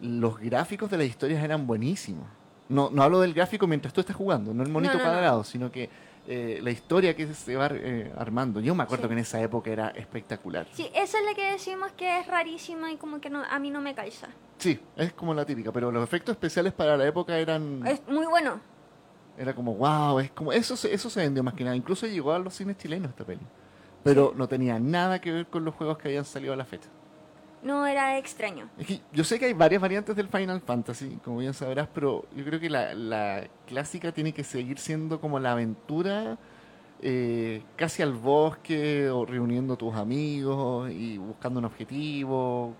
los 0.00 0.38
gráficos 0.38 0.90
de 0.90 0.98
las 0.98 1.06
historias 1.06 1.42
eran 1.42 1.66
buenísimos. 1.66 2.26
No, 2.68 2.88
no 2.90 3.02
hablo 3.02 3.20
del 3.20 3.34
gráfico 3.34 3.66
mientras 3.66 3.92
tú 3.92 4.00
estás 4.00 4.16
jugando, 4.16 4.54
no 4.54 4.62
el 4.62 4.70
monito 4.70 4.94
No, 4.94 4.98
no, 5.00 5.04
no. 5.04 5.10
cuadrado, 5.10 5.44
sino 5.44 5.70
que 5.70 5.90
eh, 6.26 6.60
la 6.62 6.70
historia 6.70 7.14
que 7.14 7.26
se 7.34 7.54
va 7.56 7.68
eh, 7.72 8.10
armando. 8.16 8.60
Yo 8.60 8.74
me 8.74 8.82
acuerdo 8.82 9.04
Sí. 9.04 9.08
que 9.08 9.12
en 9.12 9.18
esa 9.18 9.40
época 9.42 9.70
era 9.70 9.88
espectacular. 9.90 10.66
Sí, 10.72 10.88
esa 10.94 11.18
es 11.18 11.24
la 11.26 11.34
que 11.34 11.52
decimos 11.52 11.92
que 11.92 12.20
es 12.20 12.26
rarísima 12.26 12.90
y 12.90 12.96
como 12.96 13.20
que 13.20 13.28
no, 13.28 13.42
a 13.44 13.58
mí 13.58 13.70
no 13.70 13.82
me 13.82 13.94
calza. 13.94 14.28
Sí, 14.56 14.80
es 14.96 15.12
como 15.12 15.34
la 15.34 15.44
típica, 15.44 15.70
pero 15.72 15.90
los 15.92 16.02
efectos 16.02 16.32
especiales 16.32 16.72
para 16.72 16.96
la 16.96 17.06
época 17.06 17.36
eran... 17.38 17.86
Es 17.86 18.00
muy 18.08 18.24
bueno. 18.26 18.58
Era 19.36 19.54
como, 19.54 19.74
wow, 19.74 20.20
es 20.20 20.30
como, 20.30 20.52
eso, 20.52 20.76
se- 20.76 20.94
eso 20.94 21.10
se 21.10 21.20
vendió 21.20 21.42
más 21.42 21.52
que 21.54 21.64
nada. 21.64 21.76
Incluso 21.76 22.06
llegó 22.06 22.32
a 22.32 22.38
los 22.38 22.54
cines 22.54 22.78
chilenos 22.78 23.10
esta 23.10 23.24
peli. 23.24 23.42
Pero 24.02 24.32
no 24.36 24.48
tenía 24.48 24.78
nada 24.78 25.20
que 25.20 25.32
ver 25.32 25.46
con 25.48 25.64
los 25.64 25.74
juegos 25.74 25.98
que 25.98 26.08
habían 26.08 26.24
salido 26.24 26.52
a 26.52 26.56
la 26.56 26.64
fecha. 26.64 26.88
No 27.64 27.86
era 27.86 28.18
extraño. 28.18 28.68
Es 28.78 28.86
que 28.86 29.00
yo 29.12 29.24
sé 29.24 29.38
que 29.38 29.46
hay 29.46 29.54
varias 29.54 29.82
variantes 29.82 30.14
del 30.14 30.28
Final 30.28 30.60
Fantasy, 30.60 31.18
como 31.24 31.38
bien 31.38 31.54
sabrás, 31.54 31.88
pero 31.92 32.26
yo 32.36 32.44
creo 32.44 32.60
que 32.60 32.70
la, 32.70 32.94
la 32.94 33.48
clásica 33.66 34.12
tiene 34.12 34.32
que 34.32 34.44
seguir 34.44 34.78
siendo 34.78 35.20
como 35.20 35.40
la 35.40 35.52
aventura 35.52 36.38
eh, 37.06 37.62
casi 37.76 38.02
al 38.02 38.14
bosque 38.14 39.10
o 39.10 39.26
reuniendo 39.26 39.76
tus 39.76 39.94
amigos 39.94 40.90
y 40.90 41.18
buscando 41.18 41.58
un 41.58 41.66
objetivo. 41.66 42.74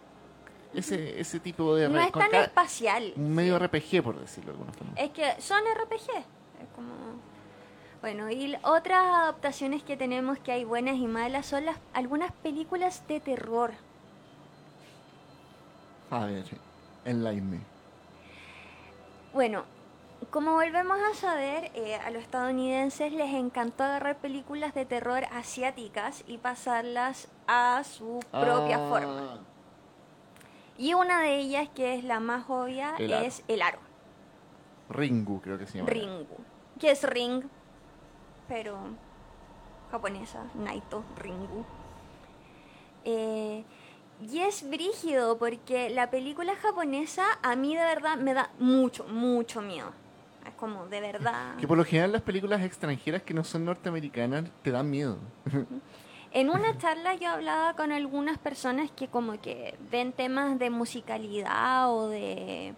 Ese, 0.73 1.21
ese 1.21 1.41
tipo 1.41 1.77
de... 1.77 1.89
No 1.89 2.01
es 2.01 2.11
tan 2.11 2.35
espacial. 2.35 3.13
un 3.17 3.35
medio 3.35 3.59
RPG, 3.59 4.03
por 4.03 4.19
decirlo 4.19 4.53
de 4.53 4.59
alguna 4.59 4.73
forma. 4.73 4.93
Es 4.97 5.11
que 5.11 5.41
son 5.41 5.61
RPG. 5.63 6.17
Es 6.17 6.69
como... 6.75 6.93
Bueno, 8.01 8.31
y 8.31 8.55
otras 8.63 9.05
adaptaciones 9.05 9.83
que 9.83 9.97
tenemos 9.97 10.39
que 10.39 10.53
hay 10.53 10.65
buenas 10.65 10.97
y 10.97 11.07
malas 11.07 11.47
son 11.47 11.67
las 11.67 11.77
algunas 11.93 12.33
películas 12.33 13.07
de 13.07 13.21
terror. 13.21 13.73
A 16.11 16.27
ver, 16.27 16.45
enlighten 17.05 17.65
Bueno, 19.33 19.65
como 20.31 20.53
volvemos 20.53 20.99
a 21.11 21.15
saber, 21.15 21.71
eh, 21.75 21.97
a 21.97 22.11
los 22.11 22.23
estadounidenses 22.23 23.13
les 23.13 23.35
encantó 23.35 23.85
agarrar 23.85 24.17
películas 24.19 24.75
de 24.75 24.85
terror 24.85 25.25
asiáticas 25.33 26.25
y 26.27 26.39
pasarlas 26.39 27.29
a 27.47 27.83
su 27.85 28.21
propia 28.31 28.77
Ah, 28.77 28.89
forma. 28.89 29.39
Y 30.77 30.95
una 30.95 31.21
de 31.21 31.37
ellas, 31.39 31.69
que 31.75 31.95
es 31.95 32.05
la 32.05 32.21
más 32.21 32.45
obvia, 32.49 32.95
El 32.99 33.13
es 33.13 33.45
El 33.49 33.63
Aro, 33.63 33.79
Ringu, 34.91 35.41
creo 35.41 35.59
que 35.59 35.67
se 35.67 35.79
llama. 35.79 35.91
Ringu. 35.91 36.37
Que 36.81 36.91
es 36.91 37.03
Ring, 37.05 37.45
pero 38.49 38.77
japonesa, 39.91 40.45
Naito, 40.55 41.05
Ringu. 41.17 41.65
Eh, 43.05 43.65
y 44.21 44.41
es 44.41 44.69
brígido 44.69 45.39
porque 45.39 45.91
la 45.91 46.11
película 46.11 46.55
japonesa 46.57 47.25
a 47.43 47.57
mí 47.57 47.77
de 47.77 47.85
verdad 47.85 48.17
me 48.17 48.35
da 48.35 48.51
mucho, 48.59 49.05
mucho 49.05 49.61
miedo. 49.61 49.93
Es 50.47 50.55
como, 50.55 50.87
de 50.87 51.01
verdad... 51.01 51.57
Que 51.57 51.67
por 51.67 51.79
lo 51.79 51.85
general 51.85 52.13
las 52.13 52.23
películas 52.23 52.63
extranjeras 52.63 53.23
que 53.23 53.35
no 53.35 53.45
son 53.45 53.65
norteamericanas 53.65 54.45
te 54.63 54.71
dan 54.71 54.91
miedo. 54.91 55.19
En 56.33 56.51
una 56.51 56.77
charla 56.79 57.15
yo 57.15 57.31
hablaba 57.31 57.75
con 57.75 57.93
algunas 57.93 58.39
personas 58.39 58.91
que 58.91 59.07
como 59.09 59.41
que 59.41 59.77
ven 59.91 60.13
temas 60.13 60.59
de 60.59 60.69
musicalidad 60.69 61.93
o 61.93 62.09
de, 62.09 62.75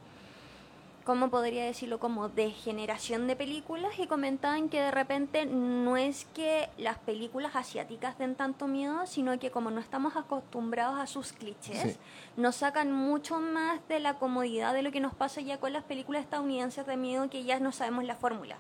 ¿cómo 1.07 1.31
podría 1.31 1.65
decirlo? 1.65 2.01
Como 2.01 2.29
de 2.29 2.51
generación 2.51 3.29
de 3.29 3.37
películas 3.37 3.97
y 3.99 4.09
comentaban 4.09 4.69
que 4.69 4.81
de 4.81 4.91
repente 4.91 5.47
no 5.47 5.97
es 5.97 6.27
que 6.35 6.69
las 6.79 6.99
películas 6.99 7.55
asiáticas 7.55 8.19
den 8.19 8.35
tanto 8.35 8.67
miedo, 8.67 9.07
sino 9.07 9.39
que 9.39 9.53
como 9.53 9.71
no 9.71 9.81
estamos 9.81 10.17
acostumbrados 10.17 10.99
a 10.99 11.07
sus 11.07 11.33
clichés, 11.33 11.81
Sí. 11.95 11.97
nos 12.37 12.57
sacan 12.57 12.93
mucho 12.93 13.39
más 13.39 13.81
de 13.89 14.01
la 14.01 14.19
comodidad 14.19 14.75
de 14.75 14.83
lo 14.83 14.91
que 14.91 14.99
nos 15.01 15.15
pasa 15.15 15.41
ya 15.41 15.59
con 15.59 15.73
las 15.73 15.85
películas 15.85 16.25
estadounidenses 16.25 16.85
de 16.85 16.97
miedo 16.97 17.31
que 17.31 17.45
ya 17.45 17.61
no 17.61 17.71
sabemos 17.71 18.03
la 18.05 18.17
fórmula. 18.17 18.59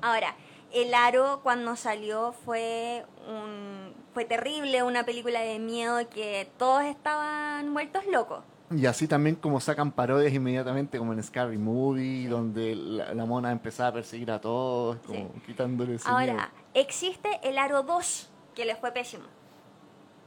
Ahora, 0.00 0.34
El 0.72 0.92
Aro 0.94 1.40
cuando 1.44 1.76
salió 1.76 2.32
fue 2.32 3.04
un 3.28 3.92
fue 4.12 4.24
terrible, 4.24 4.82
una 4.84 5.04
película 5.04 5.40
de 5.40 5.58
miedo 5.58 6.08
que 6.08 6.48
todos 6.58 6.84
estaban 6.84 7.72
vueltos 7.74 8.06
locos. 8.06 8.44
Y 8.70 8.86
así 8.86 9.06
también 9.06 9.36
como 9.36 9.60
sacan 9.60 9.92
parodias 9.92 10.32
inmediatamente, 10.32 10.98
como 10.98 11.12
en 11.12 11.22
Scary 11.22 11.58
Movie, 11.58 12.28
donde 12.28 12.74
la, 12.74 13.14
la 13.14 13.24
mona 13.26 13.52
empezaba 13.52 13.90
a 13.90 13.92
perseguir 13.92 14.30
a 14.30 14.40
todos, 14.40 14.96
como 15.06 15.32
quitándole 15.46 15.96
ese 15.96 16.08
Ahora, 16.08 16.32
miedo. 16.32 16.46
existe 16.72 17.28
el 17.42 17.58
Aro 17.58 17.82
2, 17.82 18.30
que 18.54 18.64
le 18.64 18.74
fue 18.76 18.90
pésimo. 18.92 19.24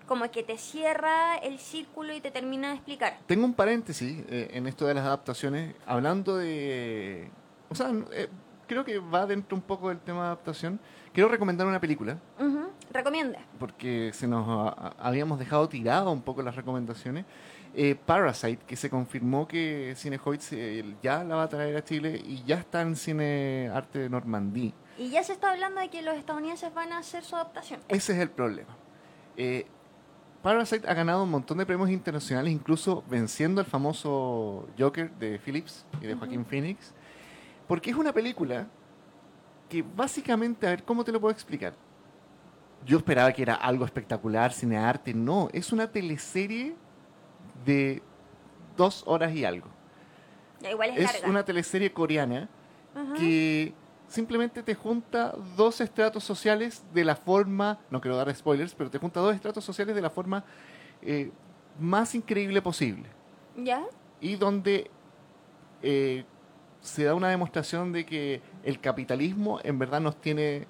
Como 0.07 0.29
que 0.31 0.43
te 0.43 0.57
cierra 0.57 1.35
el 1.37 1.59
círculo 1.59 2.13
y 2.13 2.21
te 2.21 2.31
termina 2.31 2.69
de 2.69 2.75
explicar. 2.75 3.17
Tengo 3.25 3.43
un 3.43 3.53
paréntesis 3.53 4.23
eh, 4.29 4.51
en 4.53 4.67
esto 4.67 4.85
de 4.85 4.93
las 4.93 5.05
adaptaciones, 5.05 5.75
hablando 5.85 6.37
de... 6.37 7.29
O 7.69 7.75
sea, 7.75 7.91
eh, 8.13 8.29
creo 8.67 8.85
que 8.85 8.99
va 8.99 9.25
dentro 9.25 9.57
un 9.57 9.63
poco 9.63 9.89
del 9.89 9.99
tema 9.99 10.19
de 10.21 10.25
adaptación. 10.27 10.79
Quiero 11.11 11.27
recomendar 11.27 11.67
una 11.67 11.81
película, 11.81 12.17
Ujú, 12.39 12.67
Recomienda. 12.91 13.39
porque 13.59 14.11
se 14.13 14.27
nos 14.27 14.47
a- 14.47 14.93
habíamos 14.99 15.39
dejado 15.39 15.67
tirado 15.67 16.11
un 16.11 16.21
poco 16.21 16.41
las 16.43 16.55
recomendaciones. 16.55 17.25
Eh, 17.79 17.93
Parasite, 17.93 18.65
que 18.65 18.75
se 18.75 18.89
confirmó 18.89 19.47
que 19.47 19.93
Cinehoids 19.95 20.51
eh, 20.53 20.83
ya 21.03 21.23
la 21.23 21.35
va 21.35 21.43
a 21.43 21.47
traer 21.47 21.77
a 21.77 21.83
Chile 21.83 22.19
y 22.25 22.43
ya 22.43 22.55
está 22.55 22.81
en 22.81 22.95
Cine 22.95 23.69
Arte 23.71 23.99
de 23.99 24.09
Normandía. 24.09 24.73
Y 24.97 25.11
ya 25.11 25.21
se 25.21 25.33
está 25.33 25.51
hablando 25.51 25.79
de 25.79 25.89
que 25.89 26.01
los 26.01 26.17
estadounidenses 26.17 26.73
van 26.73 26.91
a 26.91 26.97
hacer 26.97 27.23
su 27.23 27.35
adaptación. 27.35 27.79
Ese 27.87 28.13
es 28.13 28.17
el 28.17 28.31
problema. 28.31 28.75
Eh, 29.35 29.67
Parasite 30.41 30.89
ha 30.89 30.95
ganado 30.95 31.23
un 31.23 31.29
montón 31.29 31.59
de 31.59 31.67
premios 31.67 31.91
internacionales, 31.91 32.51
incluso 32.51 33.03
venciendo 33.07 33.61
al 33.61 33.67
famoso 33.67 34.67
Joker 34.79 35.11
de 35.11 35.37
Phillips 35.37 35.85
y 36.01 36.07
de 36.07 36.15
Joaquín 36.15 36.47
Phoenix, 36.47 36.95
porque 37.67 37.91
es 37.91 37.95
una 37.95 38.11
película 38.11 38.65
que 39.69 39.83
básicamente, 39.83 40.65
a 40.65 40.71
ver, 40.71 40.83
¿cómo 40.83 41.03
te 41.03 41.11
lo 41.11 41.21
puedo 41.21 41.31
explicar? 41.31 41.75
Yo 42.87 42.97
esperaba 42.97 43.31
que 43.31 43.43
era 43.43 43.53
algo 43.53 43.85
espectacular, 43.85 44.51
cine 44.51 44.77
arte, 44.77 45.13
no, 45.13 45.47
es 45.53 45.71
una 45.71 45.91
teleserie 45.91 46.75
de 47.65 48.01
dos 48.75 49.03
horas 49.05 49.33
y 49.33 49.45
algo. 49.45 49.67
Igual 50.69 50.91
es, 50.91 50.97
Es 50.97 51.13
larga. 51.13 51.29
una 51.29 51.45
teleserie 51.45 51.91
coreana 51.91 52.49
que 53.15 53.73
simplemente 54.07 54.63
te 54.63 54.73
junta 54.73 55.35
dos 55.55 55.81
estratos 55.81 56.23
sociales 56.23 56.83
de 56.93 57.05
la 57.05 57.15
forma, 57.15 57.77
no 57.91 58.01
quiero 58.01 58.17
dar 58.17 58.33
spoilers, 58.35 58.73
pero 58.73 58.89
te 58.89 58.97
junta 58.97 59.19
dos 59.19 59.35
estratos 59.35 59.63
sociales 59.63 59.95
de 59.95 60.01
la 60.01 60.09
forma 60.09 60.43
eh, 61.03 61.31
más 61.79 62.15
increíble 62.15 62.59
posible. 62.61 63.07
¿Ya? 63.55 63.83
Y 64.19 64.35
donde 64.35 64.89
eh, 65.83 66.25
se 66.81 67.03
da 67.03 67.13
una 67.13 67.29
demostración 67.29 67.91
de 67.91 68.05
que 68.05 68.41
el 68.63 68.79
capitalismo 68.79 69.59
en 69.63 69.77
verdad 69.77 70.01
nos 70.01 70.19
tiene 70.19 70.65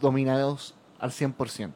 dominados 0.00 0.74
al 0.98 1.10
100%. 1.10 1.70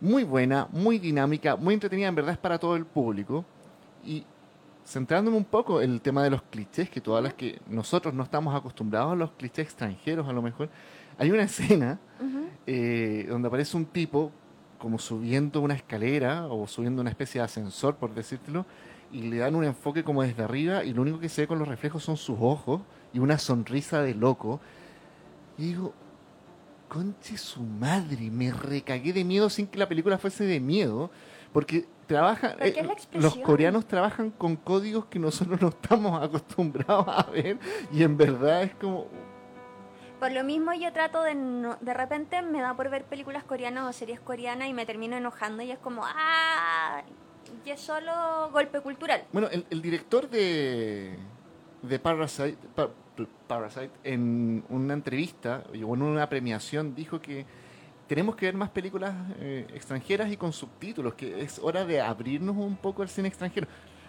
Muy 0.00 0.22
buena, 0.22 0.68
muy 0.70 0.98
dinámica, 0.98 1.56
muy 1.56 1.74
entretenida, 1.74 2.08
en 2.08 2.14
verdad 2.14 2.32
es 2.32 2.38
para 2.38 2.58
todo 2.58 2.76
el 2.76 2.86
público. 2.86 3.44
Y 4.04 4.24
centrándome 4.86 5.36
un 5.36 5.44
poco 5.44 5.82
en 5.82 5.90
el 5.92 6.00
tema 6.00 6.22
de 6.22 6.30
los 6.30 6.42
clichés, 6.42 6.88
que 6.88 7.00
tú 7.00 7.14
hablas 7.14 7.34
que 7.34 7.60
nosotros 7.68 8.14
no 8.14 8.22
estamos 8.22 8.54
acostumbrados 8.54 9.12
a 9.12 9.16
los 9.16 9.32
clichés 9.32 9.66
extranjeros 9.66 10.28
a 10.28 10.32
lo 10.32 10.40
mejor, 10.40 10.70
hay 11.18 11.30
una 11.30 11.42
escena 11.42 11.98
eh, 12.66 13.26
donde 13.28 13.48
aparece 13.48 13.76
un 13.76 13.86
tipo 13.86 14.30
como 14.78 14.98
subiendo 14.98 15.60
una 15.60 15.74
escalera 15.74 16.46
o 16.46 16.66
subiendo 16.68 17.00
una 17.00 17.10
especie 17.10 17.40
de 17.40 17.46
ascensor, 17.46 17.96
por 17.96 18.14
decírtelo, 18.14 18.64
y 19.10 19.22
le 19.22 19.38
dan 19.38 19.56
un 19.56 19.64
enfoque 19.64 20.04
como 20.04 20.22
desde 20.22 20.44
arriba 20.44 20.84
y 20.84 20.92
lo 20.94 21.02
único 21.02 21.18
que 21.18 21.28
se 21.28 21.42
ve 21.42 21.48
con 21.48 21.58
los 21.58 21.66
reflejos 21.66 22.04
son 22.04 22.16
sus 22.16 22.38
ojos 22.40 22.82
y 23.12 23.18
una 23.18 23.38
sonrisa 23.38 24.00
de 24.02 24.14
loco. 24.14 24.60
Y 25.56 25.64
digo, 25.64 25.92
conche 26.88 27.36
su 27.36 27.62
madre, 27.62 28.30
me 28.30 28.50
recagué 28.52 29.12
de 29.12 29.24
miedo 29.24 29.48
sin 29.50 29.66
que 29.66 29.78
la 29.78 29.88
película 29.88 30.18
fuese 30.18 30.44
de 30.44 30.58
miedo, 30.60 31.10
porque 31.52 31.86
trabaja, 32.06 32.52
Porque 32.52 32.68
es 32.80 32.86
la 32.86 32.92
eh, 32.94 32.96
los 33.12 33.36
coreanos 33.36 33.86
trabajan 33.86 34.30
con 34.30 34.56
códigos 34.56 35.06
que 35.06 35.18
nosotros 35.18 35.60
no 35.62 35.68
estamos 35.68 36.22
acostumbrados 36.22 37.06
a 37.08 37.24
ver 37.30 37.58
y 37.92 38.02
en 38.02 38.16
verdad 38.16 38.62
es 38.62 38.74
como, 38.76 39.06
Por 40.18 40.32
lo 40.32 40.42
mismo 40.44 40.72
yo 40.72 40.92
trato 40.92 41.22
de 41.22 41.34
no, 41.34 41.76
de 41.80 41.94
repente 41.94 42.40
me 42.42 42.60
da 42.60 42.74
por 42.74 42.88
ver 42.90 43.04
películas 43.04 43.44
coreanas 43.44 43.88
o 43.88 43.92
series 43.92 44.20
coreanas 44.20 44.68
y 44.68 44.72
me 44.72 44.86
termino 44.86 45.16
enojando 45.16 45.62
y 45.62 45.70
es 45.70 45.78
como, 45.78 46.02
ah, 46.04 47.02
y 47.64 47.70
es 47.70 47.80
solo 47.80 48.50
golpe 48.52 48.80
cultural. 48.80 49.24
Bueno, 49.32 49.48
el, 49.50 49.66
el 49.70 49.80
director 49.82 50.28
de, 50.28 51.18
de 51.82 51.98
Parasite, 51.98 52.56
Pa- 52.74 52.90
Parasite, 53.26 53.90
en 54.04 54.64
una 54.68 54.94
entrevista 54.94 55.64
o 55.72 55.94
en 55.94 56.02
una 56.02 56.28
premiación, 56.28 56.94
dijo 56.94 57.20
que 57.20 57.44
tenemos 58.06 58.36
que 58.36 58.46
ver 58.46 58.54
más 58.54 58.70
películas 58.70 59.14
eh, 59.40 59.66
extranjeras 59.74 60.30
y 60.30 60.36
con 60.36 60.52
subtítulos, 60.52 61.14
que 61.14 61.40
es 61.42 61.58
hora 61.58 61.84
de 61.84 62.00
abrirnos 62.00 62.56
un 62.56 62.76
poco 62.76 63.02
al 63.02 63.08
cine 63.08 63.28
extranjero. 63.28 63.66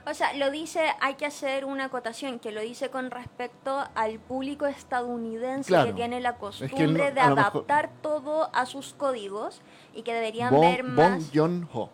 O 0.09 0.13
sea, 0.13 0.33
lo 0.33 0.49
dice, 0.49 0.79
hay 1.01 1.15
que 1.15 1.25
hacer 1.25 1.65
una 1.65 1.85
acotación, 1.85 2.39
que 2.39 2.51
lo 2.51 2.61
dice 2.61 2.89
con 2.89 3.11
respecto 3.11 3.83
al 3.95 4.19
público 4.19 4.65
estadounidense 4.65 5.67
Claro. 5.67 5.87
que 5.87 5.93
tiene 5.93 6.19
la 6.21 6.35
costumbre 6.37 6.87
no- 6.87 7.03
de 7.03 7.11
mejor- 7.13 7.39
adaptar 7.39 7.89
todo 8.01 8.49
a 8.55 8.65
sus 8.65 8.93
códigos 8.93 9.61
y 9.93 10.01
que 10.03 10.13
deberían 10.13 10.59
ver 10.59 10.83
más 10.83 11.29
Joon-ho. 11.33 11.89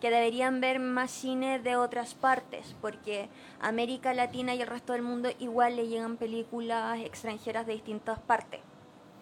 Que 0.00 0.10
deberían 0.10 0.60
ver 0.60 0.80
más 0.80 1.10
cine 1.10 1.58
de 1.58 1.76
otras 1.76 2.14
partes, 2.14 2.74
porque 2.80 3.28
América 3.60 4.14
Latina 4.14 4.54
y 4.54 4.62
el 4.62 4.66
resto 4.68 4.92
del 4.94 5.02
mundo 5.02 5.28
igual 5.38 5.76
le 5.76 5.86
llegan 5.88 6.16
películas 6.16 6.98
extranjeras 7.00 7.66
de 7.66 7.74
distintas 7.74 8.18
partes. 8.18 8.60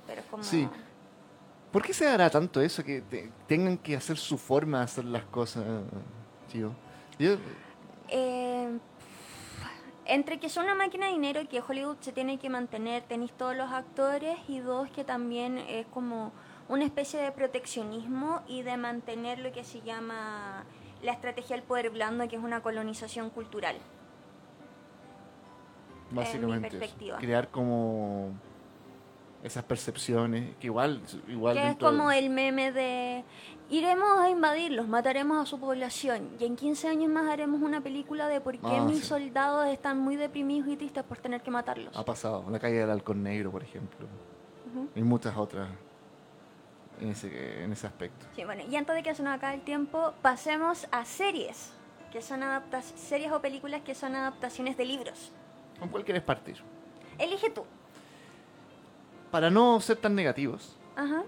Pero 0.07 0.21
es 0.21 0.27
como 0.29 0.43
Sí. 0.43 0.69
¿Por 1.73 1.83
qué 1.83 1.93
se 1.93 2.07
dará 2.07 2.31
tanto 2.31 2.63
eso 2.63 2.83
que 2.83 3.03
te- 3.03 3.31
tengan 3.47 3.77
que 3.77 3.95
hacer 3.95 4.17
su 4.17 4.39
forma 4.39 4.79
de 4.79 4.85
hacer 4.85 5.05
las 5.05 5.25
cosas, 5.25 5.65
tío? 6.51 6.73
Yo, 7.19 7.37
Eh, 8.09 8.79
entre 10.07 10.41
que 10.41 10.49
son 10.49 10.65
una 10.65 10.75
máquina 10.75 11.07
de 11.07 11.13
dinero 11.13 11.43
y 11.43 11.47
que 11.47 11.61
Hollywood 11.61 11.99
se 12.01 12.13
tiene 12.13 12.39
que 12.39 12.49
mantener, 12.49 13.03
tenéis 13.03 13.33
todos 13.33 13.55
los 13.55 13.71
actores 13.71 14.39
y 14.49 14.61
dos 14.61 14.89
que 14.91 15.05
también 15.05 15.59
es 15.59 15.87
como 15.89 16.33
una 16.69 16.85
especie 16.85 17.21
de 17.21 17.33
proteccionismo 17.33 18.43
y 18.47 18.63
de 18.63 18.77
mantener 18.77 19.39
lo 19.39 19.51
que 19.53 19.65
se 19.65 19.81
llama 19.81 20.65
la 21.03 21.13
estrategia 21.13 21.57
del 21.57 21.65
poder 21.65 21.91
blando, 21.91 22.27
que 22.29 22.37
es 22.37 22.43
una 22.43 22.61
colonización 22.63 23.31
cultural. 23.31 23.77
básicamente 26.11 26.69
eso, 26.69 26.79
perspectiva. 26.79 27.19
crear 27.19 27.49
como 27.49 28.31
esas 29.43 29.63
percepciones 29.65 30.57
que 30.57 30.67
igual 30.69 31.03
igual 31.29 31.55
que 31.55 31.61
es 31.61 31.67
dentro 31.69 31.91
de- 31.93 31.97
como 31.99 32.11
el 32.11 32.31
meme 32.31 32.73
de 32.73 33.25
iremos 33.71 34.19
a 34.19 34.31
invadirlos, 34.31 34.89
mataremos 34.89 35.37
a 35.41 35.45
su 35.47 35.61
población 35.61 36.31
y 36.41 36.47
en 36.47 36.57
15 36.57 36.89
años 36.89 37.11
más 37.11 37.29
haremos 37.29 37.61
una 37.61 37.83
película 37.83 38.27
de 38.27 38.41
por 38.41 38.55
qué 38.59 38.67
Ah, 38.79 38.85
mis 38.85 39.01
sí. 39.01 39.05
soldados 39.07 39.67
están 39.69 39.99
muy 39.99 40.17
deprimidos 40.17 40.69
y 40.69 40.77
tristes 40.77 41.05
por 41.05 41.19
tener 41.19 41.43
que 41.43 41.51
matarlos. 41.51 41.95
Ha 41.97 42.05
pasado, 42.05 42.45
la 42.51 42.59
calle 42.59 42.77
del 42.79 42.91
halcón 42.91 43.23
negro, 43.23 43.51
por 43.53 43.63
ejemplo. 43.63 44.07
Ujú. 44.73 44.89
Y 44.95 45.03
muchas 45.03 45.37
otras 45.37 45.69
en 47.01 47.11
ese, 47.11 47.65
en 47.65 47.73
ese 47.73 47.87
aspecto. 47.87 48.27
Sí, 48.35 48.45
bueno, 48.45 48.63
y 48.69 48.77
antes 48.77 48.95
de 48.95 49.03
que 49.03 49.15
se 49.15 49.23
nos 49.23 49.35
acabe 49.37 49.55
el 49.55 49.61
tiempo, 49.63 50.13
pasemos 50.23 50.87
a 50.91 51.05
series, 51.05 51.73
que 52.13 52.23
son 52.23 52.41
series 52.97 53.33
o 53.33 53.41
películas 53.41 53.83
que 53.83 53.95
son 53.95 54.15
adaptaciones 54.15 54.77
de 54.77 54.85
libros. 54.85 55.33
¿Con 55.79 55.89
cuál 55.89 56.05
quieres 56.05 56.23
partir? 56.23 56.57
Elige 57.19 57.51
tú. 57.51 57.65
Para 59.31 59.51
no 59.51 59.81
ser 59.81 59.99
tan 59.99 60.15
negativos, 60.15 60.77
Ajá. 60.97 61.23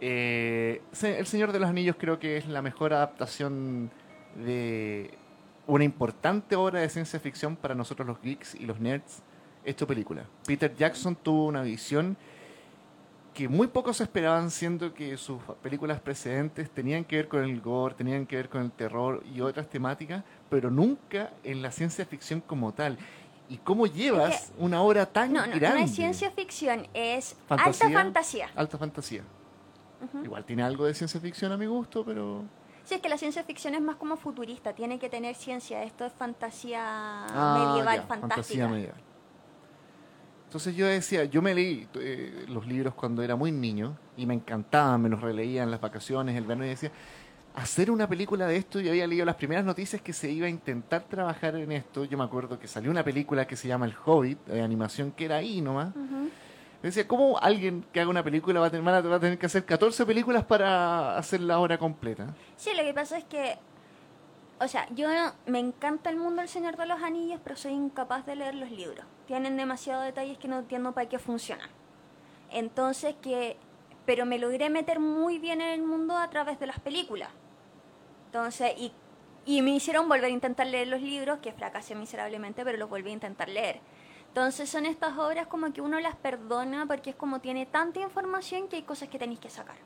eh, 0.00 0.82
El 1.02 1.26
Señor 1.26 1.52
de 1.52 1.60
los 1.60 1.68
Anillos 1.68 1.96
creo 1.98 2.18
que 2.18 2.36
es 2.36 2.46
la 2.48 2.62
mejor 2.62 2.92
adaptación 2.92 3.90
de 4.34 5.16
una 5.66 5.84
importante 5.84 6.56
obra 6.56 6.80
de 6.80 6.88
ciencia 6.88 7.20
ficción 7.20 7.56
para 7.56 7.74
nosotros 7.74 8.06
los 8.06 8.20
geeks 8.20 8.54
y 8.56 8.66
los 8.66 8.80
nerds 8.80 9.22
hecho 9.64 9.86
película. 9.86 10.24
Peter 10.46 10.74
Jackson 10.74 11.14
tuvo 11.16 11.46
una 11.46 11.62
visión 11.62 12.16
que 13.34 13.48
muy 13.48 13.66
pocos 13.66 14.00
esperaban, 14.00 14.50
siendo 14.50 14.94
que 14.94 15.16
sus 15.16 15.42
películas 15.62 16.00
precedentes 16.00 16.70
tenían 16.70 17.04
que 17.04 17.16
ver 17.16 17.28
con 17.28 17.42
el 17.44 17.60
gore, 17.60 17.94
tenían 17.96 18.26
que 18.26 18.36
ver 18.36 18.48
con 18.48 18.62
el 18.62 18.70
terror 18.70 19.22
y 19.34 19.40
otras 19.40 19.68
temáticas, 19.68 20.22
pero 20.48 20.70
nunca 20.70 21.32
en 21.42 21.60
la 21.60 21.72
ciencia 21.72 22.06
ficción 22.06 22.40
como 22.40 22.72
tal. 22.72 22.96
¿Y 23.48 23.58
cómo 23.58 23.86
llevas 23.86 24.34
Es 24.34 24.52
una 24.58 24.80
obra 24.80 25.04
tan 25.04 25.32
No, 25.32 25.46
no, 25.46 25.54
no 25.54 25.74
es 25.76 25.90
ciencia 25.94 26.30
ficción, 26.30 26.86
es 26.94 27.36
Fantasía. 27.48 27.86
alta 27.86 28.00
fantasía. 28.00 28.50
Alta 28.54 28.78
fantasía. 28.78 29.22
Igual 30.22 30.44
tiene 30.44 30.62
algo 30.62 30.84
de 30.86 30.94
ciencia 30.94 31.18
ficción 31.20 31.50
a 31.52 31.56
mi 31.56 31.66
gusto, 31.66 32.04
pero... 32.04 32.44
Sí, 32.84 32.94
es 32.94 33.00
que 33.00 33.08
la 33.08 33.16
ciencia 33.18 33.42
ficción 33.44 33.74
es 33.74 33.80
más 33.80 33.96
como 33.96 34.16
futurista, 34.16 34.74
tiene 34.74 34.98
que 34.98 35.08
tener 35.08 35.34
ciencia. 35.34 35.82
Esto 35.82 36.04
es 36.04 36.12
fantasía 36.12 36.82
Ah, 36.84 37.66
medieval, 37.70 37.96
ya, 37.96 38.02
fantástica. 38.06 38.34
fantasía 38.36 38.68
medieval. 38.68 39.00
Entonces 40.54 40.76
yo 40.76 40.86
decía, 40.86 41.24
yo 41.24 41.42
me 41.42 41.52
leí 41.52 41.88
eh, 41.94 42.44
los 42.46 42.64
libros 42.64 42.94
cuando 42.94 43.24
era 43.24 43.34
muy 43.34 43.50
niño 43.50 43.96
y 44.16 44.24
me 44.24 44.34
encantaban, 44.34 45.02
me 45.02 45.08
los 45.08 45.20
releía 45.20 45.64
en 45.64 45.70
las 45.72 45.80
vacaciones, 45.80 46.36
el 46.36 46.44
verano 46.44 46.64
y 46.64 46.68
decía, 46.68 46.92
hacer 47.56 47.90
una 47.90 48.08
película 48.08 48.46
de 48.46 48.58
esto, 48.58 48.78
yo 48.78 48.92
había 48.92 49.04
leído 49.08 49.26
las 49.26 49.34
primeras 49.34 49.64
noticias 49.64 50.00
que 50.00 50.12
se 50.12 50.30
iba 50.30 50.46
a 50.46 50.48
intentar 50.48 51.02
trabajar 51.08 51.56
en 51.56 51.72
esto, 51.72 52.04
yo 52.04 52.16
me 52.16 52.22
acuerdo 52.22 52.56
que 52.60 52.68
salió 52.68 52.92
una 52.92 53.02
película 53.02 53.48
que 53.48 53.56
se 53.56 53.66
llama 53.66 53.86
El 53.86 53.96
Hobbit, 54.04 54.46
de 54.46 54.62
animación, 54.62 55.10
que 55.10 55.24
era 55.24 55.38
ahí 55.38 55.60
nomás. 55.60 55.92
Yo 55.92 56.30
decía, 56.82 57.08
¿cómo 57.08 57.36
alguien 57.40 57.84
que 57.92 57.98
haga 58.00 58.10
una 58.10 58.22
película 58.22 58.60
va 58.60 58.66
a, 58.66 58.70
tener, 58.70 58.86
va 58.86 59.16
a 59.16 59.18
tener 59.18 59.36
que 59.36 59.46
hacer 59.46 59.64
14 59.64 60.06
películas 60.06 60.44
para 60.44 61.18
hacer 61.18 61.40
la 61.40 61.58
obra 61.58 61.78
completa? 61.78 62.32
Sí, 62.56 62.70
lo 62.76 62.84
que 62.84 62.94
pasa 62.94 63.18
es 63.18 63.24
que, 63.24 63.58
o 64.60 64.68
sea, 64.68 64.86
yo 64.94 65.08
me 65.46 65.58
encanta 65.58 66.10
el 66.10 66.16
mundo 66.16 66.42
del 66.42 66.48
Señor 66.48 66.76
de 66.76 66.86
los 66.86 67.02
Anillos, 67.02 67.40
pero 67.42 67.56
soy 67.56 67.72
incapaz 67.72 68.24
de 68.24 68.36
leer 68.36 68.54
los 68.54 68.70
libros. 68.70 69.04
Tienen 69.26 69.56
demasiados 69.56 70.04
detalles 70.04 70.38
que 70.38 70.48
no 70.48 70.58
entiendo 70.58 70.92
para 70.92 71.08
qué 71.08 71.18
funcionan. 71.18 71.70
Entonces 72.50 73.14
que, 73.22 73.56
pero 74.06 74.26
me 74.26 74.38
logré 74.38 74.70
meter 74.70 75.00
muy 75.00 75.38
bien 75.38 75.60
en 75.60 75.72
el 75.72 75.82
mundo 75.82 76.16
a 76.16 76.28
través 76.30 76.60
de 76.60 76.66
las 76.66 76.78
películas. 76.80 77.30
Entonces, 78.26 78.72
y, 78.76 78.92
y 79.46 79.62
me 79.62 79.70
hicieron 79.70 80.08
volver 80.08 80.26
a 80.26 80.28
intentar 80.28 80.66
leer 80.66 80.88
los 80.88 81.00
libros, 81.00 81.38
que 81.38 81.52
fracasé 81.52 81.94
miserablemente, 81.94 82.64
pero 82.64 82.78
los 82.78 82.90
volví 82.90 83.10
a 83.10 83.14
intentar 83.14 83.48
leer. 83.48 83.80
Entonces 84.28 84.68
son 84.68 84.84
estas 84.84 85.16
obras 85.16 85.46
como 85.46 85.72
que 85.72 85.80
uno 85.80 86.00
las 86.00 86.16
perdona 86.16 86.86
porque 86.86 87.10
es 87.10 87.16
como 87.16 87.40
tiene 87.40 87.66
tanta 87.66 88.00
información 88.00 88.66
que 88.66 88.76
hay 88.76 88.82
cosas 88.82 89.08
que 89.08 89.18
tenéis 89.18 89.38
que 89.38 89.48
sacar. 89.48 89.76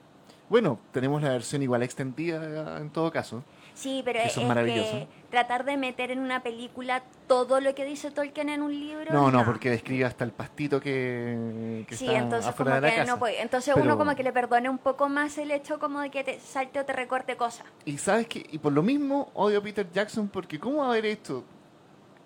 Bueno, 0.49 0.78
tenemos 0.93 1.20
la 1.20 1.28
versión 1.28 1.62
igual 1.62 1.82
extendida 1.82 2.78
en 2.78 2.89
todo 2.89 3.11
caso. 3.12 3.45
Sí, 3.79 4.03
pero 4.05 4.18
es, 4.18 4.33
que 4.35 5.07
tratar 5.31 5.64
de 5.64 5.76
meter 5.76 6.11
en 6.11 6.18
una 6.18 6.43
película 6.43 7.05
todo 7.29 7.61
lo 7.61 7.76
que 7.76 7.85
dice 7.85 8.11
Tolkien 8.11 8.49
en 8.49 8.61
un 8.61 8.72
libro. 8.72 9.12
No, 9.12 9.31
no, 9.31 9.45
porque 9.45 9.70
describe 9.70 10.05
hasta 10.05 10.24
el 10.24 10.33
pastito 10.33 10.81
que, 10.81 11.85
que 11.87 11.95
Sí, 11.95 12.07
está 12.07 12.18
entonces 12.18 12.49
afuera 12.49 12.72
como 12.72 12.74
de 12.74 12.81
la 12.81 12.91
que 12.91 12.97
casa. 13.03 13.12
no 13.12 13.18
puede. 13.20 13.41
Entonces 13.41 13.72
Pero- 13.72 13.87
uno 13.87 13.97
como 13.97 14.16
que 14.16 14.24
le 14.24 14.33
perdone 14.33 14.68
un 14.68 14.79
poco 14.79 15.09
más 15.09 15.39
el 15.39 15.53
hecho 15.53 15.79
como 15.79 16.01
de 16.01 16.11
que 16.11 16.24
te 16.24 16.41
salte 16.41 16.81
o 16.81 16.85
te 16.85 16.93
recorte 16.93 17.37
cosas. 17.37 17.66
Y 17.85 17.99
sabes 17.99 18.26
que, 18.26 18.45
y 18.51 18.59
por 18.59 18.72
lo 18.72 18.83
mismo 18.83 19.31
odio 19.35 19.61
a 19.61 19.62
Peter 19.62 19.87
Jackson 19.93 20.26
porque 20.26 20.59
cómo 20.59 20.83
haber 20.85 21.07
hecho 21.07 21.45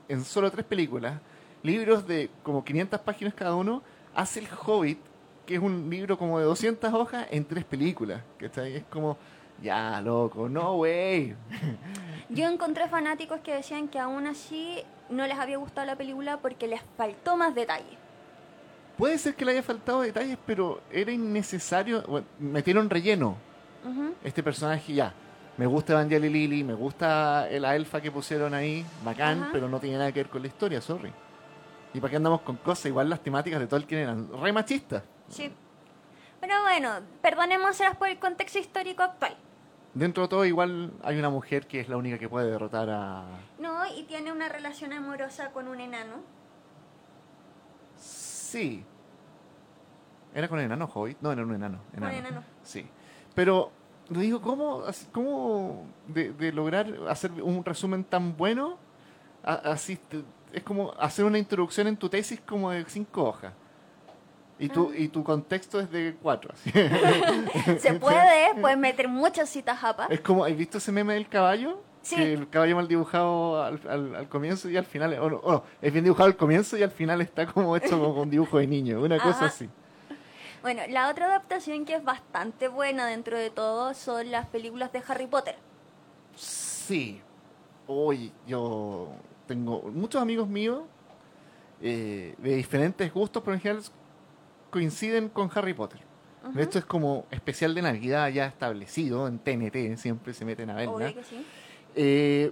en 0.08 0.24
solo 0.24 0.50
tres 0.50 0.64
películas 0.64 1.20
libros 1.62 2.06
de 2.06 2.30
como 2.42 2.64
500 2.64 2.98
páginas 3.00 3.34
cada 3.34 3.54
uno, 3.54 3.82
hace 4.14 4.40
El 4.40 4.48
Hobbit, 4.64 4.98
que 5.44 5.56
es 5.56 5.60
un 5.60 5.90
libro 5.90 6.16
como 6.16 6.38
de 6.38 6.46
200 6.46 6.94
hojas, 6.94 7.26
en 7.30 7.44
tres 7.44 7.64
películas. 7.64 8.22
¿cachai? 8.38 8.76
Es 8.76 8.84
como, 8.84 9.18
ya, 9.62 10.00
loco, 10.00 10.48
no, 10.48 10.76
wey. 10.76 11.34
Yo 12.28 12.48
encontré 12.48 12.88
fanáticos 12.88 13.40
que 13.40 13.54
decían 13.54 13.88
que 13.88 13.98
aún 13.98 14.26
así 14.26 14.82
no 15.08 15.26
les 15.26 15.38
había 15.38 15.56
gustado 15.58 15.86
la 15.86 15.96
película 15.96 16.38
porque 16.38 16.66
les 16.66 16.80
faltó 16.96 17.36
más 17.36 17.54
detalle. 17.54 17.98
Puede 18.96 19.18
ser 19.18 19.34
que 19.34 19.44
le 19.44 19.52
haya 19.52 19.62
faltado 19.62 20.02
detalles, 20.02 20.38
pero 20.46 20.80
era 20.90 21.12
innecesario. 21.12 22.02
Bueno, 22.02 22.26
metieron 22.38 22.90
relleno. 22.90 23.36
Este 24.22 24.42
personaje 24.42 24.92
ya. 24.92 25.12
Me 25.56 25.66
gusta 25.66 25.92
Evangeli 25.92 26.28
Lily, 26.28 26.64
me 26.64 26.74
gusta 26.74 27.46
la 27.50 27.76
elfa 27.76 28.00
que 28.00 28.10
pusieron 28.10 28.54
ahí, 28.54 28.86
bacán, 29.04 29.50
pero 29.52 29.68
no 29.68 29.80
tiene 29.80 29.98
nada 29.98 30.12
que 30.12 30.20
ver 30.20 30.30
con 30.30 30.40
la 30.42 30.48
historia, 30.48 30.80
sorry. 30.80 31.12
¿Y 31.92 32.00
para 32.00 32.10
qué 32.10 32.16
andamos 32.16 32.40
con 32.40 32.56
cosas? 32.56 32.86
Igual 32.86 33.10
las 33.10 33.20
temáticas 33.20 33.60
de 33.60 33.66
Tolkien 33.66 34.00
eran 34.02 34.28
re 34.40 34.52
machistas. 34.52 35.02
Sí. 35.28 35.52
Pero 36.40 36.62
bueno, 36.62 37.00
perdonémoselas 37.20 37.96
por 37.96 38.08
el 38.08 38.18
contexto 38.18 38.58
histórico 38.58 39.02
actual. 39.02 39.36
Dentro 39.94 40.22
de 40.22 40.28
todo, 40.28 40.44
igual 40.46 40.92
hay 41.02 41.18
una 41.18 41.28
mujer 41.28 41.66
que 41.66 41.80
es 41.80 41.88
la 41.88 41.96
única 41.98 42.18
que 42.18 42.28
puede 42.28 42.50
derrotar 42.50 42.88
a. 42.90 43.24
No, 43.58 43.84
y 43.94 44.04
tiene 44.04 44.32
una 44.32 44.48
relación 44.48 44.92
amorosa 44.92 45.50
con 45.52 45.68
un 45.68 45.80
enano. 45.80 46.14
Sí. 47.98 48.84
¿Era 50.34 50.48
con 50.48 50.58
el 50.58 50.64
enano 50.66 50.86
Hobbit? 50.92 51.18
No, 51.20 51.30
era 51.32 51.42
un 51.42 51.54
enano. 51.54 51.78
Un 51.96 52.04
enano. 52.04 52.42
Sí. 52.62 52.86
Pero, 53.34 53.70
lo 54.08 54.20
digo, 54.20 54.40
¿cómo, 54.40 54.82
cómo 55.12 55.86
de, 56.06 56.32
de 56.32 56.52
lograr 56.52 56.86
hacer 57.08 57.30
un 57.42 57.62
resumen 57.64 58.04
tan 58.04 58.36
bueno? 58.36 58.78
A- 59.44 59.72
Así, 59.72 59.96
te- 59.96 60.24
es 60.52 60.62
como 60.62 60.92
hacer 60.98 61.24
una 61.26 61.38
introducción 61.38 61.86
en 61.86 61.96
tu 61.96 62.08
tesis 62.08 62.40
como 62.40 62.70
de 62.70 62.84
cinco 62.86 63.24
hojas. 63.24 63.52
Y 64.58 64.68
tu, 64.68 64.92
y 64.92 65.08
tu 65.08 65.24
contexto 65.24 65.80
es 65.80 65.90
de 65.90 66.14
cuatro. 66.22 66.52
así. 66.54 66.70
Se 67.78 67.94
puede, 67.94 68.54
puedes 68.60 68.78
meter 68.78 69.08
muchas 69.08 69.48
citas 69.48 69.78
japas. 69.78 70.10
Es 70.10 70.20
como, 70.20 70.44
¿has 70.44 70.56
visto 70.56 70.78
ese 70.78 70.92
meme 70.92 71.14
del 71.14 71.28
caballo? 71.28 71.80
Sí. 72.02 72.16
Que 72.16 72.32
el 72.34 72.48
caballo 72.48 72.76
mal 72.76 72.86
dibujado 72.88 73.62
al, 73.62 73.80
al- 73.88 74.14
al 74.16 74.28
comienzo 74.28 74.68
y 74.70 74.76
al 74.76 74.84
final, 74.84 75.14
o 75.20 75.30
no, 75.30 75.36
o 75.38 75.52
no, 75.52 75.64
es 75.80 75.92
bien 75.92 76.04
dibujado 76.04 76.26
al 76.28 76.36
comienzo 76.36 76.76
y 76.76 76.82
al 76.82 76.90
final 76.90 77.20
está 77.20 77.46
como 77.46 77.76
hecho 77.76 77.98
como 77.98 78.14
con 78.14 78.30
dibujo 78.30 78.58
de 78.58 78.66
niño, 78.66 79.00
una 79.00 79.18
cosa 79.22 79.46
así. 79.46 79.68
Bueno, 80.62 80.82
la 80.90 81.08
otra 81.10 81.26
adaptación 81.26 81.84
que 81.84 81.94
es 81.96 82.04
bastante 82.04 82.68
buena 82.68 83.06
dentro 83.06 83.36
de 83.38 83.50
todo 83.50 83.94
son 83.94 84.30
las 84.30 84.46
películas 84.46 84.92
de 84.92 85.02
Harry 85.08 85.26
Potter. 85.26 85.56
Sí. 86.36 87.20
Hoy 87.88 88.32
yo 88.46 89.08
tengo 89.46 89.82
muchos 89.92 90.22
amigos 90.22 90.48
míos 90.48 90.82
eh, 91.80 92.34
de 92.38 92.54
diferentes 92.56 93.12
gustos, 93.12 93.42
pero 93.44 93.54
en 93.54 93.60
general 93.60 93.84
coinciden 94.72 95.28
con 95.28 95.48
Harry 95.54 95.74
Potter. 95.74 96.00
Esto 96.56 96.80
es 96.80 96.84
como 96.84 97.26
especial 97.30 97.72
de 97.72 97.82
Navidad 97.82 98.28
ya 98.30 98.46
establecido 98.46 99.28
en 99.28 99.38
TNT, 99.38 99.96
siempre 99.96 100.34
se 100.34 100.44
meten 100.44 100.70
a 100.70 100.74
verla. 100.74 101.08
Sí. 101.22 101.46
Eh, 101.94 102.50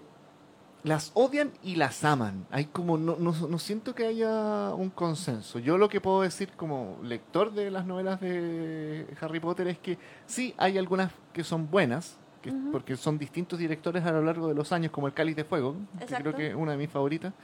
las 0.84 1.10
odian 1.14 1.50
y 1.64 1.74
las 1.74 2.04
aman. 2.04 2.46
Hay 2.52 2.66
como 2.66 2.96
no, 2.96 3.16
no, 3.16 3.32
no 3.32 3.58
siento 3.58 3.94
que 3.94 4.06
haya 4.06 4.72
un 4.74 4.90
consenso. 4.90 5.58
Yo 5.58 5.76
lo 5.76 5.88
que 5.88 6.00
puedo 6.00 6.22
decir 6.22 6.50
como 6.56 6.98
lector 7.02 7.52
de 7.52 7.70
las 7.72 7.84
novelas 7.84 8.20
de 8.20 9.06
Harry 9.20 9.40
Potter 9.40 9.66
es 9.66 9.78
que 9.78 9.98
sí 10.26 10.54
hay 10.56 10.78
algunas 10.78 11.10
que 11.32 11.42
son 11.42 11.68
buenas, 11.68 12.16
que- 12.42 12.52
porque 12.70 12.96
son 12.96 13.18
distintos 13.18 13.58
directores 13.58 14.04
a 14.04 14.12
lo 14.12 14.22
largo 14.22 14.46
de 14.48 14.54
los 14.54 14.70
años, 14.72 14.92
como 14.92 15.08
el 15.08 15.14
Cáliz 15.14 15.34
de 15.36 15.44
Fuego, 15.44 15.74
que 15.98 16.06
creo 16.14 16.34
que 16.34 16.46
es 16.50 16.54
una 16.54 16.72
de 16.72 16.78
mis 16.78 16.90
favoritas. 16.90 17.34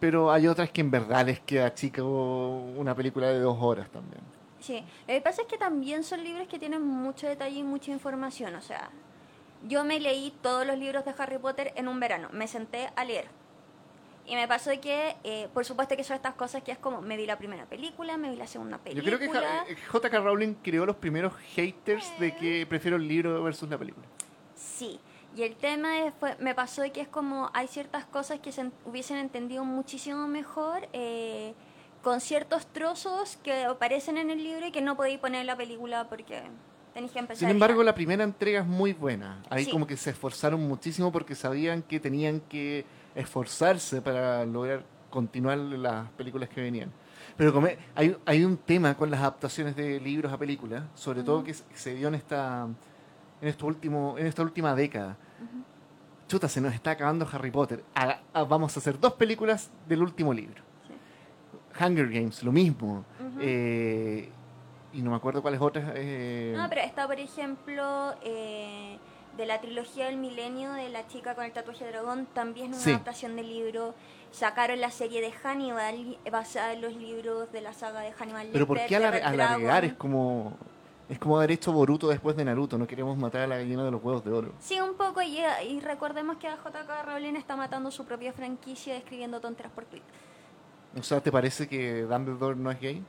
Pero 0.00 0.32
hay 0.32 0.48
otras 0.48 0.70
que 0.70 0.80
en 0.80 0.90
verdad 0.90 1.26
les 1.26 1.40
queda 1.40 1.72
chica 1.74 2.02
una 2.02 2.94
película 2.94 3.28
de 3.28 3.38
dos 3.40 3.56
horas 3.60 3.88
también. 3.90 4.22
Sí, 4.58 4.82
lo 5.06 5.14
que 5.14 5.20
pasa 5.20 5.42
es 5.42 5.48
que 5.48 5.58
también 5.58 6.02
son 6.04 6.22
libros 6.24 6.48
que 6.48 6.58
tienen 6.58 6.82
mucho 6.82 7.26
detalle 7.28 7.56
y 7.58 7.62
mucha 7.62 7.90
información. 7.92 8.54
O 8.54 8.62
sea, 8.62 8.90
yo 9.68 9.84
me 9.84 10.00
leí 10.00 10.32
todos 10.42 10.66
los 10.66 10.76
libros 10.78 11.04
de 11.04 11.14
Harry 11.18 11.38
Potter 11.38 11.72
en 11.76 11.88
un 11.88 12.00
verano. 12.00 12.28
Me 12.32 12.46
senté 12.46 12.90
a 12.96 13.04
leer. 13.04 13.28
Y 14.26 14.36
me 14.36 14.46
pasó 14.46 14.70
que, 14.80 15.16
eh, 15.24 15.48
por 15.52 15.64
supuesto 15.64 15.96
que 15.96 16.04
son 16.04 16.14
estas 16.16 16.34
cosas 16.34 16.62
que 16.62 16.72
es 16.72 16.78
como, 16.78 17.00
me 17.00 17.16
vi 17.16 17.26
la 17.26 17.36
primera 17.36 17.64
película, 17.66 18.16
me 18.16 18.30
vi 18.30 18.36
la 18.36 18.46
segunda 18.46 18.76
Yo 18.76 18.82
película. 18.84 19.16
creo 19.18 19.32
que 19.32 19.38
Ja- 19.38 19.64
eh, 19.68 19.76
J.K. 19.88 20.18
Rowling 20.20 20.54
creó 20.62 20.86
los 20.86 20.96
primeros 20.96 21.34
haters 21.54 22.06
de 22.20 22.36
que 22.36 22.66
prefiero 22.66 22.96
el 22.96 23.08
libro 23.08 23.42
versus 23.42 23.68
la 23.68 23.76
película. 23.78 24.06
Sí, 24.54 25.00
y 25.36 25.42
el 25.42 25.54
tema 25.56 26.04
es, 26.06 26.14
fue- 26.18 26.36
me 26.40 26.54
pasó 26.54 26.82
de 26.82 26.90
que 26.92 27.00
es 27.00 27.08
como 27.08 27.50
hay 27.54 27.68
ciertas 27.68 28.04
cosas 28.04 28.40
que 28.40 28.52
se 28.52 28.62
en- 28.62 28.72
hubiesen 28.84 29.16
entendido 29.16 29.64
muchísimo 29.64 30.26
mejor 30.28 30.88
eh, 30.92 31.54
con 32.02 32.20
ciertos 32.20 32.66
trozos 32.66 33.36
que 33.42 33.64
aparecen 33.64 34.16
en 34.18 34.30
el 34.30 34.42
libro 34.42 34.66
y 34.66 34.72
que 34.72 34.80
no 34.80 34.96
podéis 34.96 35.18
poner 35.18 35.42
en 35.42 35.46
la 35.46 35.56
película 35.56 36.08
porque 36.08 36.42
tenéis 36.94 37.12
que 37.12 37.18
empezar. 37.18 37.38
Sin 37.40 37.48
embargo, 37.50 37.82
la 37.82 37.94
primera 37.94 38.24
entrega 38.24 38.60
es 38.60 38.66
muy 38.66 38.92
buena. 38.94 39.42
Ahí 39.50 39.64
Sí. 39.66 39.70
como 39.70 39.86
que 39.86 39.96
se 39.96 40.10
esforzaron 40.10 40.66
muchísimo 40.66 41.12
porque 41.12 41.34
sabían 41.34 41.82
que 41.82 42.00
tenían 42.00 42.40
que 42.40 42.84
esforzarse 43.14 44.00
para 44.02 44.44
lograr 44.46 44.82
continuar 45.10 45.58
las 45.58 46.08
películas 46.12 46.48
que 46.48 46.60
venían. 46.60 46.90
Pero 47.36 47.52
como 47.52 47.68
hay, 47.94 48.16
hay 48.26 48.44
un 48.44 48.56
tema 48.56 48.96
con 48.96 49.10
las 49.10 49.20
adaptaciones 49.20 49.76
de 49.76 50.00
libros 50.00 50.32
a 50.32 50.38
películas, 50.38 50.82
sobre 50.94 51.22
todo 51.22 51.44
que 51.44 51.54
se 51.54 51.94
dio 51.94 52.08
en 52.08 52.14
esta 52.14 52.66
en 53.40 53.48
esto 53.48 53.66
último 53.66 54.16
en 54.18 54.26
esta 54.26 54.42
última 54.42 54.74
década. 54.74 55.16
Chuta, 56.28 56.48
se 56.48 56.60
nos 56.60 56.72
está 56.74 56.92
acabando 56.92 57.26
Harry 57.32 57.50
Potter. 57.50 57.82
Ah, 57.94 58.20
ah, 58.32 58.44
vamos 58.44 58.76
a 58.76 58.80
hacer 58.80 58.98
dos 59.00 59.14
películas 59.14 59.70
del 59.88 60.02
último 60.02 60.32
libro. 60.32 60.62
Hunger 61.80 62.08
Games, 62.08 62.42
lo 62.44 62.52
mismo. 62.52 63.04
Eh, 63.40 64.28
y 64.92 65.02
no 65.02 65.10
me 65.10 65.16
acuerdo 65.16 65.42
cuáles 65.42 65.60
otras. 65.60 65.90
eh, 65.96 66.54
No, 66.56 66.68
pero 66.68 66.82
está, 66.82 67.06
por 67.06 67.18
ejemplo, 67.18 68.14
eh, 68.22 68.98
de 69.36 69.46
la 69.46 69.60
trilogía 69.60 70.06
del 70.06 70.18
milenio 70.18 70.72
de 70.72 70.88
la 70.88 71.06
chica 71.08 71.34
con 71.34 71.44
el 71.44 71.52
tatuaje 71.52 71.84
de 71.84 71.92
dragón, 71.92 72.26
también 72.32 72.68
una 72.68 72.78
Sí. 72.78 72.90
adaptación 72.90 73.34
del 73.36 73.48
libro. 73.48 73.94
Sacaron 74.30 74.80
la 74.80 74.90
serie 74.90 75.20
de 75.20 75.32
Hannibal 75.32 76.18
basada 76.30 76.72
en 76.74 76.80
los 76.82 76.94
libros 76.94 77.50
de 77.50 77.60
la 77.60 77.72
saga 77.72 78.00
de 78.02 78.12
Hannibal. 78.12 78.50
Pero 78.52 78.66
¿por 78.68 78.78
qué 78.86 78.96
alar- 78.96 79.20
alargar? 79.24 79.84
Es 79.84 79.94
como 79.94 80.56
es 81.10 81.18
como 81.18 81.36
haber 81.36 81.50
hecho 81.50 81.72
Boruto 81.72 82.08
después 82.08 82.36
de 82.36 82.44
Naruto. 82.44 82.78
No 82.78 82.86
queremos 82.86 83.18
matar 83.18 83.42
a 83.42 83.46
la 83.48 83.56
gallina 83.56 83.84
de 83.84 83.90
los 83.90 84.02
huevos 84.02 84.24
de 84.24 84.30
oro. 84.30 84.52
Sí, 84.60 84.80
un 84.80 84.94
poco, 84.94 85.20
y, 85.20 85.40
y 85.68 85.80
recordemos 85.80 86.36
que 86.36 86.48
J.K. 86.48 87.02
Rowling 87.02 87.34
está 87.34 87.56
matando 87.56 87.90
su 87.90 88.04
propia 88.04 88.32
franquicia 88.32 88.96
escribiendo 88.96 89.40
tonteras 89.40 89.72
por 89.72 89.84
Twitter. 89.86 90.08
O 90.96 91.02
sea, 91.02 91.20
¿te 91.20 91.32
parece 91.32 91.68
que 91.68 92.02
Dumbledore 92.02 92.54
no 92.54 92.70
es 92.70 92.80
gay? 92.80 93.02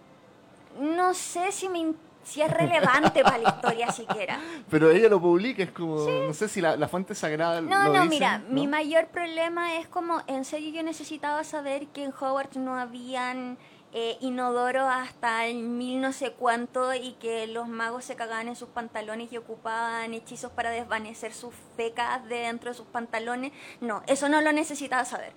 No 0.80 1.14
sé 1.14 1.52
si, 1.52 1.70
me, 1.70 1.93
si 2.24 2.41
es 2.41 2.52
relevante 2.52 3.24
para 3.24 3.38
la 3.38 3.49
historia 3.49 3.91
siquiera. 3.91 4.39
Pero 4.72 4.89
ella 4.89 5.08
lo 5.08 5.22
publica, 5.22 5.62
es 5.62 5.72
como, 5.72 5.97
no 5.97 6.34
sé 6.34 6.47
si 6.47 6.60
la, 6.60 6.76
la 6.78 6.88
fuente 6.88 7.14
sagrada 7.14 7.62
No, 7.62 7.84
lo 7.84 7.93
no, 7.93 8.04
dice, 8.04 8.10
mira, 8.10 8.39
¿no? 8.39 8.49
mi 8.49 8.66
mayor 8.66 9.08
problema 9.10 9.76
es 9.76 9.88
como, 9.88 10.22
en 10.26 10.43
serio 10.43 10.72
yo 10.72 10.82
necesitaba 10.82 11.43
saber 11.43 11.86
que 11.88 12.04
en 12.04 12.12
Hogwarts 12.20 12.58
no 12.58 12.76
habían 12.76 13.60
eh, 13.93 14.17
inodoro 14.21 14.87
hasta 14.87 15.45
el 15.45 15.63
mil 15.63 15.99
no 15.99 16.13
sé 16.13 16.31
cuánto 16.31 16.93
y 16.93 17.13
que 17.13 17.47
los 17.47 17.67
magos 17.67 18.05
se 18.05 18.15
cagaban 18.15 18.47
en 18.47 18.55
sus 18.55 18.69
pantalones 18.69 19.31
y 19.31 19.37
ocupaban 19.37 20.13
hechizos 20.13 20.51
para 20.51 20.69
desvanecer 20.69 21.33
sus 21.33 21.53
fecas 21.75 22.23
de 22.27 22.37
dentro 22.37 22.71
de 22.71 22.77
sus 22.77 22.87
pantalones. 22.87 23.51
No, 23.81 24.03
eso 24.07 24.29
no 24.29 24.41
lo 24.41 24.51
necesitaba 24.51 25.05
saber. 25.05 25.33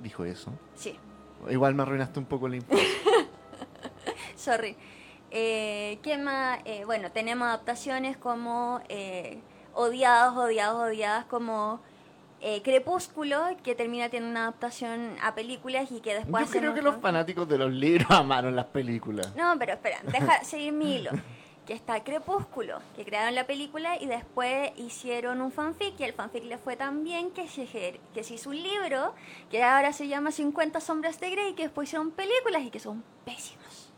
Dijo 0.00 0.24
eso. 0.24 0.52
Sí, 0.74 0.98
Igual 1.48 1.74
me 1.74 1.82
arruinaste 1.82 2.18
un 2.18 2.26
poco 2.26 2.48
la 2.48 2.58
sorry. 4.36 4.76
Eh, 5.30 5.98
¿Qué 6.02 6.18
más? 6.18 6.60
Eh, 6.64 6.84
bueno, 6.84 7.10
tenemos 7.10 7.48
adaptaciones 7.48 8.16
como 8.16 8.80
eh, 8.88 9.40
odiados, 9.74 10.36
odiados, 10.36 10.80
odiadas, 10.80 11.24
como 11.24 11.80
eh, 12.44 12.60
Crepúsculo, 12.62 13.56
que 13.62 13.76
termina 13.76 14.08
teniendo 14.08 14.30
una 14.30 14.42
adaptación 14.48 15.14
a 15.22 15.32
películas 15.32 15.92
y 15.92 16.00
que 16.00 16.14
después 16.14 16.46
Yo 16.46 16.58
creo 16.58 16.74
que 16.74 16.82
los 16.82 16.96
fanáticos 16.96 17.48
de 17.48 17.56
los 17.56 17.72
libros 17.72 18.08
amaron 18.10 18.56
las 18.56 18.66
películas. 18.66 19.32
No, 19.36 19.54
pero 19.60 19.74
espera, 19.74 20.00
deja 20.02 20.42
seguir 20.44 20.72
mi 20.72 20.96
hilo. 20.96 21.12
Que 21.64 21.74
está 21.74 22.02
Crepúsculo, 22.02 22.80
que 22.96 23.04
crearon 23.04 23.36
la 23.36 23.46
película 23.46 23.96
y 24.00 24.06
después 24.06 24.72
hicieron 24.76 25.40
un 25.40 25.52
fanfic 25.52 25.98
y 26.00 26.02
el 26.02 26.12
fanfic 26.12 26.42
le 26.42 26.58
fue 26.58 26.74
tan 26.74 27.04
bien 27.04 27.30
que 27.30 27.46
se, 27.46 28.00
que 28.12 28.24
se 28.24 28.34
hizo 28.34 28.50
un 28.50 28.60
libro 28.60 29.14
que 29.48 29.62
ahora 29.62 29.92
se 29.92 30.08
llama 30.08 30.32
50 30.32 30.80
sombras 30.80 31.20
de 31.20 31.30
Grey 31.30 31.54
que 31.54 31.62
después 31.62 31.88
hicieron 31.88 32.10
películas 32.10 32.62
y 32.62 32.70
que 32.70 32.80
son 32.80 33.04
pésimos. 33.24 33.92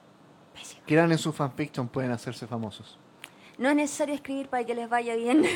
Pésimos. 0.53 0.85
Que 0.85 0.93
eran 0.93 1.11
en 1.11 1.17
su 1.17 1.33
fanfiction 1.33 1.89
pueden 1.89 2.11
hacerse 2.11 2.47
famosos. 2.47 2.99
No 3.57 3.71
es 3.71 3.77
necesario 3.77 4.15
escribir 4.15 4.49
para 4.49 4.67
que 4.67 4.75
les 4.75 4.91
vaya 4.91 5.17
bien. 5.17 5.47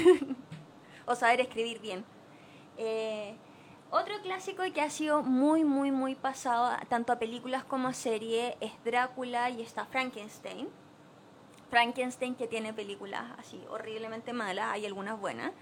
o 1.04 1.14
saber 1.14 1.42
escribir 1.42 1.80
bien. 1.80 2.02
Eh, 2.78 3.36
otro 3.90 4.14
clásico 4.22 4.62
que 4.74 4.80
ha 4.80 4.90
sido 4.90 5.22
muy, 5.22 5.64
muy, 5.64 5.90
muy 5.90 6.14
pasado, 6.14 6.70
tanto 6.88 7.12
a 7.12 7.18
películas 7.18 7.64
como 7.64 7.88
a 7.88 7.92
serie, 7.94 8.56
es 8.60 8.72
Drácula 8.84 9.50
y 9.50 9.62
está 9.62 9.84
Frankenstein. 9.86 10.68
Frankenstein 11.70 12.34
que 12.34 12.46
tiene 12.46 12.72
películas 12.72 13.24
así 13.38 13.62
horriblemente 13.68 14.32
malas, 14.32 14.66
hay 14.72 14.86
algunas 14.86 15.18
buenas. 15.20 15.52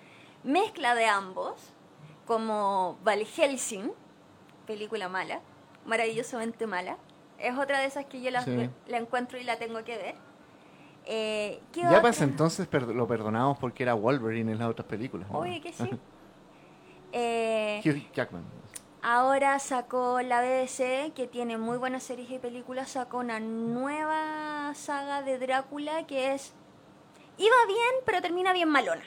Mezcla 0.45 0.95
de 0.95 1.07
ambos, 1.07 1.55
como 2.27 2.99
Val 3.03 3.25
Helsing, 3.25 3.91
película 4.67 5.09
mala, 5.09 5.41
maravillosamente 5.85 6.67
mala. 6.67 6.99
Es 7.39 7.57
otra 7.59 7.81
de 7.81 7.87
esas 7.87 8.07
que 8.07 8.21
yo 8.21 8.31
la, 8.31 8.43
Sí. 8.43 8.71
la 8.87 8.99
encuentro 8.99 9.39
y 9.39 9.45
la 9.45 9.59
tengo 9.59 9.83
que 9.85 9.97
ver. 9.97 10.14
Eh, 11.07 11.61
¿qué 11.73 11.83
Ya 11.83 12.01
ese 12.01 12.25
entonces 12.25 12.67
per- 12.67 12.89
lo 12.89 13.07
perdonamos 13.07 13.59
porque 13.59 13.85
era 13.85 13.95
Wolverine 13.95 14.53
en 14.53 14.59
las 14.59 14.69
otras 14.69 14.87
películas. 14.89 15.31
¿no? 15.31 15.39
Oye, 15.39 15.61
que 15.61 15.73
sí. 15.73 15.89
Eh, 17.19 17.81
Hugh 17.85 18.12
Jackman. 18.14 18.43
Ahora 19.03 19.59
sacó 19.59 20.21
la 20.21 20.43
BBC, 20.43 21.12
que 21.14 21.27
tiene 21.31 21.57
muy 21.57 21.79
buenas 21.79 22.03
series 22.03 22.31
y 22.31 22.39
películas, 22.39 22.91
sacó 22.91 23.19
una 23.19 23.41
nueva 23.41 24.75
saga 24.75 25.23
de 25.23 25.39
Drácula 25.39 26.07
que 26.07 26.35
es... 26.35 26.53
Iba 27.39 27.55
bien, 27.69 27.95
pero 28.05 28.21
termina 28.21 28.53
bien 28.53 28.69
malona. 28.69 29.03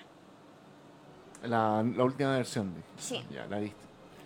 La, 1.44 1.84
la 1.96 2.04
última 2.04 2.32
versión. 2.38 2.74
de- 2.74 2.82
Sí. 2.98 3.24
Ya, 3.32 3.46
la 3.48 3.60
viste. 3.60 3.78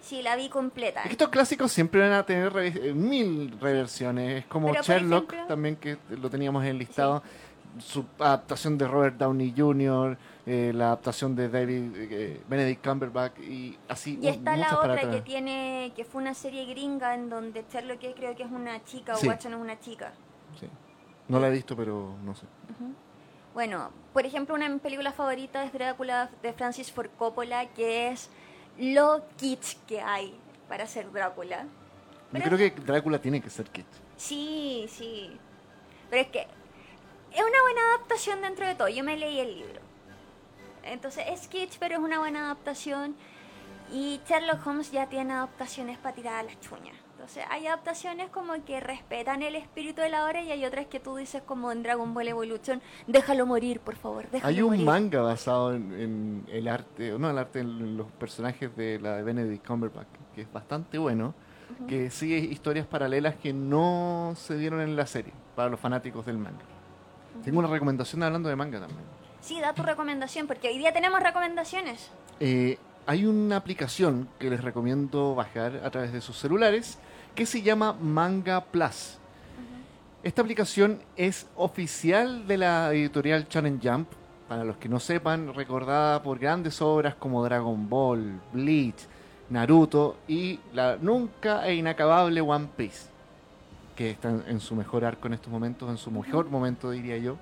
Sí, 0.01 0.21
la 0.21 0.35
vi 0.35 0.49
completa. 0.49 1.01
Es 1.01 1.07
que 1.07 1.11
estos 1.13 1.29
clásicos 1.29 1.71
siempre 1.71 2.01
van 2.01 2.11
a 2.11 2.25
tener 2.25 2.51
re- 2.53 2.67
eh, 2.67 2.93
mil 2.93 3.57
reversiones. 3.59 4.39
Es 4.43 4.45
como 4.45 4.69
Pero, 4.71 4.83
Sherlock 4.83 5.31
ejemplo- 5.33 5.47
también, 5.47 5.75
que 5.77 5.97
lo 6.09 6.29
teníamos 6.29 6.63
en 6.63 6.69
el 6.71 6.77
listado. 6.79 7.23
Su 7.79 8.05
adaptación 8.19 8.77
de 8.77 8.87
Robert 8.87 9.17
Downey 9.17 9.53
Jr., 9.57 10.17
eh, 10.45 10.71
la 10.75 10.87
adaptación 10.87 11.35
de 11.35 11.49
David 11.49 11.91
eh, 11.95 12.41
Benedict 12.47 12.85
Cumberbatch 12.85 13.39
y 13.39 13.77
así 13.87 14.19
Y 14.21 14.27
está 14.27 14.55
la 14.57 14.77
otra 14.77 15.09
que 15.09 15.21
tiene, 15.21 15.91
que 15.95 16.03
fue 16.05 16.21
una 16.21 16.33
serie 16.33 16.65
gringa 16.65 17.15
en 17.15 17.29
donde 17.29 17.65
Sherlock 17.71 17.99
que 17.99 18.13
creo 18.13 18.35
que 18.35 18.43
es 18.43 18.51
una 18.51 18.83
chica 18.83 19.15
Sí. 19.15 19.27
o 19.27 19.29
Watson 19.29 19.53
es 19.53 19.59
una 19.59 19.79
chica. 19.79 20.11
Sí. 20.59 20.67
No 21.27 21.39
la 21.39 21.47
he 21.47 21.51
visto, 21.51 21.75
pero 21.75 22.15
no 22.23 22.35
sé. 22.35 22.45
Bueno, 23.53 23.91
por 24.13 24.25
ejemplo, 24.25 24.55
una 24.55 24.65
de 24.67 24.73
mis 24.73 24.81
películas 24.81 25.15
favoritas 25.15 25.65
es 25.67 25.73
Drácula 25.73 26.29
de 26.41 26.53
Francis 26.53 26.91
Ford 26.91 27.09
Coppola, 27.17 27.67
que 27.73 28.09
es 28.09 28.29
lo 28.77 29.23
kitsch 29.37 29.77
que 29.87 30.01
hay 30.01 30.37
para 30.67 30.87
ser 30.87 31.11
Drácula. 31.11 31.65
Yo 32.33 32.41
creo 32.41 32.57
que 32.57 32.71
Drácula 32.71 33.19
tiene 33.19 33.39
que 33.41 33.49
ser 33.49 33.67
Kit. 33.69 33.85
Sí, 34.17 34.85
sí. 34.89 35.37
Pero 36.09 36.21
es 36.23 36.27
que 36.29 36.47
es 37.33 37.39
una 37.41 37.61
buena 37.63 37.81
adaptación 37.95 38.41
dentro 38.41 38.65
de 38.67 38.75
todo. 38.75 38.89
Yo 38.89 39.03
me 39.03 39.17
leí 39.17 39.39
el 39.39 39.55
libro. 39.55 39.81
Entonces 40.83 41.25
es 41.29 41.47
kitsch, 41.47 41.77
pero 41.79 41.95
es 41.95 42.01
una 42.01 42.19
buena 42.19 42.45
adaptación. 42.45 43.15
Y 43.91 44.21
Sherlock 44.27 44.65
Holmes 44.65 44.91
ya 44.91 45.07
tiene 45.07 45.33
adaptaciones 45.33 45.97
para 45.97 46.15
tirar 46.15 46.35
a 46.35 46.43
las 46.43 46.59
chuñas. 46.59 46.95
Entonces 47.11 47.45
hay 47.49 47.67
adaptaciones 47.67 48.29
como 48.29 48.53
que 48.65 48.81
respetan 48.81 49.43
el 49.43 49.55
espíritu 49.55 50.01
de 50.01 50.09
la 50.09 50.25
obra 50.25 50.41
y 50.41 50.51
hay 50.51 50.65
otras 50.65 50.87
que 50.87 50.99
tú 50.99 51.15
dices 51.15 51.41
como 51.41 51.71
en 51.71 51.81
Dragon 51.81 52.13
Ball 52.13 52.27
Evolution, 52.27 52.81
déjalo 53.07 53.45
morir, 53.45 53.79
por 53.79 53.95
favor, 53.95 54.29
déjalo 54.29 54.49
Hay 54.49 54.61
un 54.61 54.71
morir. 54.71 54.85
manga 54.85 55.21
basado 55.21 55.73
en, 55.73 55.93
en 55.93 56.45
el 56.49 56.67
arte, 56.67 57.17
no 57.17 57.29
el 57.29 57.37
arte, 57.37 57.59
en 57.61 57.95
los 57.95 58.11
personajes 58.11 58.75
de 58.75 58.99
la 58.99 59.15
de 59.15 59.23
Benedict 59.23 59.65
Cumberbatch, 59.65 60.07
que 60.35 60.41
es 60.41 60.51
bastante 60.51 60.97
bueno, 60.97 61.33
que 61.87 62.09
sigue 62.09 62.39
historias 62.39 62.87
paralelas 62.87 63.35
que 63.35 63.53
no 63.53 64.33
se 64.35 64.57
dieron 64.57 64.81
en 64.81 64.97
la 64.97 65.05
serie, 65.07 65.31
para 65.55 65.69
los 65.69 65.79
fanáticos 65.79 66.25
del 66.25 66.37
manga. 66.37 66.65
Tengo 67.43 67.59
una 67.59 67.67
recomendación 67.67 68.23
hablando 68.23 68.49
de 68.49 68.55
manga 68.55 68.79
también. 68.79 69.01
Sí, 69.41 69.59
da 69.59 69.73
tu 69.73 69.83
recomendación, 69.83 70.47
porque 70.47 70.69
hoy 70.69 70.77
día 70.77 70.93
tenemos 70.93 71.19
recomendaciones. 71.21 72.09
Eh, 72.39 72.77
hay 73.05 73.25
una 73.25 73.57
aplicación 73.57 74.29
que 74.39 74.49
les 74.49 74.63
recomiendo 74.63 75.35
bajar 75.35 75.81
a 75.83 75.89
través 75.91 76.13
de 76.13 76.21
sus 76.21 76.37
celulares 76.37 76.97
que 77.35 77.45
se 77.45 77.61
llama 77.61 77.93
Manga 77.93 78.63
Plus. 78.63 79.17
Esta 80.23 80.41
aplicación 80.41 81.01
es 81.17 81.47
oficial 81.57 82.47
de 82.47 82.57
la 82.57 82.93
editorial 82.93 83.45
Shonen 83.49 83.81
Jump. 83.83 84.07
Para 84.47 84.63
los 84.63 84.77
que 84.77 84.87
no 84.87 84.99
sepan, 84.99 85.53
recordada 85.53 86.23
por 86.23 86.39
grandes 86.39 86.81
obras 86.81 87.15
como 87.15 87.43
Dragon 87.43 87.89
Ball, 87.89 88.39
Bleach, 88.53 89.07
Naruto 89.49 90.17
y 90.27 90.59
la 90.73 90.95
nunca 90.95 91.67
e 91.67 91.75
inacabable 91.75 92.39
One 92.39 92.69
Piece, 92.77 93.09
que 93.95 94.11
está 94.11 94.29
en 94.29 94.59
su 94.59 94.75
mejor 94.75 95.05
arco 95.05 95.27
en 95.27 95.33
estos 95.33 95.51
momentos, 95.51 95.89
en 95.89 95.97
su 95.97 96.11
mejor 96.11 96.49
momento 96.49 96.91
diría 96.91 97.17
yo. 97.17 97.37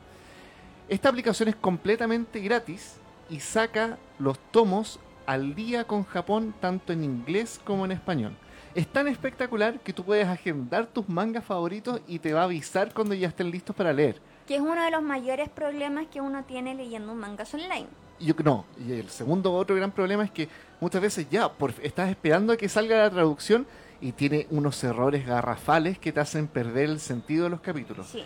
Esta 0.89 1.09
aplicación 1.09 1.49
es 1.49 1.55
completamente 1.55 2.39
gratis 2.41 2.97
y 3.29 3.39
saca 3.39 3.97
los 4.19 4.37
tomos 4.51 4.99
al 5.25 5.55
día 5.55 5.85
con 5.85 6.03
Japón 6.03 6.53
tanto 6.59 6.91
en 6.91 7.03
inglés 7.03 7.61
como 7.63 7.85
en 7.85 7.93
español. 7.93 8.35
Es 8.75 8.87
tan 8.87 9.07
espectacular 9.07 9.79
que 9.79 9.93
tú 9.93 10.03
puedes 10.03 10.27
agendar 10.27 10.87
tus 10.87 11.07
mangas 11.07 11.43
favoritos 11.43 12.01
y 12.07 12.19
te 12.19 12.33
va 12.33 12.41
a 12.41 12.43
avisar 12.45 12.93
cuando 12.93 13.13
ya 13.13 13.27
estén 13.27 13.51
listos 13.51 13.75
para 13.75 13.93
leer. 13.93 14.21
Que 14.47 14.55
es 14.55 14.61
uno 14.61 14.83
de 14.83 14.91
los 14.91 15.01
mayores 15.01 15.49
problemas 15.49 16.07
que 16.07 16.21
uno 16.21 16.43
tiene 16.43 16.75
leyendo 16.75 17.13
mangas 17.13 17.53
online. 17.53 17.87
Yo 18.19 18.33
no, 18.43 18.65
y 18.85 18.93
el 18.93 19.09
segundo 19.09 19.51
otro 19.53 19.75
gran 19.75 19.91
problema 19.91 20.23
es 20.23 20.31
que 20.31 20.47
muchas 20.79 21.01
veces 21.01 21.27
ya 21.29 21.51
por, 21.51 21.73
estás 21.81 22.09
esperando 22.09 22.53
a 22.53 22.57
que 22.57 22.69
salga 22.69 22.97
la 22.97 23.09
traducción 23.09 23.65
y 24.01 24.11
tiene 24.13 24.47
unos 24.49 24.83
errores 24.83 25.25
garrafales 25.25 25.99
que 25.99 26.11
te 26.11 26.19
hacen 26.19 26.47
perder 26.47 26.89
el 26.89 26.99
sentido 26.99 27.45
de 27.45 27.51
los 27.51 27.61
capítulos. 27.61 28.07
Sí. 28.07 28.23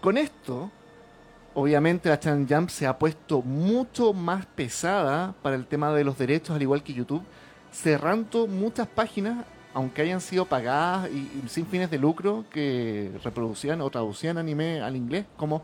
Con 0.00 0.18
esto, 0.18 0.70
obviamente 1.54 2.08
la 2.08 2.20
Chan 2.20 2.46
Jump 2.48 2.68
se 2.68 2.86
ha 2.86 2.98
puesto 2.98 3.40
mucho 3.40 4.12
más 4.12 4.44
pesada 4.46 5.34
para 5.42 5.56
el 5.56 5.66
tema 5.66 5.92
de 5.92 6.04
los 6.04 6.18
derechos, 6.18 6.56
al 6.56 6.62
igual 6.62 6.82
que 6.82 6.92
YouTube, 6.92 7.22
cerrando 7.72 8.46
muchas 8.46 8.88
páginas, 8.88 9.44
aunque 9.72 10.02
hayan 10.02 10.20
sido 10.20 10.44
pagadas 10.44 11.08
y, 11.10 11.42
y 11.44 11.48
sin 11.48 11.66
fines 11.66 11.90
de 11.90 11.98
lucro, 11.98 12.44
que 12.50 13.10
reproducían 13.24 13.80
o 13.80 13.90
traducían 13.90 14.36
anime 14.36 14.80
al 14.80 14.96
inglés, 14.96 15.24
como 15.36 15.62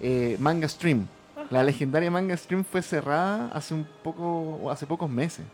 eh, 0.00 0.36
Manga 0.40 0.68
Stream. 0.68 1.06
La 1.50 1.62
legendaria 1.62 2.10
Manga 2.10 2.36
Stream 2.36 2.64
fue 2.64 2.82
cerrada 2.82 3.50
hace 3.52 3.74
un 3.74 3.86
poco, 4.02 4.70
hace 4.70 4.86
pocos 4.86 5.08
meses. 5.08 5.44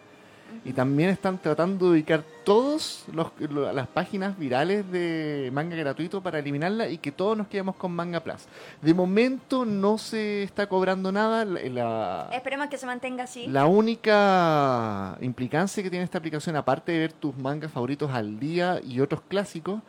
Y 0.64 0.72
también 0.72 1.10
están 1.10 1.38
tratando 1.38 1.86
de 1.86 1.92
ubicar 1.92 2.22
todas 2.44 3.04
las 3.12 3.86
páginas 3.88 4.38
virales 4.38 4.90
de 4.90 5.50
manga 5.52 5.76
gratuito 5.76 6.20
para 6.22 6.38
eliminarla 6.38 6.88
y 6.88 6.98
que 6.98 7.12
todos 7.12 7.36
nos 7.38 7.46
quedemos 7.48 7.76
con 7.76 7.92
Manga 7.92 8.20
Plus. 8.20 8.46
De 8.82 8.92
momento 8.92 9.64
no 9.64 9.98
se 9.98 10.42
está 10.42 10.66
cobrando 10.68 11.12
nada. 11.12 11.44
La, 11.44 11.60
la- 11.68 12.28
Esperemos 12.32 12.68
que 12.68 12.76
se 12.78 12.86
mantenga 12.86 13.24
así. 13.24 13.46
la 13.46 13.66
única 13.66 15.16
implicancia 15.20 15.82
que 15.82 15.90
tiene 15.90 16.04
esta 16.04 16.18
aplicación, 16.18 16.56
aparte 16.56 16.92
de 16.92 16.98
ver 16.98 17.12
tus 17.12 17.36
mangas 17.36 17.70
favoritos 17.72 18.10
al 18.10 18.38
día 18.38 18.80
y 18.84 19.00
otros 19.00 19.20
clásicos, 19.28 19.80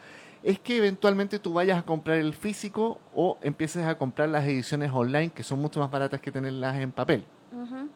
es 0.43 0.60
que 0.60 0.78
eventualmente 0.78 1.39
tú 1.39 1.53
vayas 1.53 1.80
a 1.80 1.82
comprar 1.84 2.18
el 2.18 2.34
físico 2.34 2.99
o 3.14 3.38
empieces 3.41 3.86
a 3.86 3.97
comprar 3.97 4.30
las 4.30 4.45
ediciones 4.45 4.91
online, 4.93 5.30
que 5.32 5.43
son 5.43 5.60
mucho 5.60 5.80
más 5.82 5.91
baratas 5.91 6.22
que 6.22 6.32
tenerlas 6.32 6.78
en 6.78 6.91
papel 6.93 7.26
Ujú. 7.51 7.89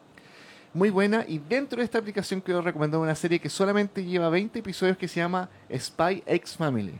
Muy 0.73 0.89
buena 0.89 1.23
y 1.27 1.37
dentro 1.39 1.77
de 1.79 1.85
esta 1.85 1.99
aplicación 1.99 2.41
quiero 2.41 2.61
recomendar 2.61 2.99
una 2.99 3.15
serie 3.15 3.39
que 3.39 3.49
solamente 3.49 4.03
lleva 4.03 4.29
20 4.29 4.59
episodios 4.59 4.97
que 4.97 5.07
se 5.07 5.19
llama 5.19 5.49
Spy 5.75 6.23
X 6.25 6.55
Family. 6.57 6.93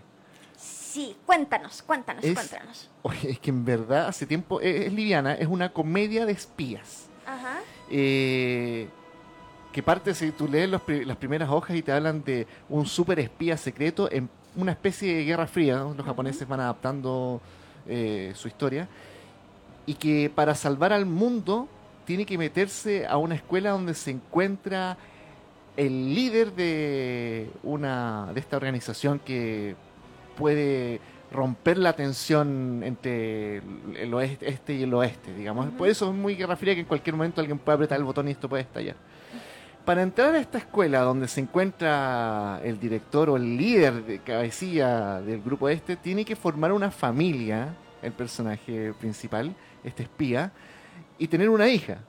Sí, 0.58 1.16
cuéntanos, 1.26 1.82
cuéntanos, 1.82 2.24
Es- 2.24 2.36
cuéntanos. 2.36 2.90
Oye, 3.02 3.32
es 3.32 3.40
que 3.40 3.50
en 3.50 3.66
verdad 3.66 4.08
hace 4.08 4.26
tiempo 4.28 4.62
es, 4.62 4.86
es 4.88 4.94
liviana, 4.94 5.34
es 5.34 5.48
una 5.48 5.74
comedia 5.74 6.26
de 6.26 6.34
espías. 6.34 7.08
Ajá. 7.26 7.60
Eh, 7.90 8.88
que 9.72 9.82
parte, 9.82 10.14
si 10.14 10.32
tú 10.32 10.48
lees 10.48 10.70
los 10.70 10.82
las 10.88 11.18
primeras 11.18 11.50
hojas 11.50 11.76
y 11.76 11.82
te 11.82 11.92
hablan 11.92 12.24
de 12.24 12.46
un 12.70 12.86
super 12.86 13.20
espía 13.20 13.58
secreto 13.58 14.08
en 14.12 14.30
una 14.56 14.72
especie 14.74 15.16
de 15.16 15.26
guerra 15.26 15.48
fría, 15.48 15.78
¿no? 15.78 15.96
los 15.96 16.06
japoneses 16.06 16.48
van 16.48 16.60
adaptando 16.60 17.42
eh, 17.88 18.32
su 18.36 18.48
historia, 18.48 18.88
y 19.88 19.96
que 19.96 20.32
para 20.34 20.54
salvar 20.54 20.94
al 20.94 21.08
mundo 21.08 21.68
tiene 22.06 22.26
que 22.26 22.38
meterse 22.38 23.06
a 23.06 23.18
una 23.18 23.36
escuela 23.36 23.72
donde 23.72 23.94
se 23.94 24.12
encuentra 24.12 24.98
el 25.76 26.14
líder 26.14 26.54
de 26.54 27.50
una 27.64 28.30
de 28.34 28.40
esta 28.40 28.58
organización 28.58 29.20
que 29.20 29.76
puede 30.38 31.00
romper 31.32 31.80
la 31.80 31.94
tensión 31.94 32.82
entre 32.84 33.58
el- 33.98 34.14
oeste 34.14 34.48
este 34.50 34.74
y 34.76 34.84
el 34.84 34.94
oeste, 34.94 35.34
digamos. 35.34 35.68
Por 35.72 35.88
eso 35.88 36.10
es 36.10 36.16
muy 36.16 36.36
guerra 36.36 36.56
fría 36.56 36.76
que 36.76 36.82
en 36.82 36.86
cualquier 36.86 37.16
momento 37.16 37.42
alguien 37.42 37.58
puede 37.58 37.76
apretar 37.76 37.98
el 37.98 38.04
botón 38.04 38.28
y 38.28 38.32
esto 38.32 38.48
puede 38.48 38.62
estallar. 38.64 38.96
Para 39.84 40.02
entrar 40.04 40.34
a 40.36 40.40
esta 40.40 40.60
escuela 40.60 41.02
donde 41.02 41.28
se 41.28 41.42
encuentra 41.42 42.62
el 42.64 42.80
director 42.80 43.30
o 43.32 43.36
el 43.36 43.58
líder 43.58 44.06
de 44.06 44.20
cabecilla 44.20 45.20
del 45.22 45.42
grupo 45.42 45.68
este, 45.70 45.96
tiene 45.98 46.24
que 46.24 46.36
formar 46.36 46.72
una 46.72 46.90
familia, 46.92 47.74
el 48.02 48.14
personaje 48.14 48.94
principal, 48.94 49.54
este 49.84 50.04
espía, 50.04 50.52
y 51.18 51.28
tener 51.28 51.50
una 51.50 51.68
hija. 51.68 52.00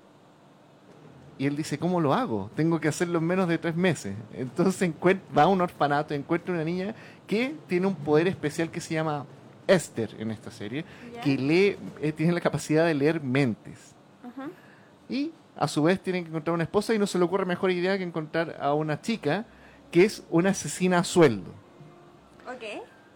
Y 1.36 1.46
él 1.46 1.56
dice, 1.56 1.78
¿cómo 1.78 2.00
lo 2.00 2.14
hago? 2.14 2.50
Tengo 2.54 2.80
que 2.80 2.88
hacerlo 2.88 3.18
en 3.18 3.24
menos 3.24 3.48
de 3.48 3.58
tres 3.58 3.74
meses. 3.74 4.14
Entonces 4.32 4.92
va 5.36 5.42
a 5.42 5.48
un 5.48 5.60
orfanato, 5.60 6.14
encuentra 6.14 6.54
una 6.54 6.64
niña 6.64 6.94
que 7.26 7.54
tiene 7.66 7.86
un 7.86 7.96
poder 7.96 8.28
especial 8.28 8.70
que 8.70 8.80
se 8.80 8.94
llama 8.94 9.26
Esther 9.66 10.14
en 10.18 10.30
esta 10.30 10.50
serie, 10.50 10.84
que 11.22 11.36
lee, 11.36 11.76
eh, 12.00 12.12
tiene 12.12 12.32
la 12.32 12.40
capacidad 12.40 12.86
de 12.86 12.94
leer 12.94 13.20
mentes. 13.20 13.94
Y 15.08 15.32
a 15.56 15.68
su 15.68 15.82
vez 15.82 16.00
tiene 16.00 16.22
que 16.22 16.28
encontrar 16.28 16.54
una 16.54 16.64
esposa 16.64 16.94
y 16.94 16.98
no 16.98 17.06
se 17.06 17.18
le 17.18 17.24
ocurre 17.24 17.44
mejor 17.44 17.70
idea 17.70 17.98
que 17.98 18.04
encontrar 18.04 18.56
a 18.60 18.74
una 18.74 19.00
chica 19.00 19.44
que 19.90 20.04
es 20.04 20.24
una 20.30 20.50
asesina 20.50 20.98
a 20.98 21.04
sueldo. 21.04 21.52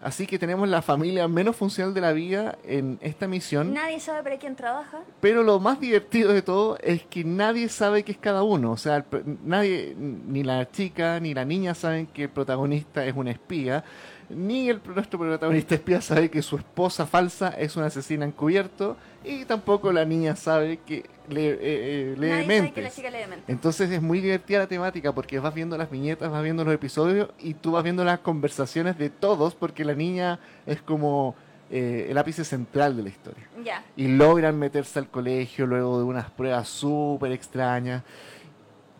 Así 0.01 0.25
que 0.27 0.39
tenemos 0.39 0.69
la 0.69 0.81
familia 0.81 1.27
menos 1.27 1.57
funcional 1.57 1.93
de 1.93 1.99
la 1.99 2.13
vida 2.13 2.57
en 2.63 2.97
esta 3.01 3.27
misión. 3.27 3.73
Nadie 3.73 3.99
sabe 3.99 4.23
para 4.23 4.37
quién 4.37 4.55
trabaja. 4.55 4.99
Pero 5.19 5.43
lo 5.43 5.59
más 5.59 5.79
divertido 5.81 6.31
de 6.31 6.41
todo 6.41 6.77
es 6.81 7.03
que 7.03 7.25
nadie 7.25 7.67
sabe 7.67 8.03
qué 8.03 8.13
es 8.13 8.17
cada 8.17 8.43
uno. 8.43 8.71
O 8.71 8.77
sea, 8.77 9.05
nadie, 9.43 9.95
ni 9.97 10.43
la 10.43 10.69
chica 10.71 11.19
ni 11.19 11.33
la 11.33 11.43
niña 11.43 11.75
saben 11.75 12.07
que 12.07 12.23
el 12.23 12.29
protagonista 12.29 13.05
es 13.05 13.13
una 13.13 13.31
espía. 13.31 13.83
Ni 14.29 14.69
el, 14.69 14.81
nuestro 14.95 15.19
protagonista 15.19 15.75
espía 15.75 15.99
sabe 16.01 16.29
que 16.29 16.41
su 16.41 16.55
esposa 16.55 17.05
falsa 17.05 17.49
es 17.49 17.75
una 17.75 17.87
asesina 17.87 18.25
encubierto. 18.25 18.95
Y 19.25 19.43
tampoco 19.43 19.91
la 19.91 20.05
niña 20.05 20.37
sabe 20.37 20.77
que 20.77 21.03
eh, 21.31 22.15
eh, 22.17 22.45
mentes. 22.45 23.01
Entonces 23.47 23.89
es 23.91 24.01
muy 24.01 24.21
divertida 24.21 24.59
la 24.59 24.67
temática 24.67 25.13
porque 25.13 25.39
vas 25.39 25.53
viendo 25.53 25.77
las 25.77 25.89
viñetas, 25.89 26.31
vas 26.31 26.43
viendo 26.43 26.63
los 26.63 26.73
episodios 26.73 27.29
y 27.39 27.53
tú 27.53 27.71
vas 27.71 27.83
viendo 27.83 28.03
las 28.03 28.19
conversaciones 28.19 28.97
de 28.97 29.09
todos 29.09 29.55
porque 29.55 29.85
la 29.85 29.95
niña 29.95 30.39
es 30.65 30.81
como 30.81 31.35
eh, 31.71 32.07
el 32.09 32.17
ápice 32.17 32.43
central 32.43 32.97
de 32.97 33.03
la 33.03 33.09
historia. 33.09 33.47
Y 33.95 34.07
logran 34.07 34.57
meterse 34.57 34.97
al 34.97 35.07
colegio 35.07 35.67
luego 35.67 35.99
de 35.99 36.03
unas 36.03 36.31
pruebas 36.31 36.67
súper 36.67 37.31
extrañas, 37.31 38.01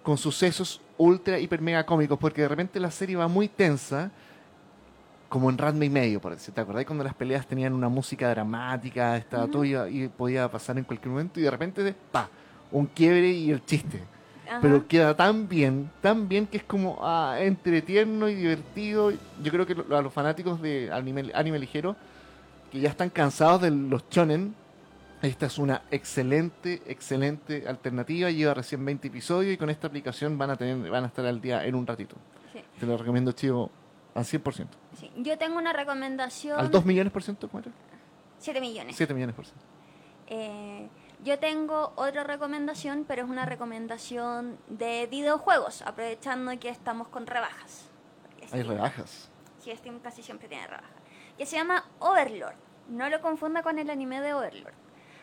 con 0.04 0.18
sucesos 0.18 0.80
ultra, 0.98 1.40
hiper, 1.40 1.62
mega 1.62 1.84
cómicos, 1.86 2.20
porque 2.20 2.44
de 2.44 2.48
repente 2.48 2.80
la 2.80 2.92
serie 2.92 3.16
va 3.16 3.28
muy 3.28 3.48
tensa, 3.48 4.12
como 5.30 5.50
en 5.50 5.58
Ranma 5.58 5.86
y 5.86 5.90
medio, 5.90 6.20
por 6.20 6.34
decir. 6.34 6.54
¿Te 6.54 6.62
acordás 6.62 6.86
cuando 6.86 7.04
las 7.04 7.14
peleas 7.14 7.46
tenían 7.48 7.74
una 7.74 7.88
música 7.88 8.30
dramática, 8.30 9.16
estaba 9.16 9.48
todo 9.48 9.64
y, 9.64 9.76
y 9.76 10.08
podía 10.08 10.50
pasar 10.50 10.78
en 10.78 10.84
cualquier 10.84 11.12
momento 11.12 11.40
y 11.40 11.44
de 11.44 11.52
repente, 11.52 11.96
pa, 12.12 12.28
un 12.72 12.88
quiebre 12.88 13.30
y 13.32 13.52
el 13.52 13.64
chiste. 13.66 14.02
Ajá. 14.48 14.60
Pero 14.62 14.88
queda 14.88 15.16
tan 15.16 15.48
bien, 15.48 15.92
tan 16.02 16.28
bien 16.28 16.48
que 16.48 16.58
es 16.58 16.64
como 16.64 16.98
ah, 17.04 17.38
entretierno 17.40 18.28
y 18.28 18.34
divertido. 18.36 19.12
Yo 19.44 19.52
creo 19.52 19.66
que 19.68 19.76
lo- 19.76 19.96
a 19.96 20.02
los 20.02 20.12
fanáticos 20.12 20.60
de 20.62 20.90
anime, 20.92 21.32
anime 21.36 21.60
ligero, 21.60 21.96
que 22.72 22.80
ya 22.80 22.90
están 22.90 23.10
cansados 23.12 23.62
de 23.62 23.70
los 23.72 24.10
chonen, 24.10 24.56
esta 25.22 25.46
es 25.48 25.58
una 25.60 25.84
excelente, 25.92 26.82
excelente 26.88 27.66
alternativa. 27.68 28.32
Lleva 28.32 28.56
recién 28.56 28.84
20 28.84 29.08
episodios 29.10 29.54
y 29.54 29.58
con 29.58 29.70
esta 29.70 29.86
aplicación 29.88 30.38
van 30.38 30.50
a 30.50 30.56
tener, 30.56 30.90
van 30.90 31.04
a 31.04 31.08
estar 31.08 31.26
al 31.28 31.40
día 31.42 31.64
en 31.66 31.76
un 31.76 31.86
ratito. 31.86 32.16
Sí, 32.54 32.60
Te 32.80 32.86
lo 32.88 32.98
recomiendo, 32.98 33.32
chivo, 33.34 33.70
al 34.20 34.26
100%. 34.26 34.68
sí. 34.98 35.12
Yo 35.18 35.38
tengo 35.38 35.58
una 35.58 35.74
recomendación. 35.74 36.60
¿Al 36.60 36.70
2 36.72 36.86
millones 36.86 37.12
por 37.14 37.24
ciento? 37.24 37.48
¿Cómo 37.50 37.62
era? 37.62 37.72
7 38.40 38.62
millones. 38.62 38.96
7 38.96 39.14
millones 39.14 39.36
por 39.36 39.46
ciento. 39.46 39.64
Eh, 40.28 40.88
yo 41.24 41.40
tengo 41.40 41.92
otra 41.96 42.24
recomendación, 42.24 43.04
pero 43.08 43.24
es 43.24 43.30
una 43.30 43.46
recomendación 43.46 44.58
de 44.68 45.08
videojuegos, 45.08 45.82
aprovechando 45.82 46.58
que 46.60 46.70
estamos 46.70 47.08
con 47.10 47.28
rebajas. 47.28 47.90
Porque 48.24 48.46
Hay 48.46 48.62
Steam- 48.62 48.68
rebajas. 48.68 49.30
Sí, 49.60 49.72
Steam 49.76 50.00
casi 50.00 50.24
siempre 50.24 50.48
tiene 50.48 50.68
rebajas. 50.68 50.92
Que 51.38 51.46
se 51.46 51.58
llama 51.58 51.84
Overlord. 52.00 52.56
No 52.90 53.10
lo 53.10 53.22
confunda 53.22 53.62
con 53.64 53.78
el 53.80 53.90
anime 53.90 54.22
de 54.22 54.34
Overlord. 54.34 54.74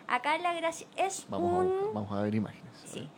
Acá 0.09 0.37
la 0.39 0.53
gracia 0.55 0.87
es 0.97 1.27
Vamos, 1.29 1.65
un... 1.67 1.73
a, 1.91 1.93
vamos 1.93 2.13
a 2.13 2.23
ver 2.23 2.35
imágenes. 2.35 2.71
Sí. 2.85 3.09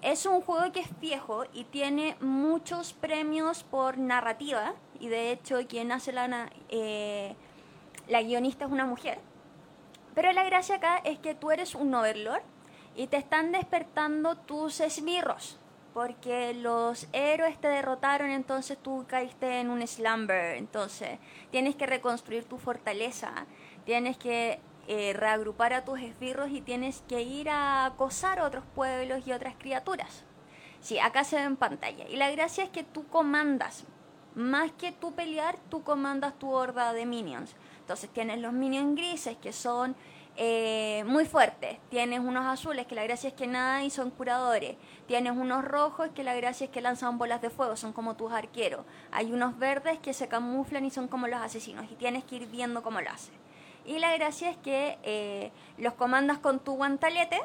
Es 0.00 0.26
un 0.26 0.40
juego 0.40 0.72
que 0.72 0.80
es 0.80 1.00
viejo 1.00 1.44
y 1.52 1.64
tiene 1.64 2.16
muchos 2.20 2.92
premios 2.92 3.62
por 3.62 3.98
narrativa. 3.98 4.74
Y 4.98 5.08
de 5.08 5.30
hecho, 5.30 5.58
quien 5.68 5.92
hace 5.92 6.12
la, 6.12 6.50
eh, 6.70 7.36
la 8.08 8.22
guionista 8.22 8.64
es 8.64 8.72
una 8.72 8.86
mujer. 8.86 9.20
Pero 10.14 10.32
la 10.32 10.44
gracia 10.44 10.76
acá 10.76 10.98
es 11.04 11.18
que 11.18 11.34
tú 11.34 11.50
eres 11.50 11.74
un 11.74 11.94
overlord 11.94 12.42
y 12.96 13.06
te 13.06 13.16
están 13.16 13.52
despertando 13.52 14.36
tus 14.36 14.80
esbirros. 14.80 15.58
Porque 15.94 16.54
los 16.54 17.06
héroes 17.12 17.60
te 17.60 17.68
derrotaron, 17.68 18.30
entonces 18.30 18.78
tú 18.78 19.04
caíste 19.06 19.60
en 19.60 19.70
un 19.70 19.86
slumber. 19.86 20.56
Entonces 20.56 21.18
tienes 21.50 21.76
que 21.76 21.86
reconstruir 21.86 22.44
tu 22.44 22.58
fortaleza. 22.58 23.46
Tienes 23.84 24.16
que 24.16 24.60
eh, 24.94 25.14
reagrupar 25.14 25.72
a 25.72 25.86
tus 25.86 26.00
esbirros 26.00 26.50
y 26.50 26.60
tienes 26.60 27.02
que 27.08 27.22
ir 27.22 27.48
a 27.48 27.86
acosar 27.86 28.38
a 28.38 28.44
otros 28.44 28.62
pueblos 28.74 29.26
y 29.26 29.32
otras 29.32 29.54
criaturas. 29.58 30.22
Sí, 30.82 30.98
acá 30.98 31.24
se 31.24 31.36
ve 31.36 31.44
en 31.44 31.56
pantalla. 31.56 32.06
Y 32.10 32.16
la 32.16 32.30
gracia 32.30 32.64
es 32.64 32.68
que 32.68 32.82
tú 32.82 33.08
comandas. 33.08 33.84
Más 34.34 34.70
que 34.72 34.92
tú 34.92 35.14
pelear, 35.14 35.56
tú 35.70 35.82
comandas 35.82 36.38
tu 36.38 36.50
horda 36.50 36.92
de 36.92 37.06
minions. 37.06 37.56
Entonces 37.80 38.10
tienes 38.10 38.38
los 38.40 38.52
minions 38.52 38.94
grises 38.94 39.38
que 39.38 39.54
son 39.54 39.96
eh, 40.36 41.04
muy 41.06 41.24
fuertes. 41.24 41.78
Tienes 41.88 42.20
unos 42.20 42.44
azules 42.44 42.86
que 42.86 42.94
la 42.94 43.04
gracia 43.04 43.28
es 43.28 43.34
que 43.34 43.46
nada 43.46 43.82
y 43.84 43.88
son 43.88 44.10
curadores. 44.10 44.76
Tienes 45.06 45.32
unos 45.32 45.64
rojos 45.64 46.10
que 46.14 46.22
la 46.22 46.34
gracia 46.34 46.66
es 46.66 46.70
que 46.70 46.82
lanzan 46.82 47.16
bolas 47.16 47.40
de 47.40 47.48
fuego, 47.48 47.76
son 47.76 47.94
como 47.94 48.14
tus 48.14 48.30
arqueros. 48.30 48.84
Hay 49.10 49.32
unos 49.32 49.58
verdes 49.58 49.98
que 50.00 50.12
se 50.12 50.28
camuflan 50.28 50.84
y 50.84 50.90
son 50.90 51.08
como 51.08 51.28
los 51.28 51.40
asesinos. 51.40 51.86
Y 51.90 51.94
tienes 51.94 52.24
que 52.24 52.36
ir 52.36 52.46
viendo 52.46 52.82
cómo 52.82 53.00
lo 53.00 53.08
hacen. 53.08 53.41
Y 53.84 53.98
la 53.98 54.14
gracia 54.16 54.50
es 54.50 54.56
que 54.58 54.98
eh, 55.02 55.50
los 55.78 55.94
comandas 55.94 56.38
con 56.38 56.60
tu 56.60 56.74
guantalete 56.74 57.40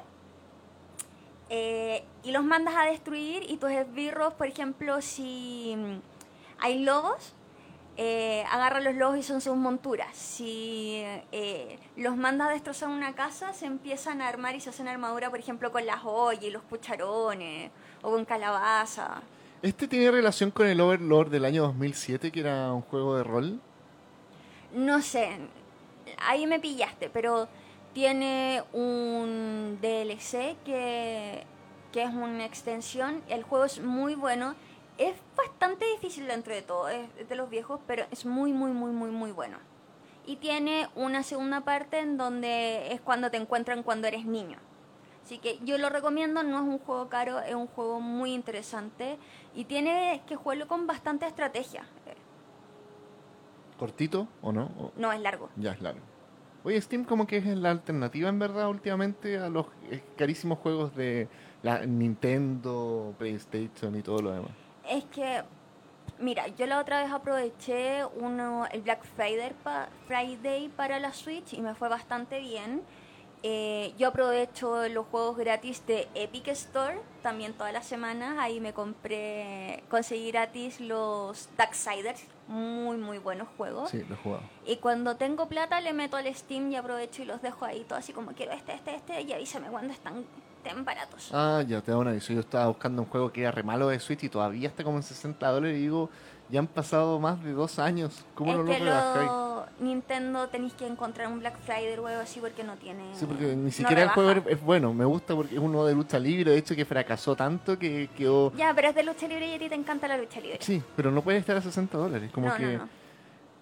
eh, 1.49 2.03
y 2.23 2.31
los 2.31 2.43
mandas 2.43 2.75
a 2.75 2.85
destruir 2.85 3.43
y 3.49 3.57
tus 3.57 3.71
esbirros, 3.71 4.33
por 4.33 4.47
ejemplo, 4.47 5.01
si 5.01 5.75
mm, 5.77 5.99
hay 6.59 6.79
lobos, 6.79 7.33
eh, 7.99 8.43
agarra 8.51 8.79
los 8.79 8.93
lobos 8.95 9.17
y 9.17 9.23
son 9.23 9.41
sus 9.41 9.55
monturas. 9.55 10.15
Si 10.15 11.01
eh, 11.31 11.79
los 11.95 12.15
mandas 12.15 12.49
a 12.49 12.51
destrozar 12.51 12.89
una 12.89 13.15
casa, 13.15 13.53
se 13.53 13.65
empiezan 13.65 14.21
a 14.21 14.27
armar 14.27 14.55
y 14.55 14.59
se 14.59 14.69
hacen 14.69 14.87
armadura, 14.87 15.29
por 15.29 15.39
ejemplo, 15.39 15.71
con 15.71 15.85
las 15.85 16.01
ollas 16.03 16.43
y 16.43 16.51
los 16.51 16.61
cucharones 16.63 17.71
o 18.01 18.11
con 18.11 18.25
calabaza. 18.25 19.21
¿Este 19.63 19.87
tiene 19.87 20.11
relación 20.11 20.51
con 20.51 20.67
el 20.67 20.79
Overlord 20.79 21.31
del 21.31 21.45
año 21.45 21.63
2007, 21.63 22.31
que 22.31 22.41
era 22.41 22.71
un 22.71 22.81
juego 22.81 23.17
de 23.17 23.23
rol? 23.23 23.59
No 24.73 25.01
sé, 25.01 25.29
ahí 26.19 26.47
me 26.47 26.59
pillaste, 26.59 27.09
pero 27.09 27.47
tiene 27.93 28.63
un 28.73 29.79
DLC 29.81 30.55
que, 30.63 31.43
que 31.91 32.03
es 32.03 32.13
una 32.13 32.45
extensión. 32.45 33.23
El 33.27 33.43
juego 33.43 33.65
es 33.65 33.79
muy 33.81 34.15
bueno. 34.15 34.55
Es 34.97 35.15
bastante 35.35 35.85
difícil 35.93 36.27
dentro 36.27 36.53
de 36.53 36.63
todo, 36.63 36.89
es 36.89 37.29
de 37.29 37.35
los 37.35 37.49
viejos, 37.49 37.79
pero 37.85 38.05
es 38.11 38.25
muy, 38.25 38.51
muy, 38.51 38.71
muy, 38.71 38.91
muy, 38.91 39.11
muy 39.11 39.31
bueno. 39.31 39.57
Y 40.25 40.37
tiene 40.37 40.89
una 40.95 41.23
segunda 41.23 41.61
parte 41.61 41.99
en 41.99 42.17
donde 42.17 42.91
es 42.91 43.01
cuando 43.01 43.31
te 43.31 43.37
encuentran 43.37 43.83
cuando 43.83 44.07
eres 44.07 44.25
niño. 44.25 44.57
Así 45.23 45.39
que 45.39 45.59
yo 45.63 45.77
lo 45.77 45.89
recomiendo, 45.89 46.41
no 46.41 46.57
es 46.57 46.63
un 46.63 46.79
juego 46.79 47.09
caro, 47.09 47.39
es 47.39 47.53
un 47.53 47.67
juego 47.67 47.99
muy 47.99 48.33
interesante 48.33 49.17
y 49.53 49.65
tiene 49.65 50.21
que 50.25 50.35
jugarlo 50.35 50.67
con 50.67 50.87
bastante 50.87 51.27
estrategia. 51.27 51.83
¿Cortito 53.77 54.27
o 54.41 54.51
no? 54.51 54.65
O- 54.79 54.91
No 54.97 55.11
es 55.11 55.19
largo. 55.21 55.49
Ya 55.55 55.71
es 55.73 55.81
largo. 55.81 56.01
Oye, 56.63 56.81
Steam 56.81 57.05
como 57.05 57.27
que 57.27 57.37
es 57.37 57.45
la 57.45 57.71
alternativa 57.71 58.27
en 58.29 58.39
verdad 58.39 58.67
últimamente 58.69 59.37
a 59.37 59.47
los 59.49 59.67
eh, 59.89 60.03
carísimos 60.17 60.57
juegos 60.59 60.95
de 60.95 61.27
la 61.63 61.85
Nintendo, 61.85 63.13
PlayStation 63.17 63.95
y 63.95 64.01
todo 64.01 64.21
lo 64.21 64.31
demás. 64.31 64.51
Es 64.89 65.05
que, 65.05 65.43
mira, 66.19 66.47
yo 66.47 66.65
la 66.65 66.79
otra 66.79 67.03
vez 67.03 67.11
aproveché 67.11 68.03
uno, 68.19 68.65
el 68.71 68.81
Black 68.81 69.03
Friday, 69.15 69.53
pa- 69.63 69.87
Friday 70.07 70.69
para 70.69 70.99
la 70.99 71.13
Switch 71.13 71.53
y 71.53 71.61
me 71.61 71.73
fue 71.75 71.87
bastante 71.89 72.39
bien. 72.39 72.81
Eh, 73.43 73.93
yo 73.99 74.07
aprovecho 74.09 74.87
los 74.89 75.05
juegos 75.05 75.37
gratis 75.37 75.85
de 75.85 76.07
Epic 76.15 76.47
Store 76.49 76.99
también 77.21 77.53
todas 77.53 77.71
las 77.71 77.85
semanas. 77.85 78.35
Ahí 78.39 78.59
me 78.59 78.73
compré, 78.73 79.83
conseguí 79.89 80.31
gratis 80.31 80.81
los 80.81 81.47
Darksiders, 81.55 82.25
muy, 82.47 82.97
muy 82.97 83.17
buenos 83.17 83.47
juegos. 83.57 83.89
Sí, 83.89 84.03
lo 84.07 84.15
he 84.15 84.17
jugado. 84.17 84.43
Y 84.65 84.77
cuando 84.77 85.15
tengo 85.15 85.47
plata 85.47 85.81
le 85.81 85.93
meto 85.93 86.17
al 86.17 86.33
Steam 86.33 86.71
y 86.71 86.75
aprovecho 86.75 87.21
y 87.21 87.25
los 87.25 87.41
dejo 87.41 87.65
ahí 87.65 87.83
todo 87.87 87.99
así 87.99 88.13
como 88.13 88.31
quiero 88.31 88.53
este, 88.53 88.73
este, 88.73 88.95
este 88.95 89.21
y 89.21 89.33
avísame 89.33 89.67
cuando 89.67 89.93
están, 89.93 90.25
estén 90.57 90.85
baratos. 90.85 91.29
Ah, 91.33 91.63
ya 91.67 91.81
te 91.81 91.91
da 91.91 91.97
un 91.97 92.07
aviso. 92.07 92.33
Yo 92.33 92.39
estaba 92.39 92.67
buscando 92.67 93.01
un 93.01 93.07
juego 93.07 93.31
que 93.31 93.41
era 93.41 93.51
re 93.51 93.63
malo 93.63 93.89
de 93.89 93.99
Switch 93.99 94.23
y 94.23 94.29
todavía 94.29 94.69
está 94.69 94.83
como 94.83 94.97
en 94.97 95.03
60 95.03 95.47
dólares 95.49 95.77
y 95.77 95.81
digo, 95.81 96.09
ya 96.49 96.59
han 96.59 96.67
pasado 96.67 97.19
más 97.19 97.43
de 97.43 97.51
dos 97.53 97.79
años. 97.79 98.23
¿Cómo 98.35 98.51
es 98.51 98.57
no 98.57 98.63
lo 98.63 98.73
rebajáis? 98.73 99.31
Nintendo 99.79 100.47
tenéis 100.47 100.73
que 100.73 100.87
encontrar 100.87 101.27
un 101.27 101.39
Black 101.39 101.57
Friday 101.59 101.89
o 101.99 102.07
algo 102.07 102.21
así 102.21 102.39
porque 102.39 102.63
no 102.63 102.75
tiene. 102.77 103.03
Sí, 103.15 103.25
porque 103.25 103.47
ni 103.55 103.65
no 103.65 103.71
siquiera 103.71 104.03
el 104.03 104.09
juego 104.09 104.43
es 104.49 104.61
bueno. 104.61 104.93
Me 104.93 105.05
gusta 105.05 105.35
porque 105.35 105.55
es 105.55 105.61
uno 105.61 105.85
de 105.85 105.93
lucha 105.93 106.17
libre. 106.19 106.51
De 106.51 106.57
hecho, 106.57 106.75
que 106.75 106.85
fracasó 106.85 107.35
tanto 107.35 107.77
que 107.77 108.09
quedó. 108.17 108.51
Ya, 108.53 108.73
pero 108.73 108.89
es 108.89 108.95
de 108.95 109.03
lucha 109.03 109.27
libre 109.27 109.47
y 109.51 109.55
a 109.55 109.59
ti 109.59 109.69
te 109.69 109.75
encanta 109.75 110.07
la 110.07 110.17
lucha 110.17 110.39
libre. 110.39 110.57
Sí, 110.61 110.81
pero 110.95 111.11
no 111.11 111.21
puede 111.21 111.37
estar 111.37 111.55
a 111.57 111.61
60 111.61 111.97
dólares. 111.97 112.31
Como 112.33 112.47
no, 112.47 112.55
que. 112.55 112.77
no. 112.77 112.89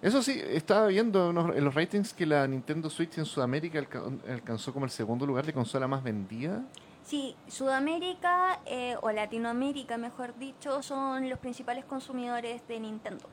Eso 0.01 0.21
sí, 0.21 0.39
estaba 0.49 0.87
viendo 0.87 1.31
en 1.55 1.63
los 1.63 1.73
ratings 1.73 2.13
que 2.13 2.25
la 2.27 2.45
Nintendo 2.47 2.89
Switch 2.91 3.17
en 3.17 3.25
Sudamérica 3.25 3.79
alca- 3.79 4.03
alcanzó 4.29 4.71
como 4.71 4.85
el 4.85 4.91
segundo 4.91 5.25
lugar 5.25 5.45
de 5.45 5.53
consola 5.53 5.87
más 5.87 6.03
vendida. 6.03 6.61
Sí, 7.05 7.35
Sudamérica 7.47 8.59
eh, 8.65 8.95
o 9.01 9.11
Latinoamérica, 9.11 9.95
mejor 9.97 10.35
dicho, 10.37 10.81
son 10.81 11.29
los 11.29 11.37
principales 11.39 11.85
consumidores 11.85 12.67
de 12.67 12.79
Nintendo. 12.79 13.23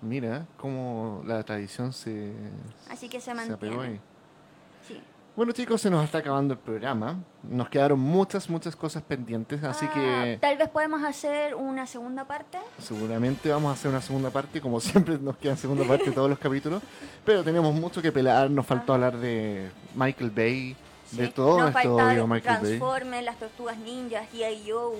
Mira 0.00 0.46
cómo 0.56 1.22
la 1.26 1.42
tradición 1.42 1.92
se, 1.92 2.32
Así 2.88 3.08
que 3.08 3.20
se 3.20 3.34
se 3.34 3.52
apegó 3.52 3.74
mantiene. 3.76 3.84
ahí. 3.84 4.00
Sí. 4.86 5.02
Bueno 5.34 5.50
chicos, 5.52 5.80
se 5.80 5.90
nos 5.90 6.04
está 6.04 6.18
acabando 6.18 6.54
el 6.54 6.60
programa. 6.60 7.16
Nos 7.42 7.68
quedaron 7.68 7.98
muchas, 7.98 8.48
muchas 8.48 8.76
cosas 8.76 9.02
pendientes, 9.02 9.62
así 9.64 9.86
Ah, 9.88 9.92
que 9.94 10.38
Tal 10.40 10.56
vez 10.56 10.68
podemos 10.68 11.02
hacer 11.02 11.56
una 11.56 11.86
segunda 11.88 12.24
parte. 12.24 12.58
seguramente 12.78 13.50
vamos 13.50 13.70
a 13.70 13.72
hacer 13.74 13.90
una 13.90 14.00
segunda 14.00 14.30
parte, 14.30 14.60
como 14.60 14.78
siempre 14.80 15.18
nos 15.18 15.36
quedan 15.36 15.56
segunda 15.56 15.84
parte 15.84 16.12
todos 16.12 16.30
los 16.30 16.38
capítulos. 16.38 16.80
Pero 17.24 17.42
tenemos 17.42 17.74
mucho 17.74 18.00
que 18.00 18.12
pelar, 18.12 18.48
nos 18.48 18.64
faltó 18.66 18.94
hablar 18.94 19.16
de 19.16 19.70
Michael 19.96 20.30
Bay, 20.30 20.76
de 21.12 21.28
todo 21.28 21.60
nuestro 21.60 21.96
falta. 21.96 22.60
Transformers, 22.60 23.24
las 23.24 23.38
tortugas 23.38 23.78
ninjas, 23.78 24.26
G.I. 24.32 24.70
Joe. 24.70 24.98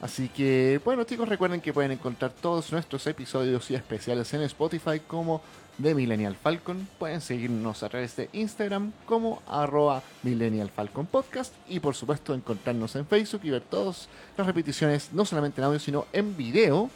Así 0.00 0.28
que, 0.28 0.80
bueno 0.84 1.04
chicos, 1.04 1.28
recuerden 1.28 1.60
que 1.60 1.72
pueden 1.72 1.92
encontrar 1.92 2.32
todos 2.32 2.72
nuestros 2.72 3.06
episodios 3.06 3.70
y 3.70 3.76
especiales 3.76 4.34
en 4.34 4.42
Spotify 4.42 4.98
como 4.98 5.40
The 5.80 5.94
Millennial 5.94 6.34
Falcon. 6.34 6.88
Pueden 6.98 7.20
seguirnos 7.20 7.84
a 7.84 7.88
través 7.88 8.16
de 8.16 8.28
Instagram 8.32 8.92
como 9.06 9.42
arroba 9.46 10.02
Millennial 10.24 10.70
Falcon 10.70 11.06
Podcast. 11.06 11.54
Y 11.68 11.78
por 11.78 11.94
supuesto 11.94 12.34
encontrarnos 12.34 12.96
en 12.96 13.06
Facebook 13.06 13.42
y 13.44 13.50
ver 13.50 13.62
todas 13.62 14.08
las 14.36 14.44
repeticiones, 14.44 15.12
no 15.12 15.24
solamente 15.24 15.60
en 15.60 15.66
audio, 15.66 15.78
sino 15.78 16.06
en 16.12 16.36
video, 16.36 16.90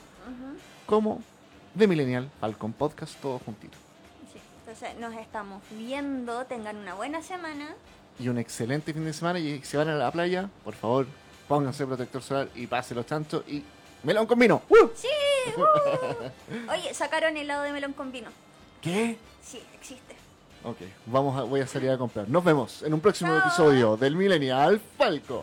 como 0.84 1.22
The 1.78 1.86
Millennial 1.86 2.28
Falcon 2.40 2.72
Podcast, 2.72 3.20
todo 3.20 3.38
juntito. 3.38 3.85
Entonces 4.76 5.00
nos 5.00 5.14
estamos 5.14 5.62
viendo. 5.70 6.44
Tengan 6.44 6.76
una 6.76 6.92
buena 6.92 7.22
semana. 7.22 7.74
Y 8.18 8.28
un 8.28 8.36
excelente 8.36 8.92
fin 8.92 9.06
de 9.06 9.14
semana. 9.14 9.38
Y 9.38 9.62
si 9.62 9.74
van 9.78 9.88
a 9.88 9.94
la 9.94 10.12
playa, 10.12 10.50
por 10.64 10.74
favor, 10.74 11.06
pónganse 11.48 11.86
protector 11.86 12.22
solar 12.22 12.48
y 12.54 12.66
pásenlo 12.66 13.02
tanto. 13.02 13.42
Y 13.48 13.64
melón 14.02 14.26
con 14.26 14.38
vino. 14.38 14.60
¡Uh! 14.68 14.90
Sí. 14.94 15.08
uh. 15.56 16.70
Oye, 16.70 16.92
sacaron 16.92 17.38
helado 17.38 17.62
de 17.62 17.72
melón 17.72 17.94
con 17.94 18.12
vino. 18.12 18.28
¿Qué? 18.82 19.16
Sí, 19.42 19.62
existe. 19.72 20.14
Ok, 20.62 20.78
vamos 21.06 21.38
a, 21.38 21.44
voy 21.44 21.60
a 21.60 21.66
salir 21.66 21.88
a 21.88 21.96
comprar. 21.96 22.28
Nos 22.28 22.44
vemos 22.44 22.82
en 22.82 22.92
un 22.92 23.00
próximo 23.00 23.30
Chao. 23.30 23.46
episodio 23.46 23.96
del 23.96 24.14
Millennial 24.14 24.78
Falcon. 24.98 25.40